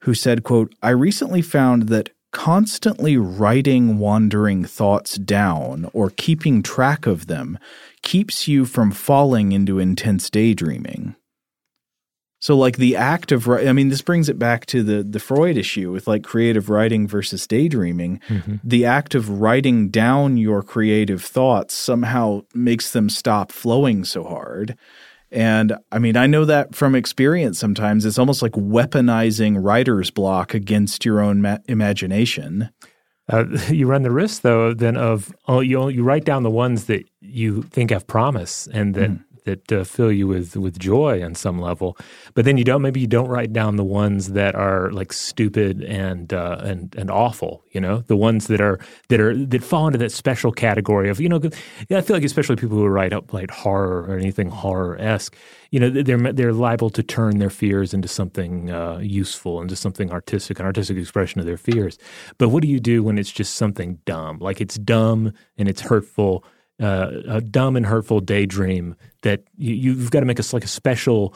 who 0.01 0.12
said, 0.12 0.43
quote, 0.43 0.74
I 0.82 0.91
recently 0.91 1.41
found 1.41 1.84
that 1.89 2.11
constantly 2.33 3.16
writing 3.16 3.99
wandering 3.99 4.64
thoughts 4.64 5.16
down 5.16 5.91
or 5.93 6.11
keeping 6.11 6.62
track 6.62 7.07
of 7.07 7.26
them 7.26 7.59
keeps 8.03 8.47
you 8.47 8.64
from 8.64 8.91
falling 8.91 9.53
into 9.53 9.79
intense 9.79 10.31
daydreaming. 10.31 11.14
So, 12.41 12.57
like 12.57 12.76
the 12.76 12.95
act 12.95 13.33
of, 13.33 13.49
I 13.49 13.72
mean, 13.72 13.89
this 13.89 14.03
brings 14.03 14.29
it 14.29 14.39
back 14.39 14.64
to 14.66 14.85
the 14.85 15.03
the 15.03 15.18
Freud 15.18 15.57
issue 15.57 15.91
with 15.91 16.07
like 16.07 16.22
creative 16.22 16.70
writing 16.70 17.09
versus 17.09 17.47
daydreaming. 17.49 18.20
Mm-hmm. 18.29 18.57
The 18.62 18.85
act 18.85 19.16
of 19.16 19.41
writing 19.41 19.89
down 19.89 20.37
your 20.37 20.62
creative 20.62 21.22
thoughts 21.22 21.74
somehow 21.74 22.43
makes 22.55 22.93
them 22.93 23.11
stop 23.11 23.51
flowing 23.51 24.05
so 24.05 24.22
hard. 24.22 24.76
And 25.31 25.76
I 25.93 25.99
mean, 25.99 26.16
I 26.16 26.26
know 26.26 26.45
that 26.45 26.74
from 26.74 26.95
experience 26.95 27.59
sometimes. 27.59 28.05
It's 28.05 28.18
almost 28.18 28.43
like 28.43 28.53
weaponizing 28.53 29.57
writer's 29.62 30.11
block 30.11 30.55
against 30.55 31.05
your 31.05 31.20
own 31.20 31.43
ma- 31.43 31.59
imagination. 31.66 32.70
Uh, 33.29 33.45
you 33.68 33.87
run 33.87 34.03
the 34.03 34.11
risk, 34.11 34.43
though, 34.43 34.72
then 34.72 34.97
of 34.97 35.35
oh, 35.47 35.61
you 35.61 35.89
you 35.89 36.03
write 36.03 36.24
down 36.24 36.43
the 36.43 36.51
ones 36.51 36.87
that 36.87 37.05
you 37.20 37.62
think 37.62 37.91
have 37.91 38.07
promise 38.07 38.68
and 38.68 38.95
that 38.95 39.11
mm 39.11 39.24
that 39.49 39.73
uh, 39.73 39.85
fill 39.85 40.13
you 40.13 40.27
with 40.27 40.57
with 40.57 40.79
joy 40.79 41.25
on 41.25 41.35
some 41.35 41.59
level. 41.59 41.97
But 42.35 42.45
then 42.45 42.59
you 42.59 42.65
don't 42.65 42.83
maybe 42.83 43.01
you 43.01 43.07
don't 43.07 43.29
write 43.29 43.53
down 43.53 43.77
the 43.77 43.85
ones 43.85 44.33
that 44.33 44.55
are 44.55 44.91
like 44.93 45.13
stupid 45.13 45.83
and 45.83 46.33
uh, 46.33 46.59
and 46.63 46.95
and 46.97 47.11
awful. 47.11 47.65
You 47.73 47.81
know, 47.81 47.99
the 48.07 48.17
ones 48.17 48.47
that 48.49 48.61
are 48.61 48.79
that 49.09 49.21
are 49.21 49.35
that 49.47 49.65
fall 49.65 49.87
into 49.87 49.99
that 49.99 50.13
special 50.13 50.53
category 50.53 51.09
of 51.09 51.21
you 51.21 51.29
know. 51.29 51.41
I 51.91 52.01
feel 52.03 52.17
like 52.17 52.25
especially 52.25 52.57
people 52.57 52.77
who 52.77 52.87
write 52.87 53.13
up 53.13 53.33
like 53.33 53.51
horror 53.51 54.05
or 54.09 54.19
anything 54.19 54.51
horror 54.51 54.97
esque. 55.01 55.35
You 55.71 55.81
know, 55.81 55.91
they're 55.91 56.33
they're 56.33 56.53
liable 56.53 56.91
to 56.91 57.03
turn 57.03 57.39
their 57.39 57.51
fears 57.51 57.93
into 57.93 58.09
something 58.09 58.71
uh, 58.71 58.99
useful, 58.99 59.61
into 59.61 59.77
something 59.77 60.11
artistic, 60.11 60.59
an 60.61 60.67
artistic 60.67 60.97
expression 60.97 61.41
of 61.41 61.47
their 61.47 61.59
fears. 61.59 61.99
But 62.39 62.49
what 62.51 62.63
do 62.63 62.69
you 62.69 62.81
do 62.81 63.03
when 63.03 63.19
it's 63.19 63.33
just 63.33 63.55
something 63.55 63.99
dumb? 64.05 64.39
Like 64.39 64.61
it's 64.61 64.77
dumb 64.77 65.33
and 65.57 65.69
it's 65.69 65.81
hurtful 65.81 66.45
uh, 66.81 67.11
a 67.29 67.41
dumb 67.41 67.76
and 67.76 67.87
hurtful 67.87 68.20
daydream 68.20 68.95
that 69.22 69.43
you, 69.57 69.97
have 69.99 70.11
got 70.11 70.20
to 70.20 70.26
make 70.26 70.39
a 70.39 70.45
like 70.53 70.64
a 70.64 70.68
special 70.68 71.35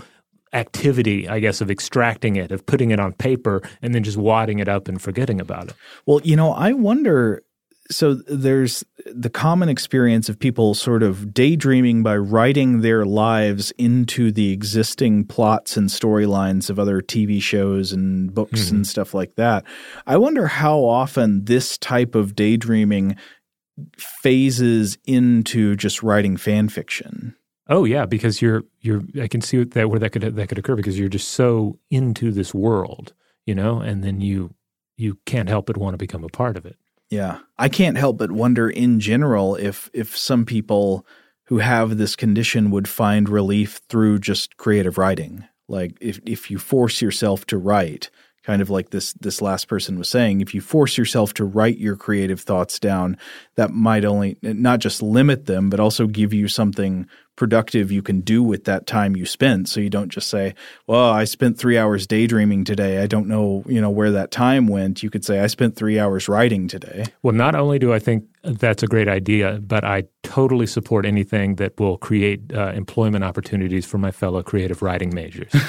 activity, 0.53 1.29
I 1.29 1.41
guess, 1.41 1.61
of 1.61 1.71
extracting 1.71 2.37
it, 2.37 2.53
of 2.53 2.67
putting 2.67 2.91
it 2.91 3.01
on 3.01 3.13
paper, 3.13 3.63
and 3.81 3.95
then 3.95 4.03
just 4.03 4.17
wadding 4.17 4.59
it 4.59 4.69
up 4.69 4.89
and 4.89 5.01
forgetting 5.01 5.41
about 5.41 5.69
it. 5.71 5.75
Well, 6.07 6.21
you 6.23 6.37
know, 6.37 6.53
I 6.53 6.73
wonder. 6.73 7.43
So 7.91 8.15
there's 8.15 8.85
the 9.07 9.29
common 9.29 9.69
experience 9.69 10.29
of 10.29 10.39
people 10.39 10.73
sort 10.73 11.03
of 11.03 11.35
daydreaming 11.35 12.03
by 12.03 12.17
writing 12.17 12.81
their 12.81 13.05
lives 13.05 13.71
into 13.77 14.31
the 14.31 14.51
existing 14.53 15.27
plots 15.27 15.77
and 15.77 15.91
storylines 15.91 16.71
of 16.71 16.79
other 16.79 17.03
TV 17.03 17.43
shows 17.43 17.93
and 17.93 18.33
books 18.33 18.67
mm-hmm. 18.67 18.77
and 18.77 18.87
stuff 18.87 19.13
like 19.13 19.35
that. 19.35 19.65
I 20.07 20.17
wonder 20.17 20.47
how 20.47 20.79
often 20.85 21.45
this 21.45 21.77
type 21.77 22.15
of 22.15 22.35
daydreaming 22.35 23.17
phases 23.97 24.99
into 25.05 25.77
just 25.77 26.03
writing 26.03 26.37
fan 26.37 26.69
fiction. 26.69 27.35
Oh 27.69 27.85
yeah, 27.85 28.07
because 28.07 28.43
you're 28.43 28.65
you're 28.81 29.03
I 29.21 29.29
can 29.29 29.41
see 29.41 29.65
that 29.65 29.89
where 29.89 30.01
that 30.01 30.11
could 30.11 30.23
that 30.23 30.49
could 30.49 30.59
occur 30.59 30.77
because 30.77 30.99
you're 30.99 31.09
just 31.09 31.29
so 31.29 31.79
into 31.91 32.33
this 32.33 32.53
world, 32.53 33.15
you 33.47 33.55
know, 33.55 33.81
and 33.81 34.03
then 34.03 34.21
you 34.21 34.55
you 34.97 35.19
can't 35.27 35.49
help 35.49 35.67
but 35.67 35.77
want 35.77 35.95
to 35.95 35.99
become 35.99 36.25
a 36.25 36.29
part 36.29 36.57
of 36.57 36.67
it. 36.67 36.77
Yeah. 37.11 37.41
I 37.59 37.69
can't 37.69 37.99
help 37.99 38.17
but 38.17 38.33
wonder 38.33 38.71
in 38.71 38.99
general 38.99 39.55
if 39.57 39.91
if 39.93 40.17
some 40.17 40.45
people 40.47 41.07
who 41.45 41.59
have 41.59 41.99
this 41.99 42.17
condition 42.17 42.71
would 42.71 42.89
find 42.89 43.29
relief 43.29 43.81
through 43.89 44.19
just 44.21 44.57
creative 44.57 44.97
writing. 44.99 45.45
Like 45.69 45.97
if 46.01 46.21
if 46.25 46.51
you 46.51 46.59
force 46.59 47.03
yourself 47.03 47.47
to 47.47 47.59
write, 47.59 48.11
kind 48.43 48.61
of 48.63 48.71
like 48.71 48.91
this 48.91 49.13
this 49.15 49.41
last 49.41 49.69
person 49.69 49.99
was 49.99 50.09
saying 50.09 50.41
if 50.41 50.55
you 50.55 50.61
force 50.61 50.99
yourself 50.99 51.33
to 51.35 51.45
write 51.45 51.79
your 51.79 51.97
creative 51.97 52.41
thoughts 52.41 52.79
down 52.79 53.17
that 53.57 53.71
might 53.71 54.05
only 54.05 54.37
not 54.43 54.81
just 54.81 55.03
limit 55.03 55.47
them 55.47 55.71
but 55.71 55.81
also 55.81 56.07
give 56.07 56.33
you 56.33 56.49
something 56.49 57.07
productive 57.37 57.91
you 57.91 58.03
can 58.03 58.21
do 58.21 58.43
with 58.43 58.65
that 58.65 58.87
time 58.87 59.17
you 59.17 59.25
spent. 59.27 59.69
So 59.69 59.81
you 59.81 59.91
don't 59.91 60.11
just 60.11 60.29
say 60.29 60.55
well 60.87 61.11
i 61.11 61.25
spent 61.25 61.59
3 61.59 61.79
hours 61.79 62.07
daydreaming 62.07 62.65
today. 62.65 63.03
I 63.03 63.07
don't 63.07 63.27
know 63.27 63.65
you 63.67 63.81
know 63.81 63.91
where 63.91 64.11
that 64.11 64.31
time 64.31 64.67
went. 64.67 65.03
You 65.03 65.11
could 65.11 65.25
say 65.25 65.41
i 65.41 65.47
spent 65.47 65.77
3 65.77 65.99
hours 65.99 66.29
writing 66.29 66.69
today. 66.69 67.07
Well 67.23 67.35
not 67.35 67.55
only 67.55 67.79
do 67.79 67.93
i 67.93 67.99
think 67.99 68.25
that's 68.45 68.83
a 68.83 68.87
great 68.87 69.09
idea 69.09 69.61
but 69.63 69.85
i 69.85 70.05
totally 70.25 70.67
support 70.67 71.07
anything 71.07 71.57
that 71.57 71.79
will 71.79 71.97
create 71.97 72.53
uh, 72.53 72.73
employment 72.75 73.25
opportunities 73.25 73.87
for 73.87 73.99
my 73.99 74.11
fellow 74.11 74.43
creative 74.43 74.83
writing 74.83 75.15
majors. 75.15 75.53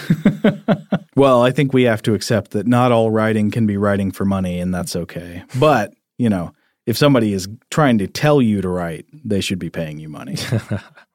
Well 1.15 1.43
i 1.43 1.51
think 1.51 1.73
we 1.73 1.83
have 1.83 2.01
to 2.03 2.13
accept 2.13 2.51
that 2.51 2.67
not 2.67 2.91
all 2.91 3.11
writing 3.11 3.51
can 3.51 3.67
be 3.67 3.77
writing 3.77 4.11
for 4.11 4.25
money 4.25 4.59
and 4.59 4.73
that's 4.73 4.95
okay. 4.95 5.43
But 5.59 5.93
you 6.17 6.29
know 6.29 6.51
if 6.85 6.97
somebody 6.97 7.33
is 7.33 7.47
trying 7.69 7.97
to 7.99 8.07
tell 8.07 8.41
you 8.41 8.61
to 8.61 8.69
write 8.69 9.05
they 9.23 9.41
should 9.41 9.59
be 9.59 9.69
paying 9.69 9.99
you 9.99 10.09
money 10.09 10.35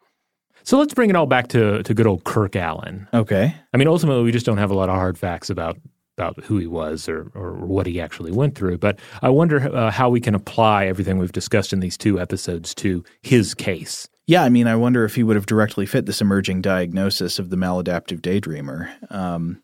So 0.69 0.79
let's 0.79 0.93
bring 0.93 1.09
it 1.09 1.17
all 1.17 1.25
back 1.25 1.49
to, 1.49 1.83
to 1.83 1.95
good 1.95 2.07
old 2.07 2.25
Kirk 2.25 2.55
Allen. 2.55 3.09
Okay. 3.15 3.55
I 3.73 3.77
mean, 3.79 3.89
ultimately, 3.89 4.23
we 4.23 4.33
just 4.33 4.45
don't 4.45 4.59
have 4.59 4.71
a 4.71 4.75
lot 4.75 4.91
of 4.91 4.97
hard 4.97 5.17
facts 5.17 5.49
about 5.49 5.79
about 6.19 6.45
who 6.45 6.59
he 6.59 6.67
was 6.67 7.09
or, 7.09 7.31
or 7.35 7.55
what 7.55 7.87
he 7.87 7.99
actually 7.99 8.33
went 8.33 8.55
through. 8.55 8.77
But 8.77 8.99
I 9.23 9.31
wonder 9.31 9.75
uh, 9.75 9.91
how 9.91 10.11
we 10.11 10.21
can 10.21 10.35
apply 10.35 10.85
everything 10.85 11.17
we've 11.17 11.33
discussed 11.33 11.73
in 11.73 11.81
these 11.81 11.97
two 11.97 12.21
episodes 12.21 12.75
to 12.75 13.03
his 13.23 13.55
case. 13.55 14.11
Yeah, 14.27 14.43
I 14.43 14.51
mean, 14.51 14.67
I 14.67 14.77
wonder 14.77 15.07
if 15.07 15.15
he 15.15 15.23
would 15.23 15.37
have 15.37 15.47
directly 15.47 15.87
fit 15.87 16.05
this 16.05 16.21
emerging 16.21 16.61
diagnosis 16.61 17.39
of 17.39 17.49
the 17.49 17.57
maladaptive 17.57 18.21
daydreamer. 18.21 18.91
Um, 19.11 19.63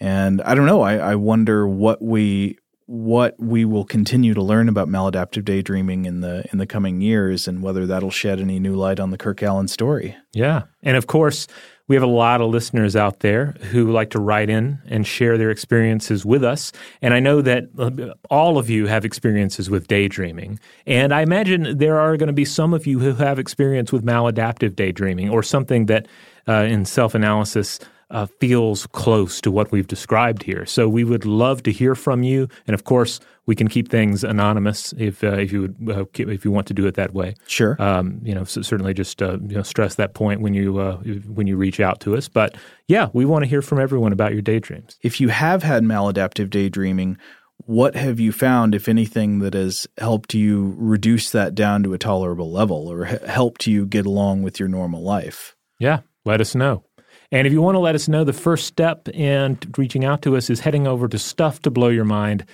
and 0.00 0.42
I 0.42 0.56
don't 0.56 0.66
know. 0.66 0.80
I, 0.80 0.96
I 0.96 1.14
wonder 1.14 1.68
what 1.68 2.02
we 2.02 2.58
what 2.86 3.34
we 3.38 3.64
will 3.64 3.84
continue 3.84 4.32
to 4.32 4.42
learn 4.42 4.68
about 4.68 4.88
maladaptive 4.88 5.44
daydreaming 5.44 6.04
in 6.04 6.20
the 6.20 6.44
in 6.52 6.58
the 6.58 6.66
coming 6.66 7.00
years 7.00 7.48
and 7.48 7.62
whether 7.62 7.84
that'll 7.84 8.10
shed 8.10 8.40
any 8.40 8.60
new 8.60 8.74
light 8.74 9.00
on 9.00 9.10
the 9.10 9.18
Kirk 9.18 9.42
Allen 9.42 9.66
story. 9.66 10.16
Yeah. 10.32 10.62
And 10.84 10.96
of 10.96 11.08
course, 11.08 11.48
we 11.88 11.96
have 11.96 12.02
a 12.02 12.08
lot 12.08 12.40
of 12.40 12.50
listeners 12.50 12.96
out 12.96 13.20
there 13.20 13.56
who 13.70 13.90
like 13.90 14.10
to 14.10 14.20
write 14.20 14.50
in 14.50 14.80
and 14.86 15.06
share 15.06 15.38
their 15.38 15.50
experiences 15.50 16.24
with 16.24 16.42
us. 16.42 16.72
And 17.00 17.14
I 17.14 17.20
know 17.20 17.42
that 17.42 17.64
uh, 17.78 18.14
all 18.30 18.58
of 18.58 18.68
you 18.70 18.86
have 18.86 19.04
experiences 19.04 19.70
with 19.70 19.86
daydreaming. 19.86 20.58
And 20.86 21.12
I 21.12 21.22
imagine 21.22 21.78
there 21.78 21.98
are 21.98 22.16
going 22.16 22.28
to 22.28 22.32
be 22.32 22.44
some 22.44 22.74
of 22.74 22.86
you 22.86 22.98
who 22.98 23.14
have 23.14 23.38
experience 23.38 23.92
with 23.92 24.04
maladaptive 24.04 24.74
daydreaming 24.74 25.30
or 25.30 25.42
something 25.42 25.86
that 25.86 26.06
uh, 26.48 26.66
in 26.68 26.84
self 26.84 27.14
analysis 27.14 27.80
uh, 28.10 28.26
feels 28.40 28.86
close 28.88 29.40
to 29.40 29.50
what 29.50 29.72
we've 29.72 29.86
described 29.86 30.42
here. 30.42 30.64
So 30.66 30.88
we 30.88 31.04
would 31.04 31.24
love 31.24 31.62
to 31.64 31.72
hear 31.72 31.94
from 31.94 32.22
you, 32.22 32.48
and 32.66 32.74
of 32.74 32.84
course, 32.84 33.20
we 33.46 33.54
can 33.54 33.68
keep 33.68 33.88
things 33.88 34.24
anonymous 34.24 34.92
if 34.98 35.22
uh, 35.24 35.34
if 35.34 35.52
you 35.52 35.62
would 35.62 35.76
uh, 35.88 36.04
if 36.14 36.44
you 36.44 36.50
want 36.50 36.66
to 36.68 36.74
do 36.74 36.86
it 36.86 36.94
that 36.94 37.14
way. 37.14 37.34
Sure. 37.46 37.80
Um, 37.80 38.20
you 38.22 38.34
know, 38.34 38.44
so 38.44 38.62
certainly 38.62 38.94
just 38.94 39.22
uh, 39.22 39.38
you 39.46 39.56
know 39.56 39.62
stress 39.62 39.94
that 39.96 40.14
point 40.14 40.40
when 40.40 40.54
you 40.54 40.78
uh, 40.78 40.96
when 40.98 41.46
you 41.46 41.56
reach 41.56 41.80
out 41.80 42.00
to 42.00 42.16
us. 42.16 42.28
But 42.28 42.56
yeah, 42.88 43.08
we 43.12 43.24
want 43.24 43.44
to 43.44 43.48
hear 43.48 43.62
from 43.62 43.80
everyone 43.80 44.12
about 44.12 44.32
your 44.32 44.42
daydreams. 44.42 44.98
If 45.02 45.20
you 45.20 45.28
have 45.28 45.62
had 45.62 45.82
maladaptive 45.82 46.50
daydreaming. 46.50 47.18
What 47.60 47.96
have 47.96 48.20
you 48.20 48.32
found, 48.32 48.74
if 48.74 48.86
anything, 48.86 49.38
that 49.38 49.54
has 49.54 49.88
helped 49.96 50.34
you 50.34 50.74
reduce 50.76 51.30
that 51.30 51.54
down 51.54 51.82
to 51.84 51.94
a 51.94 51.98
tolerable 51.98 52.52
level 52.52 52.86
or 52.86 53.06
helped 53.06 53.66
you 53.66 53.86
get 53.86 54.04
along 54.04 54.42
with 54.42 54.60
your 54.60 54.68
normal 54.68 55.02
life? 55.02 55.56
Yeah, 55.80 56.00
let 56.26 56.42
us 56.42 56.54
know. 56.54 56.85
And 57.30 57.46
if 57.46 57.52
you 57.52 57.60
want 57.60 57.74
to 57.74 57.80
let 57.80 57.94
us 57.94 58.08
know, 58.08 58.24
the 58.24 58.32
first 58.32 58.66
step 58.66 59.08
in 59.08 59.58
reaching 59.76 60.04
out 60.04 60.22
to 60.22 60.36
us 60.36 60.48
is 60.50 60.60
heading 60.60 60.86
over 60.86 61.08
to 61.08 61.16
stufftoblowyourmind.com. 61.16 62.46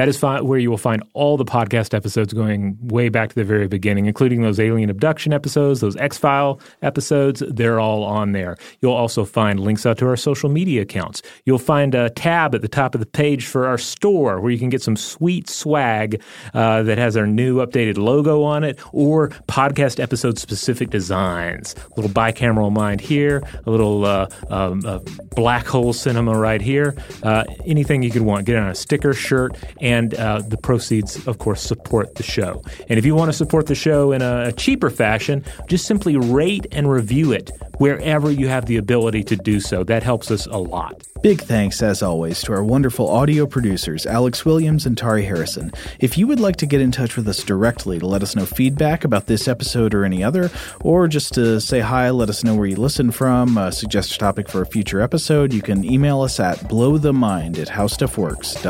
That 0.00 0.08
is 0.08 0.18
fi- 0.18 0.40
where 0.40 0.58
you 0.58 0.70
will 0.70 0.78
find 0.78 1.02
all 1.12 1.36
the 1.36 1.44
podcast 1.44 1.92
episodes 1.92 2.32
going 2.32 2.78
way 2.80 3.08
back 3.10 3.28
to 3.28 3.34
the 3.34 3.44
very 3.44 3.68
beginning, 3.68 4.06
including 4.06 4.42
those 4.42 4.58
alien 4.58 4.88
abduction 4.88 5.32
episodes, 5.32 5.80
those 5.80 5.96
X 5.96 6.16
File 6.16 6.58
episodes. 6.82 7.42
They're 7.46 7.80
all 7.80 8.02
on 8.04 8.32
there. 8.32 8.56
You'll 8.80 8.94
also 8.94 9.24
find 9.24 9.60
links 9.60 9.84
out 9.84 9.98
to 9.98 10.06
our 10.06 10.16
social 10.16 10.48
media 10.48 10.82
accounts. 10.82 11.22
You'll 11.44 11.58
find 11.58 11.94
a 11.94 12.10
tab 12.10 12.54
at 12.54 12.62
the 12.62 12.68
top 12.68 12.94
of 12.94 13.00
the 13.00 13.06
page 13.06 13.46
for 13.46 13.66
our 13.66 13.78
store 13.78 14.40
where 14.40 14.50
you 14.50 14.58
can 14.58 14.70
get 14.70 14.82
some 14.82 14.96
sweet 14.96 15.50
swag 15.50 16.22
uh, 16.54 16.82
that 16.84 16.98
has 16.98 17.16
our 17.16 17.26
new 17.26 17.58
updated 17.58 17.98
logo 17.98 18.42
on 18.42 18.64
it 18.64 18.78
or 18.92 19.28
podcast 19.48 20.00
episode 20.00 20.38
specific 20.38 20.90
designs. 20.90 21.74
A 21.74 22.00
little 22.00 22.10
bicameral 22.10 22.72
mind 22.72 23.00
here, 23.00 23.42
a 23.66 23.70
little 23.70 24.04
uh, 24.04 24.28
um, 24.48 24.82
uh, 24.86 25.00
black 25.36 25.66
hole 25.66 25.92
cinema 25.92 26.38
right 26.38 26.60
here. 26.60 26.96
Uh, 27.22 27.44
anything 27.66 28.02
you 28.02 28.10
could 28.10 28.22
want. 28.22 28.46
Get 28.46 28.56
on 28.56 28.68
a 28.68 28.74
sticker, 28.80 29.12
shirt, 29.12 29.56
and 29.80 30.14
uh, 30.14 30.40
the 30.40 30.56
proceeds, 30.56 31.26
of 31.26 31.38
course, 31.38 31.62
support 31.62 32.14
the 32.16 32.22
show. 32.22 32.62
And 32.88 32.98
if 32.98 33.04
you 33.04 33.14
want 33.14 33.30
to 33.30 33.36
support 33.36 33.66
the 33.66 33.74
show 33.74 34.12
in 34.12 34.22
a, 34.22 34.52
cheaper 34.52 34.90
fashion, 34.90 35.44
just 35.68 35.86
simply 35.86 36.16
rate 36.16 36.66
and 36.72 36.90
review 36.90 37.32
it 37.32 37.50
wherever 37.78 38.30
you 38.30 38.48
have 38.48 38.66
the 38.66 38.76
ability 38.76 39.24
to 39.24 39.36
do 39.36 39.58
so. 39.58 39.82
That 39.84 40.02
helps 40.02 40.30
us 40.30 40.46
a 40.46 40.58
lot. 40.58 41.02
Big 41.22 41.40
thanks, 41.40 41.82
as 41.82 42.02
always, 42.02 42.42
to 42.42 42.52
our 42.52 42.64
wonderful 42.64 43.08
audio 43.08 43.46
producers, 43.46 44.06
Alex 44.06 44.44
Williams 44.44 44.86
and 44.86 44.96
Tari 44.96 45.22
Harrison. 45.24 45.70
If 45.98 46.16
you 46.16 46.26
would 46.26 46.40
like 46.40 46.56
to 46.56 46.66
get 46.66 46.80
in 46.80 46.92
touch 46.92 47.16
with 47.16 47.28
us 47.28 47.42
directly 47.42 47.98
to 47.98 48.06
let 48.06 48.22
us 48.22 48.34
know 48.34 48.46
feedback 48.46 49.04
about 49.04 49.26
this 49.26 49.46
episode 49.46 49.94
or 49.94 50.04
any 50.04 50.24
other, 50.24 50.50
or 50.80 51.08
just 51.08 51.34
to 51.34 51.60
say 51.60 51.80
hi, 51.80 52.10
let 52.10 52.30
us 52.30 52.42
know 52.42 52.54
where 52.54 52.66
you 52.66 52.76
listen 52.76 53.10
from, 53.10 53.58
uh, 53.58 53.70
suggest 53.70 54.14
a 54.14 54.18
topic 54.18 54.48
for 54.48 54.62
a 54.62 54.66
future 54.66 55.00
episode, 55.00 55.52
you 55.52 55.62
can 55.62 55.84
email 55.84 56.22
us 56.22 56.40
at 56.40 56.58
blowthemind 56.60 57.58
at 57.58 57.68
howstuffworks.com. 57.68 58.69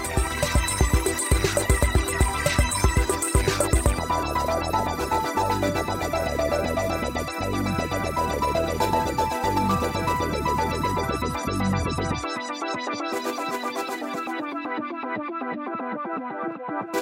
Thank 16.67 16.95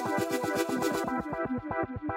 you. 2.02 2.09